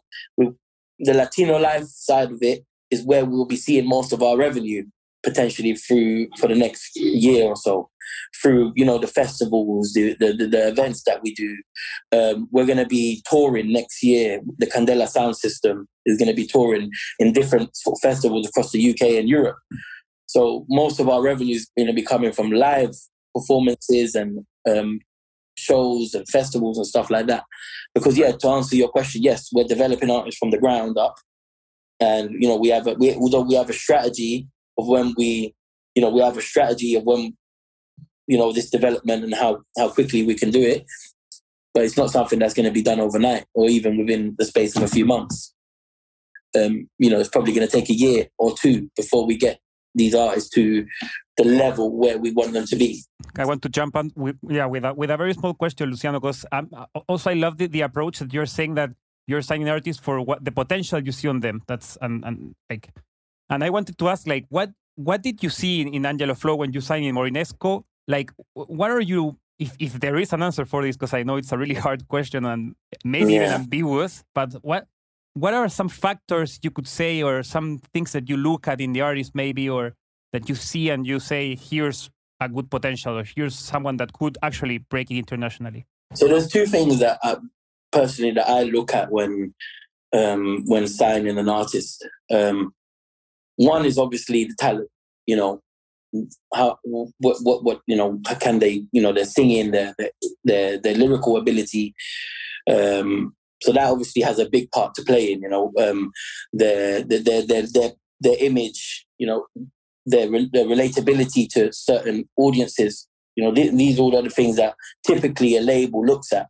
the 0.99 1.13
latino 1.13 1.57
life 1.57 1.85
side 1.85 2.31
of 2.31 2.41
it 2.41 2.65
is 2.91 3.03
where 3.05 3.25
we'll 3.25 3.45
be 3.45 3.55
seeing 3.55 3.87
most 3.87 4.11
of 4.11 4.21
our 4.21 4.37
revenue 4.37 4.83
potentially 5.23 5.75
through 5.75 6.27
for 6.39 6.47
the 6.47 6.55
next 6.55 6.95
year 6.95 7.45
or 7.45 7.55
so 7.55 7.89
through 8.41 8.71
you 8.75 8.85
know 8.85 8.97
the 8.97 9.07
festivals 9.07 9.93
the 9.93 10.15
the, 10.19 10.33
the 10.33 10.67
events 10.67 11.03
that 11.03 11.21
we 11.23 11.33
do. 11.33 11.57
Um, 12.11 12.47
we're 12.51 12.65
going 12.65 12.77
to 12.77 12.85
be 12.85 13.21
touring 13.29 13.71
next 13.71 14.03
year. 14.03 14.41
The 14.57 14.67
candela 14.67 15.07
sound 15.07 15.35
system 15.35 15.87
is 16.05 16.17
going 16.17 16.29
to 16.29 16.35
be 16.35 16.47
touring 16.47 16.91
in 17.19 17.33
different 17.33 17.71
festivals 18.01 18.47
across 18.47 18.71
the 18.71 18.91
uk 18.91 19.01
and 19.01 19.29
europe. 19.29 19.57
So 20.27 20.65
most 20.69 20.99
of 20.99 21.09
our 21.09 21.21
revenue 21.21 21.55
is 21.55 21.69
going 21.77 21.87
to 21.87 21.93
be 21.93 22.03
coming 22.03 22.31
from 22.31 22.51
live 22.51 22.95
performances 23.33 24.15
and 24.15 24.45
um, 24.69 24.99
shows 25.55 26.13
and 26.13 26.27
festivals 26.27 26.77
and 26.77 26.87
stuff 26.87 27.09
like 27.09 27.27
that. 27.27 27.43
Because 27.93 28.17
yeah 28.17 28.31
to 28.31 28.47
answer 28.49 28.75
your 28.75 28.89
question 28.89 29.21
yes 29.23 29.49
we're 29.51 29.65
developing 29.65 30.09
artists 30.09 30.39
from 30.39 30.51
the 30.51 30.59
ground 30.59 30.97
up. 30.97 31.15
And 31.99 32.31
you 32.41 32.47
know 32.47 32.55
we 32.55 32.69
have 32.69 32.87
a 32.87 32.93
we, 32.93 33.13
although 33.15 33.41
we 33.41 33.55
have 33.55 33.69
a 33.69 33.73
strategy 33.73 34.47
of 34.79 34.87
when 34.87 35.13
we, 35.17 35.53
you 35.95 36.01
know, 36.01 36.09
we 36.09 36.21
have 36.21 36.37
a 36.37 36.41
strategy 36.41 36.95
of 36.95 37.03
when, 37.03 37.35
you 38.27 38.37
know, 38.37 38.51
this 38.51 38.69
development 38.69 39.23
and 39.23 39.33
how 39.33 39.61
how 39.77 39.89
quickly 39.89 40.25
we 40.25 40.35
can 40.35 40.51
do 40.51 40.61
it. 40.61 40.85
But 41.73 41.83
it's 41.83 41.97
not 41.97 42.11
something 42.11 42.39
that's 42.39 42.53
going 42.53 42.65
to 42.65 42.71
be 42.71 42.81
done 42.81 42.99
overnight 42.99 43.45
or 43.53 43.69
even 43.69 43.97
within 43.97 44.35
the 44.37 44.45
space 44.45 44.75
of 44.75 44.83
a 44.83 44.87
few 44.87 45.05
months. 45.05 45.53
Um, 46.57 46.89
you 46.97 47.09
know, 47.11 47.19
it's 47.19 47.29
probably 47.29 47.53
going 47.53 47.67
to 47.67 47.71
take 47.71 47.89
a 47.89 47.93
year 47.93 48.27
or 48.39 48.55
two 48.55 48.89
before 48.95 49.27
we 49.27 49.37
get 49.37 49.59
these 49.93 50.15
artists 50.15 50.49
to 50.51 50.85
the 51.37 51.43
level 51.43 51.95
where 51.95 52.17
we 52.17 52.31
want 52.31 52.53
them 52.53 52.65
to 52.65 52.75
be. 52.75 53.03
I 53.37 53.45
want 53.45 53.61
to 53.63 53.69
jump 53.69 53.95
on 53.95 54.11
with 54.15 54.37
yeah 54.47 54.65
with 54.65 54.83
a, 54.83 54.93
with 54.93 55.11
a 55.11 55.17
very 55.17 55.33
small 55.33 55.53
question, 55.53 55.89
Luciano, 55.89 56.19
because 56.19 56.45
um, 56.51 56.69
also 57.07 57.29
I 57.29 57.33
love 57.33 57.57
the, 57.57 57.67
the 57.67 57.81
approach 57.81 58.19
that 58.19 58.33
you're 58.33 58.45
saying 58.45 58.75
that 58.75 58.91
you're 59.27 59.41
signing 59.41 59.69
artists 59.69 60.01
for 60.01 60.21
what 60.21 60.43
the 60.43 60.51
potential 60.51 60.99
you 60.99 61.11
see 61.11 61.27
on 61.27 61.39
them. 61.39 61.61
That's 61.67 61.97
and, 62.01 62.23
and 62.25 62.55
like 62.69 62.89
and 63.49 63.63
I 63.63 63.69
wanted 63.69 63.97
to 63.97 64.09
ask, 64.09 64.27
like, 64.27 64.45
what 64.49 64.71
what 64.95 65.21
did 65.21 65.41
you 65.41 65.49
see 65.49 65.81
in, 65.81 65.93
in 65.93 66.05
Angelo 66.05 66.33
Flow 66.33 66.55
when 66.55 66.73
you 66.73 66.81
signed 66.81 67.05
in 67.05 67.15
Morinesco? 67.15 67.83
Like, 68.07 68.31
what 68.53 68.91
are 68.91 68.99
you, 68.99 69.37
if, 69.57 69.73
if 69.79 69.93
there 69.99 70.17
is 70.17 70.33
an 70.33 70.43
answer 70.43 70.65
for 70.65 70.83
this, 70.83 70.97
because 70.97 71.13
I 71.13 71.23
know 71.23 71.37
it's 71.37 71.53
a 71.53 71.57
really 71.57 71.75
hard 71.87 72.07
question 72.07 72.43
and 72.43 72.75
maybe 73.05 73.33
yeah. 73.33 73.43
even 73.43 73.61
ambiguous, 73.61 74.23
but 74.35 74.53
what 74.61 74.87
what 75.35 75.53
are 75.53 75.69
some 75.69 75.87
factors 75.87 76.59
you 76.63 76.71
could 76.71 76.87
say 76.87 77.23
or 77.23 77.43
some 77.43 77.79
things 77.93 78.11
that 78.11 78.27
you 78.27 78.35
look 78.35 78.67
at 78.67 78.81
in 78.81 78.91
the 78.93 79.01
artist 79.01 79.33
maybe 79.35 79.69
or 79.69 79.93
that 80.33 80.49
you 80.49 80.55
see 80.55 80.89
and 80.89 81.07
you 81.07 81.19
say, 81.19 81.55
here's 81.55 82.09
a 82.41 82.49
good 82.49 82.69
potential 82.69 83.17
or 83.17 83.23
here's 83.23 83.55
someone 83.55 83.97
that 83.97 84.11
could 84.11 84.37
actually 84.41 84.79
break 84.79 85.09
it 85.11 85.17
internationally? 85.17 85.85
So 86.15 86.27
there's 86.27 86.47
two 86.47 86.65
things 86.65 86.99
that 86.99 87.19
I, 87.23 87.37
personally 87.91 88.31
that 88.31 88.49
I 88.49 88.63
look 88.63 88.93
at 88.93 89.11
when 89.11 89.53
um, 90.11 90.63
when 90.65 90.87
signing 90.87 91.37
an 91.37 91.47
artist. 91.47 92.05
Um, 92.31 92.73
one 93.59 93.85
is 93.85 93.97
obviously 93.97 94.45
the 94.45 94.55
talent, 94.57 94.89
you 95.25 95.35
know, 95.35 95.61
how 96.53 96.79
what 96.83 97.37
what 97.43 97.63
what 97.63 97.81
you 97.85 97.95
know 97.95 98.19
can 98.39 98.57
they 98.59 98.83
you 98.91 99.01
know 99.01 99.13
their 99.13 99.25
singing 99.25 99.69
their 99.69 99.95
their 100.43 100.79
their 100.79 100.95
lyrical 100.95 101.37
ability 101.37 101.93
um 102.67 103.31
so 103.61 103.71
that 103.71 103.87
obviously 103.91 104.23
has 104.23 104.39
a 104.39 104.49
big 104.49 104.71
part 104.71 104.95
to 104.95 105.03
play 105.03 105.31
in 105.31 105.39
you 105.39 105.47
know 105.47 105.71
um 105.77 106.11
their 106.51 107.03
their 107.03 107.21
their 107.21 107.45
their 107.45 107.61
their, 107.67 107.91
their 108.21 108.37
image 108.39 109.05
you 109.19 109.27
know 109.27 109.45
their 110.09 110.27
their 110.27 110.65
relatability 110.65 111.47
to 111.49 111.71
certain 111.71 112.27
audiences. 112.37 113.07
You 113.35 113.43
know 113.43 113.53
th- 113.53 113.73
these 113.73 113.99
all 113.99 114.17
are 114.17 114.21
the 114.21 114.29
things 114.29 114.55
that 114.57 114.75
typically 115.05 115.55
a 115.55 115.61
label 115.61 116.05
looks 116.05 116.33
at 116.33 116.47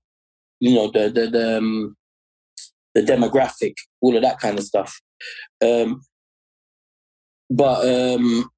you 0.59 0.73
know 0.73 0.89
the 0.91 1.09
the 1.09 1.27
the, 1.29 1.57
um, 1.57 1.95
the 2.95 3.01
demographic 3.01 3.73
all 4.01 4.15
of 4.15 4.23
that 4.23 4.39
kind 4.39 4.57
of 4.57 4.65
stuff. 4.65 4.99
Um 5.61 6.01
but 7.49 7.87
um, 7.87 8.49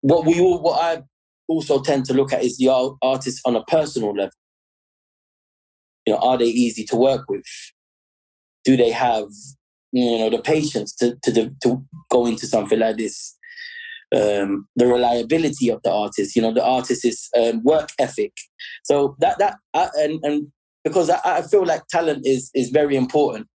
what 0.00 0.26
we 0.26 0.40
all, 0.40 0.60
what 0.60 0.82
I 0.82 1.02
also 1.48 1.80
tend 1.80 2.06
to 2.06 2.14
look 2.14 2.32
at 2.32 2.42
is 2.42 2.56
the 2.58 2.68
artist 3.02 3.40
on 3.44 3.56
a 3.56 3.64
personal 3.64 4.12
level. 4.14 4.32
You 6.06 6.14
know, 6.14 6.20
are 6.20 6.38
they 6.38 6.46
easy 6.46 6.84
to 6.84 6.96
work 6.96 7.28
with? 7.28 7.44
Do 8.64 8.76
they 8.76 8.90
have 8.90 9.28
you 9.92 10.18
know 10.18 10.30
the 10.30 10.42
patience 10.42 10.94
to 10.96 11.16
to 11.24 11.50
to 11.62 11.84
go 12.10 12.26
into 12.26 12.46
something 12.46 12.78
like 12.78 12.96
this? 12.96 13.36
Um, 14.14 14.68
the 14.76 14.86
reliability 14.86 15.68
of 15.68 15.82
the 15.82 15.90
artist, 15.92 16.36
you 16.36 16.42
know, 16.42 16.54
the 16.54 16.64
artist's 16.64 17.28
um, 17.36 17.64
work 17.64 17.88
ethic. 17.98 18.32
So 18.84 19.16
that 19.18 19.38
that 19.40 19.56
I, 19.74 19.88
and 19.96 20.20
and 20.22 20.46
because 20.84 21.10
I, 21.10 21.18
I 21.24 21.42
feel 21.42 21.64
like 21.64 21.86
talent 21.88 22.24
is 22.24 22.50
is 22.54 22.70
very 22.70 22.94
important, 22.94 23.48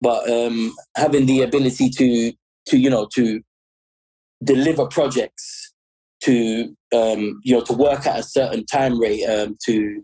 but 0.00 0.28
um, 0.30 0.74
having 0.96 1.26
the 1.26 1.42
ability 1.42 1.90
to 1.90 2.32
to 2.68 2.78
you 2.78 2.90
know 2.90 3.08
to 3.14 3.40
deliver 4.44 4.86
projects 4.86 5.72
to 6.22 6.74
um, 6.94 7.40
you 7.44 7.54
know 7.54 7.62
to 7.62 7.72
work 7.72 8.06
at 8.06 8.18
a 8.18 8.22
certain 8.22 8.64
time 8.66 8.98
rate 8.98 9.24
um, 9.24 9.56
to 9.64 10.02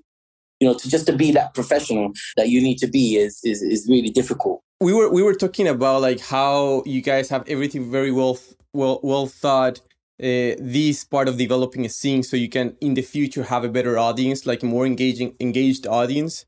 you 0.61 0.69
know, 0.69 0.75
to 0.79 0.89
just 0.89 1.07
to 1.07 1.13
be 1.15 1.33
that 1.33 1.55
professional 1.55 2.13
that 2.37 2.49
you 2.49 2.63
need 2.63 2.79
to 2.79 2.87
be 2.87 3.17
is 3.17 3.41
is, 3.45 3.63
is 3.63 3.87
really 3.89 4.11
difficult. 4.11 4.63
We 4.81 4.93
were 4.93 5.11
we 5.13 5.23
were 5.23 5.35
talking 5.35 5.69
about 5.69 6.01
like 6.01 6.21
how 6.21 6.83
you 6.87 7.03
guys 7.03 7.29
have 7.29 7.45
everything 7.49 7.91
very 7.91 8.11
well 8.11 8.39
well 8.73 9.01
well 9.03 9.27
thought. 9.27 9.81
Uh, 10.23 10.55
this 10.61 11.03
part 11.03 11.27
of 11.29 11.37
developing 11.37 11.85
a 11.85 11.89
scene 11.89 12.23
so 12.23 12.37
you 12.37 12.49
can 12.49 12.77
in 12.81 12.95
the 12.95 13.03
future 13.03 13.43
have 13.43 13.65
a 13.65 13.69
better 13.69 13.99
audience 13.99 14.47
like 14.47 14.63
more 14.63 14.87
engaging 14.87 15.35
engaged 15.41 15.89
audience 15.89 16.47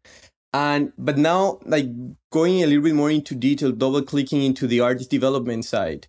and 0.57 0.93
but 0.97 1.19
now 1.19 1.59
like 1.67 1.87
going 2.33 2.63
a 2.63 2.67
little 2.67 2.83
bit 2.83 2.95
more 2.95 3.11
into 3.11 3.35
detail 3.35 3.73
double 3.73 4.03
clicking 4.03 4.43
into 4.43 4.67
the 4.67 4.81
artist 4.81 5.11
development 5.11 5.65
side 5.65 6.09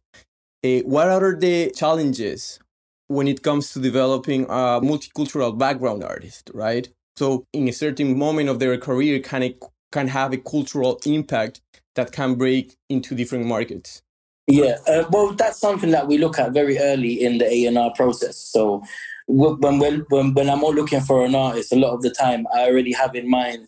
uh, 0.63 0.79
what 0.93 1.07
are 1.09 1.35
the 1.35 1.69
challenges 1.71 2.59
when 3.07 3.27
it 3.27 3.43
comes 3.43 3.73
to 3.73 3.79
developing 3.79 4.43
a 4.45 4.79
multicultural 4.91 5.57
background 5.57 6.03
artist 6.03 6.49
right? 6.53 6.89
So 7.17 7.45
in 7.51 7.67
a 7.67 7.73
certain 7.73 8.17
moment 8.17 8.47
of 8.47 8.59
their 8.59 8.77
career 8.77 9.19
can 9.19 9.43
it 9.43 9.61
can 9.91 10.07
have 10.07 10.31
a 10.33 10.37
cultural 10.37 10.99
impact 11.05 11.61
that 11.95 12.11
can 12.11 12.35
break 12.35 12.75
into 12.89 13.15
different 13.15 13.45
markets? 13.45 14.01
Yeah 14.47 14.77
uh, 14.87 15.03
well 15.11 15.33
that's 15.33 15.59
something 15.59 15.91
that 15.91 16.07
we 16.07 16.17
look 16.17 16.39
at 16.39 16.53
very 16.53 16.77
early 16.79 17.21
in 17.25 17.39
the 17.39 17.47
a&r 17.57 17.91
process. 17.95 18.37
So 18.37 18.83
when, 19.27 19.77
when, 19.79 20.05
when, 20.09 20.49
i'm 20.49 20.61
looking 20.61 21.01
for 21.01 21.25
an 21.25 21.35
artist 21.35 21.73
a 21.73 21.75
lot 21.75 21.93
of 21.93 22.01
the 22.01 22.09
time 22.09 22.47
i 22.55 22.61
already 22.61 22.93
have 22.93 23.13
in 23.13 23.29
mind 23.29 23.67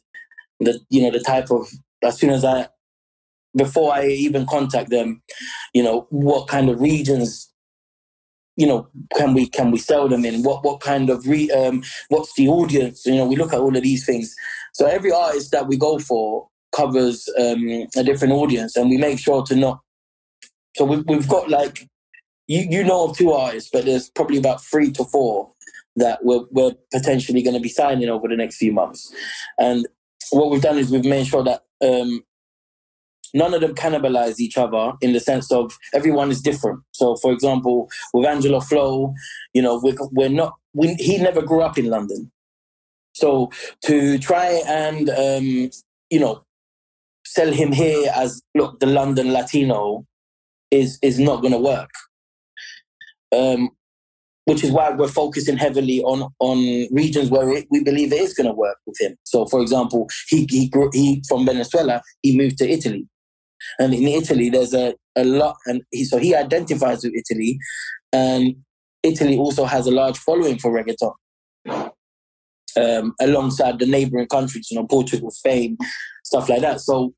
the 0.59 0.79
you 0.89 1.01
know 1.01 1.11
the 1.11 1.23
type 1.23 1.51
of 1.51 1.67
as 2.03 2.17
soon 2.17 2.29
as 2.29 2.43
i 2.43 2.67
before 3.55 3.93
i 3.93 4.05
even 4.05 4.45
contact 4.45 4.89
them 4.89 5.21
you 5.73 5.83
know 5.83 6.07
what 6.09 6.47
kind 6.47 6.69
of 6.69 6.79
regions 6.79 7.49
you 8.59 8.67
know, 8.67 8.89
can 9.15 9.33
we 9.33 9.47
can 9.47 9.71
we 9.71 9.77
sell 9.77 10.09
them 10.09 10.25
in? 10.25 10.43
What 10.43 10.65
what 10.65 10.81
kind 10.81 11.09
of 11.09 11.25
re, 11.25 11.49
um, 11.49 11.81
what's 12.09 12.33
the 12.33 12.49
audience? 12.49 13.05
You 13.05 13.15
know, 13.15 13.25
we 13.25 13.37
look 13.37 13.53
at 13.53 13.59
all 13.61 13.75
of 13.75 13.83
these 13.83 14.05
things. 14.05 14.35
So 14.73 14.85
every 14.85 15.13
artist 15.13 15.51
that 15.51 15.67
we 15.67 15.77
go 15.77 15.97
for 15.97 16.49
covers 16.75 17.29
um, 17.39 17.87
a 17.95 18.03
different 18.03 18.33
audience, 18.33 18.75
and 18.75 18.89
we 18.89 18.97
make 18.97 19.17
sure 19.17 19.43
to 19.45 19.55
not. 19.55 19.79
So 20.75 20.83
we've 20.83 21.05
we've 21.07 21.27
got 21.29 21.49
like 21.49 21.87
you 22.47 22.67
you 22.69 22.83
know 22.83 23.05
of 23.05 23.17
two 23.17 23.31
artists, 23.31 23.69
but 23.71 23.85
there's 23.85 24.09
probably 24.09 24.37
about 24.37 24.61
three 24.61 24.91
to 24.91 25.05
four 25.05 25.53
that 25.95 26.19
we're 26.25 26.43
we're 26.51 26.73
potentially 26.91 27.41
going 27.41 27.55
to 27.55 27.61
be 27.61 27.69
signing 27.69 28.09
over 28.09 28.27
the 28.27 28.35
next 28.35 28.57
few 28.57 28.73
months, 28.73 29.13
and 29.57 29.87
what 30.31 30.49
we've 30.49 30.61
done 30.61 30.77
is 30.77 30.91
we've 30.91 31.05
made 31.05 31.27
sure 31.27 31.43
that 31.43 31.63
um, 31.81 32.23
none 33.33 33.53
of 33.53 33.61
them 33.61 33.75
cannibalize 33.75 34.39
each 34.39 34.57
other 34.57 34.93
in 35.01 35.13
the 35.13 35.19
sense 35.19 35.51
of 35.51 35.77
everyone 35.93 36.31
is 36.31 36.41
different. 36.41 36.81
So, 36.91 37.15
for 37.17 37.31
example, 37.31 37.89
with 38.13 38.25
Angelo 38.25 38.59
Flo, 38.59 39.13
you 39.53 39.61
know, 39.61 39.79
we're, 39.81 39.95
we're 40.11 40.29
not, 40.29 40.53
we, 40.73 40.93
he 40.95 41.17
never 41.17 41.41
grew 41.41 41.61
up 41.61 41.77
in 41.77 41.85
London. 41.85 42.31
So 43.13 43.51
to 43.85 44.17
try 44.19 44.61
and, 44.67 45.09
um, 45.09 45.69
you 46.09 46.19
know, 46.19 46.43
sell 47.25 47.51
him 47.51 47.71
here 47.71 48.11
as, 48.15 48.41
look, 48.55 48.79
the 48.79 48.85
London 48.87 49.33
Latino 49.33 50.05
is, 50.71 50.97
is 51.01 51.19
not 51.19 51.41
going 51.41 51.53
to 51.53 51.59
work. 51.59 51.91
Um, 53.31 53.69
which 54.49 54.63
is 54.63 54.71
why 54.71 54.89
we're 54.89 55.07
focusing 55.07 55.57
heavily 55.57 56.01
on 56.01 56.31
on 56.39 56.57
regions 56.91 57.29
where 57.29 57.49
it, 57.51 57.67
we 57.69 57.83
believe 57.83 58.11
it 58.11 58.19
is 58.19 58.33
going 58.33 58.47
to 58.47 58.53
work 58.53 58.77
with 58.85 58.99
him. 58.99 59.15
So, 59.23 59.45
for 59.45 59.61
example, 59.61 60.07
he 60.27 60.47
he 60.49 60.67
grew 60.67 60.89
he 60.93 61.21
from 61.27 61.45
Venezuela, 61.45 62.01
he 62.21 62.35
moved 62.35 62.57
to 62.57 62.69
Italy. 62.69 63.07
And 63.77 63.93
in 63.93 64.07
Italy, 64.07 64.49
there's 64.49 64.73
a, 64.73 64.95
a 65.17 65.23
lot, 65.23 65.57
and 65.65 65.81
he, 65.91 66.05
so 66.05 66.17
he 66.17 66.33
identifies 66.33 67.03
with 67.03 67.13
Italy, 67.13 67.59
and 68.13 68.55
Italy 69.03 69.37
also 69.37 69.65
has 69.65 69.85
a 69.85 69.91
large 69.91 70.17
following 70.17 70.57
for 70.57 70.71
reggaeton. 70.71 71.13
Um, 72.77 73.13
alongside 73.19 73.79
the 73.79 73.85
neighboring 73.85 74.27
countries, 74.27 74.67
you 74.71 74.77
know, 74.77 74.87
Portugal, 74.87 75.31
Spain, 75.31 75.77
stuff 76.23 76.47
like 76.47 76.61
that. 76.61 76.79
So 76.79 77.13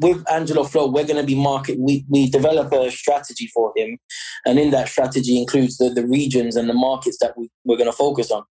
with 0.00 0.24
Angelo 0.30 0.64
Flo, 0.64 0.86
we're 0.86 1.06
going 1.06 1.20
to 1.20 1.26
be 1.26 1.34
market. 1.34 1.78
We 1.78 2.04
we 2.08 2.30
develop 2.30 2.72
a 2.72 2.90
strategy 2.90 3.50
for 3.52 3.72
him, 3.76 3.98
and 4.46 4.58
in 4.58 4.70
that 4.70 4.88
strategy 4.88 5.40
includes 5.40 5.78
the 5.78 5.90
the 5.90 6.06
regions 6.06 6.56
and 6.56 6.68
the 6.68 6.74
markets 6.74 7.18
that 7.20 7.36
we, 7.36 7.50
we're 7.64 7.76
going 7.76 7.90
to 7.90 7.96
focus 7.96 8.30
on, 8.30 8.44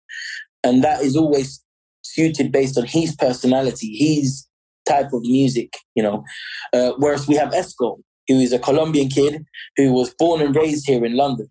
and 0.62 0.84
that 0.84 1.02
is 1.02 1.16
always 1.16 1.62
suited 2.02 2.52
based 2.52 2.78
on 2.78 2.86
his 2.86 3.14
personality. 3.16 3.96
his 3.96 4.46
type 4.86 5.12
of 5.12 5.20
music, 5.22 5.74
you 5.94 6.02
know. 6.02 6.24
Uh, 6.72 6.92
whereas 6.98 7.28
we 7.28 7.34
have 7.34 7.50
Esco, 7.50 7.98
who 8.26 8.40
is 8.40 8.52
a 8.52 8.58
Colombian 8.58 9.08
kid 9.08 9.44
who 9.76 9.92
was 9.92 10.14
born 10.18 10.40
and 10.40 10.56
raised 10.56 10.86
here 10.86 11.04
in 11.04 11.16
London. 11.16 11.48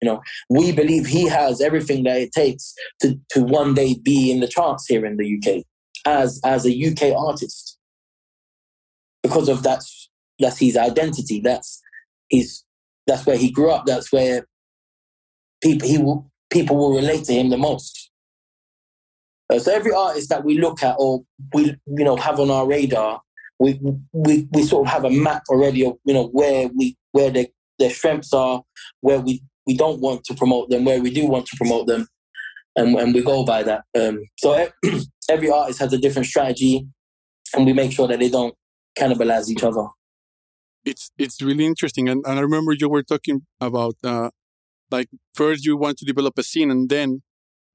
You 0.00 0.08
know, 0.08 0.22
we 0.48 0.72
believe 0.72 1.06
he 1.06 1.26
has 1.26 1.60
everything 1.60 2.04
that 2.04 2.18
it 2.18 2.32
takes 2.32 2.74
to, 3.02 3.18
to 3.30 3.42
one 3.42 3.74
day 3.74 3.96
be 4.02 4.30
in 4.30 4.40
the 4.40 4.48
charts 4.48 4.86
here 4.86 5.04
in 5.04 5.16
the 5.16 5.36
UK 5.36 5.64
as 6.06 6.40
as 6.44 6.66
a 6.66 6.70
UK 6.70 7.14
artist. 7.14 7.76
Because 9.22 9.48
of 9.48 9.62
that's 9.62 10.08
that's 10.38 10.58
his 10.58 10.76
identity. 10.76 11.40
That's 11.40 11.80
his. 12.28 12.64
That's 13.06 13.26
where 13.26 13.36
he 13.36 13.50
grew 13.50 13.70
up. 13.70 13.86
That's 13.86 14.12
where 14.12 14.46
people 15.62 15.88
he 15.88 15.98
will 15.98 16.30
people 16.50 16.76
will 16.76 16.94
relate 16.94 17.24
to 17.24 17.32
him 17.32 17.50
the 17.50 17.56
most. 17.56 18.10
Uh, 19.52 19.58
so 19.58 19.72
every 19.72 19.92
artist 19.92 20.28
that 20.28 20.44
we 20.44 20.58
look 20.58 20.82
at 20.82 20.96
or 20.98 21.22
we 21.52 21.76
you 21.86 22.04
know 22.04 22.16
have 22.16 22.38
on 22.40 22.50
our 22.50 22.66
radar, 22.66 23.20
we 23.58 23.78
we 24.12 24.48
we 24.52 24.62
sort 24.62 24.86
of 24.86 24.92
have 24.92 25.04
a 25.04 25.10
map 25.10 25.42
already 25.50 25.84
of 25.84 25.94
you 26.04 26.14
know 26.14 26.28
where 26.28 26.68
we 26.76 26.96
where 27.12 27.30
their 27.30 27.46
their 27.78 27.90
strengths 27.90 28.32
are, 28.32 28.62
where 29.00 29.20
we 29.20 29.42
we 29.66 29.76
don't 29.76 30.00
want 30.00 30.24
to 30.24 30.34
promote 30.34 30.70
them, 30.70 30.84
where 30.84 31.00
we 31.00 31.10
do 31.10 31.26
want 31.26 31.46
to 31.46 31.56
promote 31.56 31.86
them, 31.86 32.06
and 32.76 32.96
and 32.96 33.14
we 33.14 33.22
go 33.22 33.44
by 33.44 33.62
that. 33.62 33.84
Um, 33.98 34.24
so 34.36 34.68
every 35.28 35.50
artist 35.50 35.80
has 35.80 35.92
a 35.92 35.98
different 35.98 36.26
strategy, 36.26 36.86
and 37.54 37.66
we 37.66 37.72
make 37.72 37.92
sure 37.92 38.08
that 38.08 38.20
they 38.20 38.28
don't 38.28 38.54
cannibalize 38.98 39.48
each 39.48 39.62
other. 39.62 39.88
It's 40.84 41.10
it's 41.18 41.42
really 41.42 41.66
interesting, 41.66 42.08
and, 42.08 42.24
and 42.26 42.38
I 42.38 42.42
remember 42.42 42.72
you 42.72 42.88
were 42.88 43.02
talking 43.02 43.42
about 43.60 43.96
uh, 44.02 44.30
like 44.90 45.08
first 45.34 45.66
you 45.66 45.76
want 45.76 45.98
to 45.98 46.04
develop 46.04 46.38
a 46.38 46.42
scene, 46.42 46.70
and 46.70 46.88
then 46.88 47.22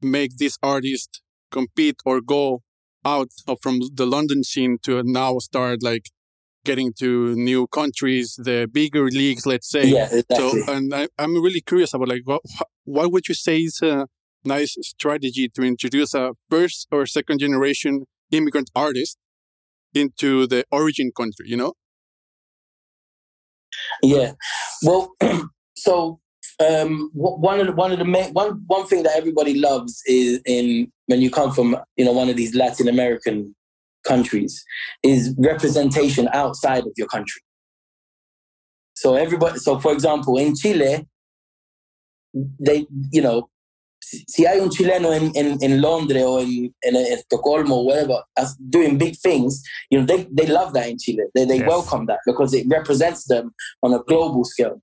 make 0.01 0.37
this 0.37 0.57
artist 0.63 1.21
compete 1.51 1.97
or 2.05 2.21
go 2.21 2.61
out 3.05 3.29
from 3.61 3.79
the 3.93 4.05
London 4.05 4.43
scene 4.43 4.77
to 4.83 5.03
now 5.03 5.37
start 5.37 5.83
like 5.83 6.09
getting 6.65 6.91
to 6.93 7.35
new 7.35 7.67
countries, 7.67 8.35
the 8.37 8.67
bigger 8.71 9.05
leagues, 9.05 9.45
let's 9.45 9.69
say. 9.69 9.85
Yeah, 9.85 10.09
exactly. 10.11 10.63
So, 10.63 10.73
and 10.73 10.93
I, 10.93 11.07
am 11.19 11.35
really 11.35 11.61
curious 11.61 11.93
about 11.93 12.09
like 12.09 12.23
what 12.25 12.41
what 12.83 13.11
would 13.11 13.29
you 13.29 13.35
say 13.35 13.59
is 13.59 13.81
a 13.81 14.07
nice 14.43 14.75
strategy 14.81 15.47
to 15.49 15.61
introduce 15.61 16.13
a 16.13 16.33
first 16.49 16.87
or 16.91 17.05
second 17.05 17.39
generation 17.39 18.05
immigrant 18.31 18.69
artist 18.75 19.17
into 19.95 20.47
the 20.47 20.65
origin 20.71 21.11
country? 21.15 21.47
You 21.49 21.57
know. 21.57 21.73
Yeah, 24.03 24.33
well, 24.83 25.13
so 25.77 26.19
um, 26.65 27.09
one 27.13 27.59
of 27.59 27.67
the, 27.67 27.73
one 27.73 27.91
of 27.91 27.99
the 27.99 28.05
main 28.05 28.31
one 28.33 28.63
one 28.67 28.85
thing 28.87 29.03
that 29.03 29.15
everybody 29.15 29.59
loves 29.59 30.01
is 30.05 30.39
in 30.45 30.91
when 31.07 31.21
you 31.21 31.29
come 31.29 31.51
from 31.51 31.77
you 31.97 32.05
know 32.05 32.11
one 32.11 32.29
of 32.29 32.35
these 32.35 32.55
Latin 32.55 32.87
American 32.87 33.55
countries 34.05 34.63
is 35.03 35.33
representation 35.37 36.29
outside 36.31 36.85
of 36.85 36.93
your 36.95 37.07
country. 37.07 37.41
So 38.93 39.15
everybody, 39.15 39.59
so 39.59 39.79
for 39.79 39.91
example, 39.91 40.37
in 40.37 40.55
Chile, 40.55 41.05
they 42.33 42.85
you 43.11 43.21
know 43.21 43.49
si 44.27 44.45
hay 44.45 44.59
un 44.59 44.69
chileno 44.69 45.15
in, 45.15 45.31
in, 45.35 45.57
in 45.61 45.81
Londres 45.81 46.23
or 46.23 46.41
in, 46.41 46.73
in, 46.83 46.95
in 46.95 47.17
Estocolmo 47.17 47.71
or 47.71 47.85
whatever 47.85 48.23
as 48.37 48.55
doing 48.69 48.97
big 48.97 49.15
things, 49.17 49.63
you 49.89 49.99
know, 49.99 50.05
they, 50.05 50.27
they 50.31 50.47
love 50.47 50.73
that 50.73 50.89
in 50.89 50.97
Chile. 50.97 51.23
They, 51.33 51.45
they 51.45 51.59
yes. 51.59 51.67
welcome 51.67 52.05
that 52.07 52.19
because 52.25 52.53
it 52.53 52.67
represents 52.67 53.25
them 53.25 53.53
on 53.83 53.93
a 53.93 53.99
global 54.03 54.43
scale. 54.43 54.81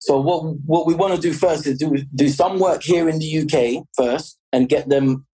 So 0.00 0.18
what 0.18 0.42
what 0.64 0.86
we 0.86 0.94
want 0.94 1.14
to 1.14 1.20
do 1.20 1.32
first 1.32 1.66
is 1.66 1.78
do 1.78 1.94
do 2.14 2.28
some 2.28 2.58
work 2.58 2.82
here 2.82 3.08
in 3.08 3.18
the 3.18 3.40
UK 3.42 3.84
first 3.94 4.38
and 4.52 4.68
get 4.68 4.88
them 4.88 5.26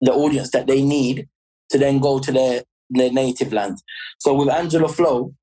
the 0.00 0.12
audience 0.12 0.50
that 0.52 0.66
they 0.66 0.82
need 0.82 1.28
to 1.70 1.78
then 1.78 1.98
go 1.98 2.18
to 2.18 2.32
their 2.32 2.62
their 2.90 3.12
native 3.12 3.52
land. 3.52 3.78
So 4.18 4.32
with 4.34 4.48
Angelo 4.48 4.88
Flow, 4.88 5.34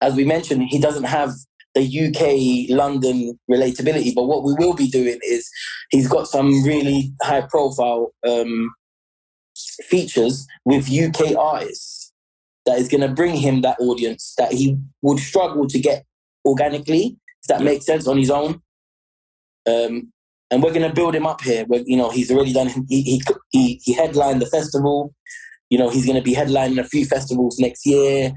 as 0.00 0.14
we 0.14 0.24
mentioned, 0.24 0.62
he 0.70 0.78
doesn't 0.78 1.04
have 1.04 1.32
the 1.74 2.68
UK 2.68 2.76
London 2.76 3.38
relatability, 3.50 4.14
but 4.14 4.24
what 4.24 4.44
we 4.44 4.54
will 4.54 4.74
be 4.74 4.88
doing 4.88 5.18
is 5.22 5.48
he's 5.90 6.08
got 6.08 6.28
some 6.28 6.62
really 6.64 7.12
high 7.22 7.42
profile 7.42 8.12
um, 8.28 8.72
features 9.82 10.46
with 10.64 10.90
UK 10.90 11.36
artists 11.36 12.12
that 12.66 12.78
is 12.78 12.88
going 12.88 13.00
to 13.00 13.08
bring 13.08 13.36
him 13.36 13.60
that 13.62 13.76
audience 13.80 14.34
that 14.38 14.52
he 14.52 14.78
would 15.02 15.18
struggle 15.18 15.66
to 15.66 15.78
get 15.78 16.04
organically 16.44 17.16
if 17.44 17.48
that 17.48 17.62
makes 17.62 17.84
sense 17.84 18.08
on 18.08 18.16
his 18.16 18.30
own. 18.30 18.60
Um, 19.68 20.12
and 20.50 20.62
we're 20.62 20.72
going 20.72 20.88
to 20.88 20.94
build 20.94 21.14
him 21.14 21.26
up 21.26 21.42
here. 21.42 21.64
We're, 21.68 21.82
you 21.84 21.96
know, 21.96 22.10
he's 22.10 22.30
already 22.30 22.52
done. 22.52 22.68
He, 22.88 23.02
he 23.02 23.22
he 23.50 23.80
he 23.82 23.92
headlined 23.92 24.40
the 24.40 24.46
festival. 24.46 25.14
You 25.70 25.78
know, 25.78 25.90
he's 25.90 26.06
going 26.06 26.16
to 26.16 26.22
be 26.22 26.34
headlining 26.34 26.78
a 26.78 26.84
few 26.84 27.04
festivals 27.04 27.58
next 27.58 27.86
year. 27.86 28.32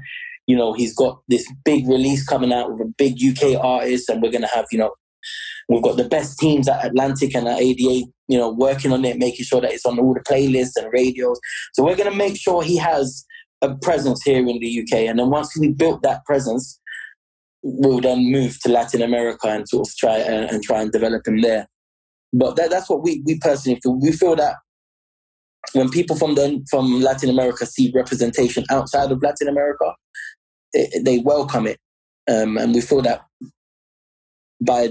You 0.48 0.56
know, 0.56 0.72
he's 0.72 0.96
got 0.96 1.20
this 1.28 1.46
big 1.64 1.86
release 1.86 2.26
coming 2.26 2.52
out 2.52 2.72
with 2.72 2.80
a 2.80 2.92
big 2.98 3.18
UK 3.22 3.62
artist, 3.62 4.08
and 4.08 4.20
we're 4.20 4.32
going 4.32 4.42
to 4.42 4.48
have 4.48 4.66
you 4.72 4.78
know 4.78 4.92
We've 5.68 5.82
got 5.82 5.96
the 5.96 6.08
best 6.08 6.38
teams 6.38 6.66
at 6.66 6.84
Atlantic 6.84 7.34
and 7.34 7.46
at 7.46 7.60
ADA, 7.60 8.06
you 8.28 8.38
know, 8.38 8.50
working 8.50 8.92
on 8.92 9.04
it, 9.04 9.18
making 9.18 9.44
sure 9.44 9.60
that 9.60 9.72
it's 9.72 9.84
on 9.84 9.98
all 9.98 10.14
the 10.14 10.20
playlists 10.20 10.76
and 10.76 10.90
radios. 10.92 11.38
So 11.74 11.84
we're 11.84 11.96
going 11.96 12.10
to 12.10 12.16
make 12.16 12.38
sure 12.38 12.62
he 12.62 12.78
has 12.78 13.26
a 13.60 13.74
presence 13.76 14.22
here 14.22 14.38
in 14.38 14.46
the 14.46 14.80
UK. 14.80 15.00
And 15.00 15.18
then 15.18 15.28
once 15.28 15.56
we 15.58 15.68
built 15.68 16.02
that 16.02 16.24
presence, 16.24 16.80
we'll 17.62 18.00
then 18.00 18.30
move 18.32 18.58
to 18.60 18.72
Latin 18.72 19.02
America 19.02 19.48
and 19.48 19.68
sort 19.68 19.86
of 19.86 19.94
try 19.96 20.16
and, 20.16 20.50
and 20.50 20.62
try 20.62 20.80
and 20.80 20.90
develop 20.90 21.26
him 21.26 21.42
there. 21.42 21.66
But 22.32 22.56
that, 22.56 22.70
that's 22.70 22.88
what 22.88 23.02
we, 23.02 23.22
we 23.26 23.38
personally 23.38 23.78
feel. 23.82 23.98
We 24.00 24.12
feel 24.12 24.36
that 24.36 24.56
when 25.74 25.90
people 25.90 26.16
from 26.16 26.34
the, 26.34 26.64
from 26.70 27.02
Latin 27.02 27.28
America 27.28 27.66
see 27.66 27.92
representation 27.94 28.64
outside 28.70 29.12
of 29.12 29.22
Latin 29.22 29.48
America, 29.48 29.92
it, 30.72 31.04
they 31.04 31.18
welcome 31.18 31.66
it, 31.66 31.78
um, 32.30 32.58
and 32.58 32.74
we 32.74 32.80
feel 32.80 33.02
that 33.02 33.24
by 34.60 34.90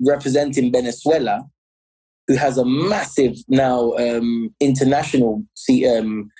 representing 0.00 0.72
Venezuela, 0.72 1.44
who 2.26 2.36
has 2.36 2.58
a 2.58 2.64
massive 2.64 3.36
now 3.48 3.92
um, 3.94 4.54
international 4.60 5.42
um, 5.88 6.30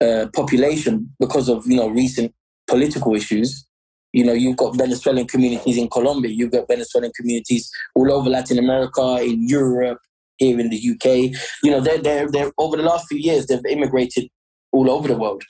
uh, 0.00 0.26
population 0.34 1.14
because 1.20 1.48
of 1.48 1.66
you 1.66 1.76
know 1.76 1.88
recent 1.88 2.34
political 2.66 3.14
issues. 3.14 3.66
You 4.12 4.24
know, 4.24 4.32
you've 4.32 4.56
got 4.56 4.78
Venezuelan 4.78 5.26
communities 5.26 5.76
in 5.76 5.90
Colombia, 5.90 6.32
you've 6.32 6.52
got 6.52 6.68
Venezuelan 6.68 7.12
communities 7.14 7.70
all 7.94 8.10
over 8.10 8.30
Latin 8.30 8.58
America, 8.58 9.18
in 9.20 9.46
Europe, 9.46 9.98
here 10.38 10.58
in 10.58 10.70
the 10.70 10.76
UK. 10.76 11.38
You 11.62 11.70
know, 11.70 11.80
they're, 11.80 11.98
they're, 11.98 12.30
they're 12.30 12.52
over 12.58 12.76
the 12.76 12.82
last 12.82 13.08
few 13.08 13.18
years, 13.18 13.46
they've 13.46 13.60
immigrated 13.68 14.28
all 14.72 14.90
over 14.90 15.08
the 15.08 15.18
world. 15.18 15.42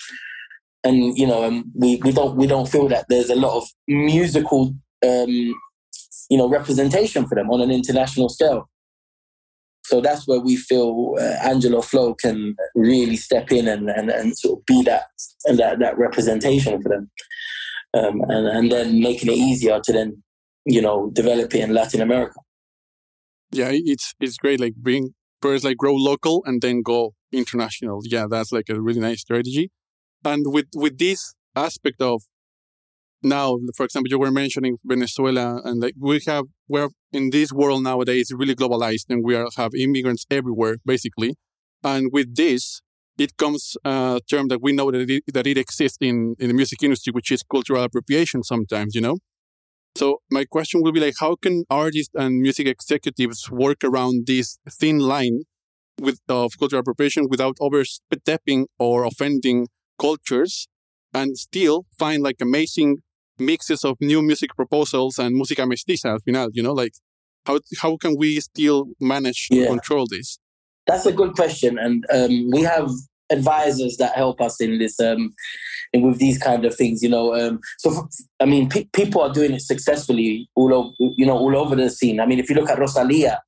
And, 0.87 1.18
you 1.18 1.26
know, 1.26 1.45
um, 1.45 1.70
we, 1.74 1.97
we 2.05 2.12
don't 2.12 2.37
we 2.37 2.47
don't 2.47 2.68
feel 2.68 2.89
that 2.89 3.07
there's 3.09 3.30
a 3.30 3.34
lot 3.34 3.57
of 3.57 3.68
musical, 3.89 4.74
um, 5.05 5.55
you 6.30 6.39
know, 6.39 6.49
representation 6.49 7.26
for 7.26 7.34
them 7.34 7.51
on 7.51 7.61
an 7.61 7.70
international 7.70 8.28
scale. 8.28 8.68
So 9.84 10.01
that's 10.01 10.26
where 10.26 10.41
we 10.41 10.57
feel 10.57 11.14
uh, 11.18 11.49
Angelo 11.49 11.80
Flow 11.80 12.14
can 12.14 12.57
really 12.74 13.16
step 13.16 13.53
in 13.53 13.68
and, 13.68 13.89
and, 13.89 14.11
and 14.11 14.37
sort 14.37 14.59
of 14.59 14.66
be 14.66 14.82
that 14.82 15.05
that, 15.45 15.78
that 15.78 15.99
representation 15.99 16.82
for 16.82 16.89
them. 16.89 17.11
Um, 17.95 18.20
and, 18.28 18.47
and 18.49 18.72
then 18.72 19.01
making 19.01 19.30
it 19.30 19.37
easier 19.39 19.80
to 19.82 19.93
then, 19.93 20.22
you 20.66 20.82
know, 20.82 21.11
develop 21.12 21.55
it 21.55 21.61
in 21.61 21.72
Latin 21.72 22.01
America 22.01 22.41
yeah 23.53 23.70
it's 23.72 24.14
it's 24.20 24.37
great 24.37 24.61
like 24.61 24.74
bring 24.74 25.14
first 25.41 25.64
like 25.64 25.76
grow 25.76 25.95
local 25.95 26.43
and 26.47 26.62
then 26.62 26.82
go 26.82 27.14
international 27.32 28.01
yeah 28.05 28.26
that's 28.28 28.53
like 28.53 28.68
a 28.68 28.80
really 28.80 29.01
nice 29.01 29.20
strategy 29.20 29.70
and 30.27 30.45
with 30.47 30.66
with 30.74 30.99
this 30.99 31.35
aspect 31.55 32.01
of 32.03 32.22
now 33.22 33.59
for 33.77 33.85
example 33.85 34.11
you 34.11 34.18
were 34.18 34.31
mentioning 34.31 34.77
venezuela 34.85 35.61
and 35.64 35.81
like 35.81 35.95
we 35.99 36.20
have 36.27 36.45
we're 36.68 36.89
in 37.12 37.31
this 37.31 37.53
world 37.53 37.83
nowadays 37.83 38.31
really 38.35 38.55
globalized 38.55 39.07
and 39.09 39.24
we 39.24 39.35
are, 39.35 39.49
have 39.57 39.72
immigrants 39.74 40.27
everywhere 40.31 40.77
basically. 40.85 41.35
And 41.83 42.11
with 42.12 42.37
this 42.37 42.83
it 43.18 43.37
comes 43.39 43.77
a 43.85 44.20
term 44.29 44.49
that 44.49 44.61
we 44.61 44.72
know 44.72 44.91
that 44.91 45.09
it, 45.09 45.22
that 45.33 45.47
it 45.47 45.57
exists 45.57 45.99
in, 46.01 46.37
in 46.39 46.49
the 46.49 46.55
music 46.55 46.83
industry 46.83 47.12
which 47.12 47.31
is 47.33 47.43
cultural 47.43 47.83
appropriation 47.83 48.43
sometimes 48.43 48.95
you 48.95 49.01
know? 49.01 49.18
So 49.97 50.18
my 50.31 50.45
question 50.45 50.83
will 50.83 50.93
be 50.93 51.01
like, 51.01 51.14
how 51.18 51.37
can 51.37 51.64
artists 51.70 52.14
and 52.14 52.43
music 52.43 52.66
executives 52.66 53.51
work 53.51 53.79
around 53.83 54.27
this 54.27 54.59
thin 54.68 54.99
line 54.99 55.45
with 55.99 56.20
of 56.29 56.53
cultural 56.59 56.81
appropriation 56.81 57.29
without 57.31 57.57
overstepping 57.61 58.66
or 58.79 59.05
offending 59.05 59.68
cultures, 59.99 60.68
and 61.12 61.36
still 61.36 61.84
find 61.99 62.22
like 62.22 62.36
amazing 62.40 62.99
mixes 63.38 63.84
of 63.84 63.97
new 64.01 64.22
music 64.22 64.55
proposals 64.57 65.18
and 65.18 65.36
música 65.36 65.66
mestiza 65.66 66.11
al 66.11 66.18
final? 66.18 66.49
You 66.53 66.62
know, 66.62 66.72
like 66.72 66.94
how 67.47 67.61
how 67.80 67.97
can 67.97 68.16
we 68.16 68.40
still 68.40 68.86
manage 69.01 69.49
to 69.49 69.57
yeah. 69.57 69.66
control 69.68 70.07
this? 70.09 70.38
That's 70.86 71.07
a 71.07 71.12
good 71.12 71.34
question, 71.34 71.78
and 71.78 72.05
um, 72.12 72.51
we 72.53 72.62
have 72.62 72.90
advisors 73.30 73.97
that 73.97 74.14
help 74.14 74.40
us 74.40 74.61
in 74.61 74.78
this 74.78 75.01
um, 75.01 75.34
with 75.94 76.18
these 76.18 76.38
kind 76.38 76.64
of 76.64 76.74
things 76.74 77.03
you 77.03 77.09
know 77.09 77.34
um, 77.34 77.59
so 77.78 78.09
i 78.40 78.44
mean 78.44 78.68
pe- 78.68 78.84
people 78.92 79.20
are 79.20 79.32
doing 79.32 79.53
it 79.53 79.62
successfully 79.62 80.49
all 80.55 80.72
over 80.72 80.92
you 80.99 81.24
know 81.26 81.36
all 81.36 81.57
over 81.57 81.74
the 81.74 81.90
scene 81.90 82.20
i 82.20 82.26
mean 82.26 82.38
if 82.38 82.49
you 82.51 82.57
look 82.57 82.70
at 82.70 82.78
rosalia 82.78 83.40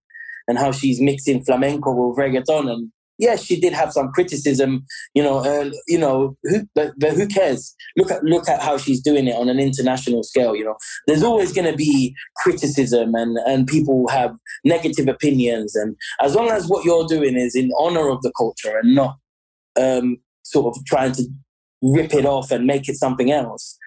and 0.46 0.58
how 0.58 0.72
she's 0.72 1.00
mixing 1.00 1.44
flamenco 1.44 1.92
with 1.92 2.18
reggaeton 2.18 2.70
and 2.70 2.90
yes 3.18 3.42
she 3.42 3.58
did 3.60 3.72
have 3.72 3.92
some 3.92 4.10
criticism 4.12 4.84
you 5.14 5.22
know 5.22 5.38
uh, 5.38 5.70
you 5.86 5.98
know 5.98 6.36
who, 6.44 6.66
but, 6.74 6.92
but 6.98 7.12
who 7.12 7.26
cares? 7.26 7.74
Look 7.96 8.10
at 8.10 8.22
look 8.24 8.48
at 8.48 8.62
how 8.62 8.78
she's 8.78 9.00
doing 9.00 9.26
it 9.26 9.36
on 9.36 9.48
an 9.48 9.58
international 9.58 10.22
scale 10.22 10.54
you 10.54 10.64
know. 10.64 10.76
There's 11.06 11.22
always 11.22 11.52
going 11.52 11.70
to 11.70 11.76
be 11.76 12.14
criticism 12.36 13.14
and 13.14 13.38
and 13.38 13.66
people 13.66 14.08
have 14.08 14.34
negative 14.64 15.08
opinions 15.08 15.74
and 15.74 15.96
as 16.20 16.34
long 16.34 16.50
as 16.50 16.66
what 16.68 16.84
you're 16.84 17.06
doing 17.06 17.36
is 17.36 17.54
in 17.54 17.70
honor 17.78 18.08
of 18.08 18.22
the 18.22 18.32
culture 18.36 18.78
and 18.78 18.94
not 18.94 19.16
um, 19.78 20.18
sort 20.42 20.76
of 20.76 20.84
trying 20.84 21.12
to 21.12 21.24
rip 21.82 22.12
it 22.14 22.26
off 22.26 22.50
and 22.50 22.66
make 22.66 22.88
it 22.88 22.96
something 22.96 23.30
else, 23.30 23.78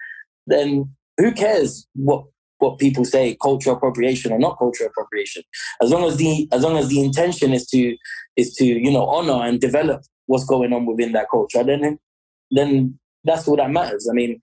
then 0.46 0.90
who 1.18 1.32
cares 1.32 1.86
what 1.94 2.24
what 2.62 2.78
people 2.78 3.04
say, 3.04 3.36
cultural 3.42 3.76
appropriation 3.76 4.32
or 4.32 4.38
not 4.38 4.56
cultural 4.56 4.88
appropriation? 4.88 5.42
As 5.82 5.90
long 5.90 6.04
as 6.04 6.16
the 6.16 6.48
as 6.52 6.62
long 6.62 6.76
as 6.76 6.88
the 6.88 7.02
intention 7.02 7.52
is 7.52 7.66
to 7.68 7.96
is 8.36 8.54
to 8.54 8.64
you 8.64 8.90
know 8.90 9.06
honor 9.06 9.44
and 9.44 9.60
develop 9.60 10.02
what's 10.26 10.44
going 10.44 10.72
on 10.72 10.86
within 10.86 11.12
that 11.12 11.28
culture, 11.30 11.64
then 11.64 11.98
then 12.52 12.98
that's 13.24 13.48
all 13.48 13.56
that 13.56 13.70
matters. 13.70 14.08
I 14.10 14.14
mean, 14.14 14.40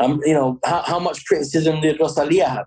um, 0.00 0.20
you 0.24 0.34
know, 0.34 0.58
how, 0.64 0.82
how 0.82 0.98
much 0.98 1.24
criticism 1.26 1.80
did 1.80 2.00
Rosalia 2.00 2.48
have? 2.48 2.66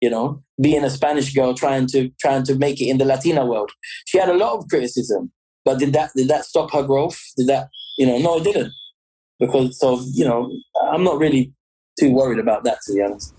You 0.00 0.10
know, 0.10 0.42
being 0.60 0.82
a 0.82 0.90
Spanish 0.90 1.32
girl 1.32 1.54
trying 1.54 1.86
to 1.88 2.10
trying 2.20 2.42
to 2.44 2.56
make 2.56 2.80
it 2.80 2.86
in 2.86 2.98
the 2.98 3.04
Latina 3.04 3.46
world, 3.46 3.70
she 4.06 4.18
had 4.18 4.28
a 4.30 4.34
lot 4.34 4.58
of 4.58 4.68
criticism. 4.68 5.30
But 5.64 5.78
did 5.78 5.92
that 5.92 6.10
did 6.16 6.28
that 6.28 6.44
stop 6.44 6.72
her 6.72 6.82
growth? 6.82 7.20
Did 7.36 7.48
that 7.48 7.68
you 7.98 8.06
know? 8.06 8.18
No, 8.18 8.38
it 8.38 8.44
didn't. 8.44 8.72
Because 9.38 9.78
so 9.78 10.00
you 10.12 10.24
know, 10.24 10.50
I'm 10.90 11.04
not 11.04 11.18
really 11.18 11.52
too 12.00 12.10
worried 12.10 12.38
about 12.38 12.64
that 12.64 12.78
to 12.86 12.94
be 12.94 13.02
honest. 13.02 13.34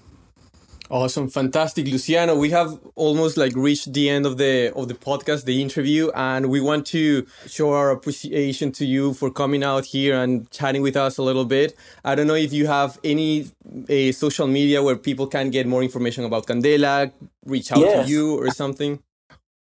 Awesome, 0.93 1.27
fantastic, 1.27 1.87
Luciano. 1.87 2.35
We 2.35 2.51
have 2.51 2.79
almost 2.93 3.35
like 3.35 3.55
reached 3.55 3.93
the 3.93 4.11
end 4.11 4.27
of 4.27 4.37
the 4.37 4.71
of 4.75 4.89
the 4.89 4.93
podcast, 4.93 5.45
the 5.45 5.59
interview, 5.59 6.11
and 6.13 6.51
we 6.51 6.61
want 6.61 6.85
to 6.93 7.25
show 7.47 7.73
our 7.73 7.89
appreciation 7.89 8.71
to 8.73 8.85
you 8.85 9.15
for 9.15 9.31
coming 9.31 9.63
out 9.63 9.85
here 9.85 10.15
and 10.15 10.47
chatting 10.51 10.83
with 10.83 10.95
us 10.95 11.17
a 11.17 11.23
little 11.23 11.45
bit. 11.45 11.75
I 12.05 12.13
don't 12.13 12.27
know 12.27 12.35
if 12.35 12.53
you 12.53 12.67
have 12.67 12.99
any 13.03 13.47
a 13.89 14.11
social 14.11 14.45
media 14.45 14.83
where 14.83 14.95
people 14.95 15.25
can 15.25 15.49
get 15.49 15.65
more 15.65 15.81
information 15.81 16.25
about 16.25 16.45
Candela, 16.45 17.11
reach 17.43 17.71
out 17.71 17.79
to 17.79 18.03
you 18.07 18.39
or 18.39 18.51
something. 18.51 18.99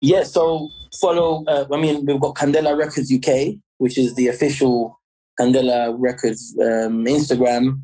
Yeah, 0.02 0.24
so 0.24 0.68
follow. 1.00 1.46
Uh, 1.48 1.64
I 1.72 1.78
mean, 1.78 2.06
we've 2.06 2.20
got 2.20 2.36
Candela 2.36 2.78
Records 2.78 3.10
UK, 3.10 3.56
which 3.78 3.98
is 3.98 4.16
the 4.16 4.28
official 4.28 5.00
Candela 5.40 5.96
Records 5.98 6.54
um, 6.60 7.06
Instagram. 7.06 7.84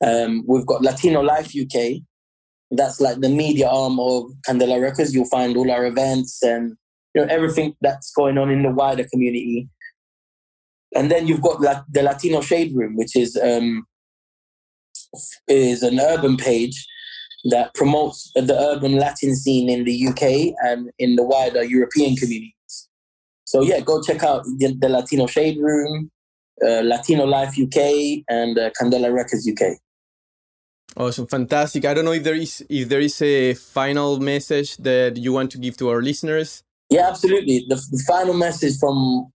Um, 0.00 0.44
we've 0.46 0.66
got 0.66 0.80
Latino 0.80 1.22
Life 1.22 1.54
UK. 1.60 2.04
That's 2.76 3.00
like 3.00 3.20
the 3.20 3.28
media 3.28 3.68
arm 3.68 3.98
of 4.00 4.24
Candela 4.48 4.80
Records. 4.80 5.14
You'll 5.14 5.26
find 5.26 5.56
all 5.56 5.70
our 5.70 5.86
events 5.86 6.42
and 6.42 6.76
you 7.14 7.22
know 7.22 7.28
everything 7.30 7.76
that's 7.80 8.12
going 8.12 8.38
on 8.38 8.50
in 8.50 8.62
the 8.62 8.70
wider 8.70 9.04
community. 9.12 9.68
And 10.94 11.10
then 11.10 11.26
you've 11.26 11.42
got 11.42 11.60
the 11.60 12.02
Latino 12.02 12.40
Shade 12.40 12.74
Room, 12.74 12.96
which 12.96 13.16
is 13.16 13.36
um, 13.36 13.86
is 15.48 15.82
an 15.82 16.00
urban 16.00 16.36
page 16.36 16.86
that 17.44 17.74
promotes 17.74 18.30
the 18.34 18.56
urban 18.58 18.96
Latin 18.96 19.36
scene 19.36 19.68
in 19.68 19.84
the 19.84 20.08
UK 20.08 20.54
and 20.64 20.90
in 20.98 21.16
the 21.16 21.22
wider 21.22 21.62
European 21.62 22.16
communities. 22.16 22.88
So 23.44 23.60
yeah, 23.62 23.80
go 23.80 24.02
check 24.02 24.22
out 24.22 24.44
the, 24.44 24.74
the 24.80 24.88
Latino 24.88 25.26
Shade 25.26 25.58
Room, 25.58 26.10
uh, 26.64 26.80
Latino 26.80 27.24
Life 27.24 27.58
UK, 27.60 28.24
and 28.28 28.58
uh, 28.58 28.70
Candela 28.80 29.12
Records 29.12 29.48
UK. 29.48 29.76
Awesome, 30.96 31.26
fantastic. 31.26 31.84
I 31.84 31.94
don't 31.94 32.04
know 32.04 32.12
if 32.12 32.22
there 32.22 32.34
is 32.36 32.64
if 32.68 32.88
there 32.88 33.00
is 33.00 33.20
a 33.20 33.54
final 33.54 34.20
message 34.20 34.76
that 34.78 35.16
you 35.16 35.32
want 35.32 35.50
to 35.52 35.58
give 35.58 35.76
to 35.78 35.88
our 35.88 36.00
listeners. 36.00 36.62
Yeah, 36.88 37.08
absolutely. 37.08 37.66
The, 37.68 37.76
the 37.90 38.02
final 38.06 38.34
message 38.34 38.78
from 38.78 39.32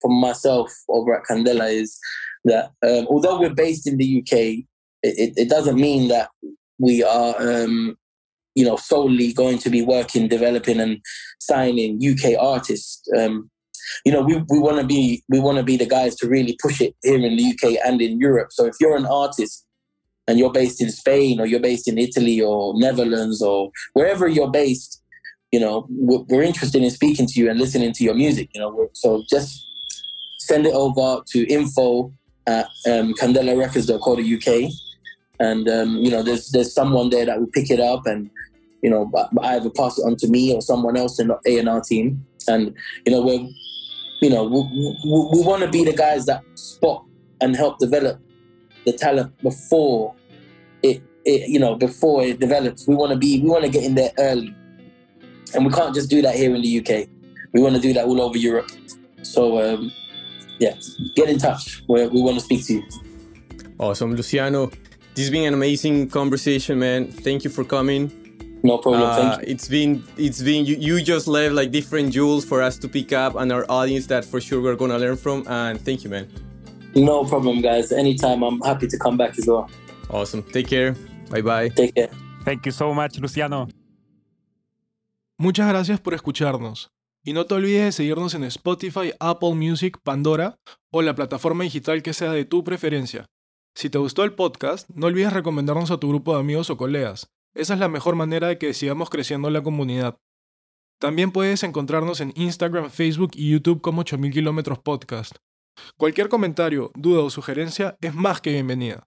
from 0.00 0.12
myself 0.12 0.72
over 0.88 1.14
at 1.14 1.24
Candela 1.24 1.72
is 1.72 1.98
that 2.44 2.72
um, 2.82 3.06
although 3.08 3.40
we're 3.40 3.54
based 3.54 3.88
in 3.88 3.96
the 3.96 4.20
UK, 4.20 4.64
it, 5.02 5.34
it 5.36 5.48
doesn't 5.48 5.80
mean 5.80 6.08
that 6.08 6.30
we 6.78 7.02
are, 7.02 7.34
um, 7.38 7.96
you 8.54 8.64
know, 8.64 8.76
solely 8.76 9.32
going 9.32 9.58
to 9.58 9.70
be 9.70 9.82
working, 9.82 10.28
developing, 10.28 10.80
and 10.80 11.00
signing 11.40 12.00
UK 12.00 12.38
artists. 12.38 13.02
Um, 13.18 13.50
you 14.04 14.12
know, 14.12 14.22
we, 14.22 14.36
we 14.48 14.60
want 14.60 14.78
to 14.80 14.86
be 14.86 15.24
we 15.28 15.40
want 15.40 15.58
to 15.58 15.64
be 15.64 15.76
the 15.76 15.86
guys 15.86 16.14
to 16.16 16.28
really 16.28 16.56
push 16.62 16.80
it 16.80 16.94
here 17.02 17.16
in 17.16 17.36
the 17.36 17.52
UK 17.52 17.84
and 17.84 18.00
in 18.00 18.20
Europe. 18.20 18.52
So 18.52 18.66
if 18.66 18.76
you're 18.80 18.96
an 18.96 19.06
artist 19.06 19.66
and 20.30 20.38
you're 20.38 20.52
based 20.52 20.80
in 20.80 20.90
Spain 20.90 21.40
or 21.40 21.46
you're 21.46 21.60
based 21.60 21.88
in 21.88 21.98
Italy 21.98 22.40
or 22.40 22.72
Netherlands 22.78 23.42
or 23.42 23.70
wherever 23.94 24.28
you're 24.28 24.50
based, 24.50 25.02
you 25.50 25.58
know, 25.58 25.86
we're, 25.90 26.24
we're 26.28 26.42
interested 26.42 26.82
in 26.82 26.90
speaking 26.90 27.26
to 27.26 27.40
you 27.40 27.50
and 27.50 27.58
listening 27.58 27.92
to 27.92 28.04
your 28.04 28.14
music. 28.14 28.48
You 28.54 28.60
know, 28.60 28.88
so 28.92 29.24
just 29.28 29.66
send 30.38 30.66
it 30.66 30.72
over 30.72 31.22
to 31.32 31.46
info 31.48 32.12
at 32.46 32.66
um, 32.86 33.12
candelarecords.co.uk 33.14 34.72
and 35.40 35.68
um, 35.68 35.96
you 35.96 36.10
know 36.10 36.22
there's 36.22 36.50
there's 36.50 36.72
someone 36.74 37.08
there 37.08 37.24
that 37.24 37.38
will 37.38 37.46
pick 37.54 37.70
it 37.70 37.80
up 37.80 38.06
and 38.06 38.30
you 38.82 38.90
know, 38.90 39.10
either 39.42 39.70
pass 39.70 39.98
it 39.98 40.02
on 40.02 40.16
to 40.16 40.28
me 40.28 40.54
or 40.54 40.62
someone 40.62 40.96
else 40.96 41.20
in 41.20 41.28
the 41.28 41.38
A 41.46 41.58
and 41.58 41.68
R 41.68 41.80
team. 41.80 42.24
And 42.48 42.74
you 43.04 43.12
know, 43.12 43.22
we're, 43.22 43.46
you 44.22 44.30
know, 44.30 44.44
we, 44.44 44.60
we, 45.04 45.28
we 45.32 45.46
want 45.46 45.62
to 45.62 45.68
be 45.68 45.84
the 45.84 45.92
guys 45.92 46.26
that 46.26 46.42
spot 46.54 47.04
and 47.40 47.54
help 47.56 47.78
develop 47.78 48.20
the 48.86 48.92
talent 48.92 49.36
before 49.42 50.14
it, 51.24 51.48
you 51.48 51.58
know, 51.58 51.74
before 51.74 52.22
it 52.22 52.40
develops. 52.40 52.86
We 52.86 52.94
want 52.94 53.12
to 53.12 53.18
be, 53.18 53.40
we 53.40 53.48
want 53.48 53.64
to 53.64 53.70
get 53.70 53.84
in 53.84 53.94
there 53.94 54.12
early, 54.18 54.54
and 55.54 55.66
we 55.66 55.72
can't 55.72 55.94
just 55.94 56.10
do 56.10 56.22
that 56.22 56.36
here 56.36 56.54
in 56.54 56.62
the 56.62 56.80
UK. 56.80 57.08
We 57.52 57.62
want 57.62 57.74
to 57.74 57.80
do 57.80 57.92
that 57.94 58.04
all 58.04 58.20
over 58.20 58.38
Europe. 58.38 58.70
So 59.22 59.60
um, 59.60 59.92
yeah, 60.58 60.74
get 61.14 61.28
in 61.28 61.38
touch. 61.38 61.82
we 61.88 62.06
we 62.06 62.22
want 62.22 62.38
to 62.38 62.44
speak 62.44 62.66
to 62.66 62.74
you. 62.74 62.82
Awesome, 63.78 64.14
Luciano. 64.14 64.70
This 65.14 65.24
has 65.26 65.30
been 65.30 65.46
an 65.46 65.54
amazing 65.54 66.08
conversation, 66.08 66.78
man. 66.78 67.10
Thank 67.10 67.44
you 67.44 67.50
for 67.50 67.64
coming. 67.64 68.12
No 68.62 68.78
problem. 68.78 69.02
Uh, 69.02 69.16
Thank 69.16 69.48
you. 69.48 69.52
it's 69.52 69.68
been 69.68 70.04
it's 70.16 70.42
been 70.42 70.66
you, 70.66 70.76
you 70.76 71.02
just 71.02 71.26
left 71.26 71.54
like 71.54 71.70
different 71.70 72.12
jewels 72.12 72.44
for 72.44 72.62
us 72.62 72.76
to 72.78 72.88
pick 72.88 73.12
up 73.12 73.34
and 73.36 73.50
our 73.52 73.64
audience 73.70 74.06
that 74.08 74.24
for 74.24 74.40
sure 74.40 74.60
we're 74.60 74.76
gonna 74.76 74.98
learn 74.98 75.16
from. 75.16 75.44
And 75.48 75.80
thank 75.80 76.04
you, 76.04 76.10
man. 76.10 76.28
No 76.94 77.24
problem, 77.24 77.62
guys. 77.62 77.92
Anytime, 77.92 78.42
I'm 78.42 78.60
happy 78.60 78.86
to 78.88 78.98
come 78.98 79.16
back 79.16 79.38
as 79.38 79.46
well. 79.46 79.70
Awesome. 80.10 80.42
Take 80.42 80.68
care. 80.68 80.94
Bye 81.30 81.42
bye. 81.42 81.70
Take 81.70 81.92
care. 81.92 82.10
Thank 82.44 82.66
you 82.66 82.72
so 82.72 82.92
much, 82.92 83.18
Luciano. 83.18 83.68
Muchas 85.38 85.68
gracias 85.68 86.00
por 86.00 86.14
escucharnos. 86.14 86.90
Y 87.22 87.32
no 87.32 87.46
te 87.46 87.54
olvides 87.54 87.84
de 87.84 87.92
seguirnos 87.92 88.34
en 88.34 88.44
Spotify, 88.44 89.12
Apple 89.20 89.54
Music, 89.54 89.98
Pandora 90.02 90.58
o 90.90 91.02
la 91.02 91.14
plataforma 91.14 91.64
digital 91.64 92.02
que 92.02 92.14
sea 92.14 92.32
de 92.32 92.44
tu 92.44 92.64
preferencia. 92.64 93.26
Si 93.74 93.90
te 93.90 93.98
gustó 93.98 94.24
el 94.24 94.32
podcast, 94.32 94.88
no 94.90 95.06
olvides 95.06 95.32
recomendarnos 95.32 95.90
a 95.90 95.98
tu 95.98 96.08
grupo 96.08 96.34
de 96.34 96.40
amigos 96.40 96.70
o 96.70 96.76
colegas. 96.76 97.30
Esa 97.54 97.74
es 97.74 97.80
la 97.80 97.88
mejor 97.88 98.16
manera 98.16 98.48
de 98.48 98.58
que 98.58 98.74
sigamos 98.74 99.10
creciendo 99.10 99.50
la 99.50 99.62
comunidad. 99.62 100.16
También 100.98 101.30
puedes 101.30 101.62
encontrarnos 101.62 102.20
en 102.20 102.32
Instagram, 102.36 102.90
Facebook 102.90 103.30
y 103.34 103.50
YouTube 103.50 103.80
como 103.80 104.00
8000 104.00 104.32
kilómetros 104.32 104.78
podcast. 104.78 105.36
Cualquier 105.96 106.28
comentario, 106.28 106.90
duda 106.94 107.22
o 107.22 107.30
sugerencia 107.30 107.96
es 108.00 108.14
más 108.14 108.40
que 108.40 108.52
bienvenida. 108.52 109.06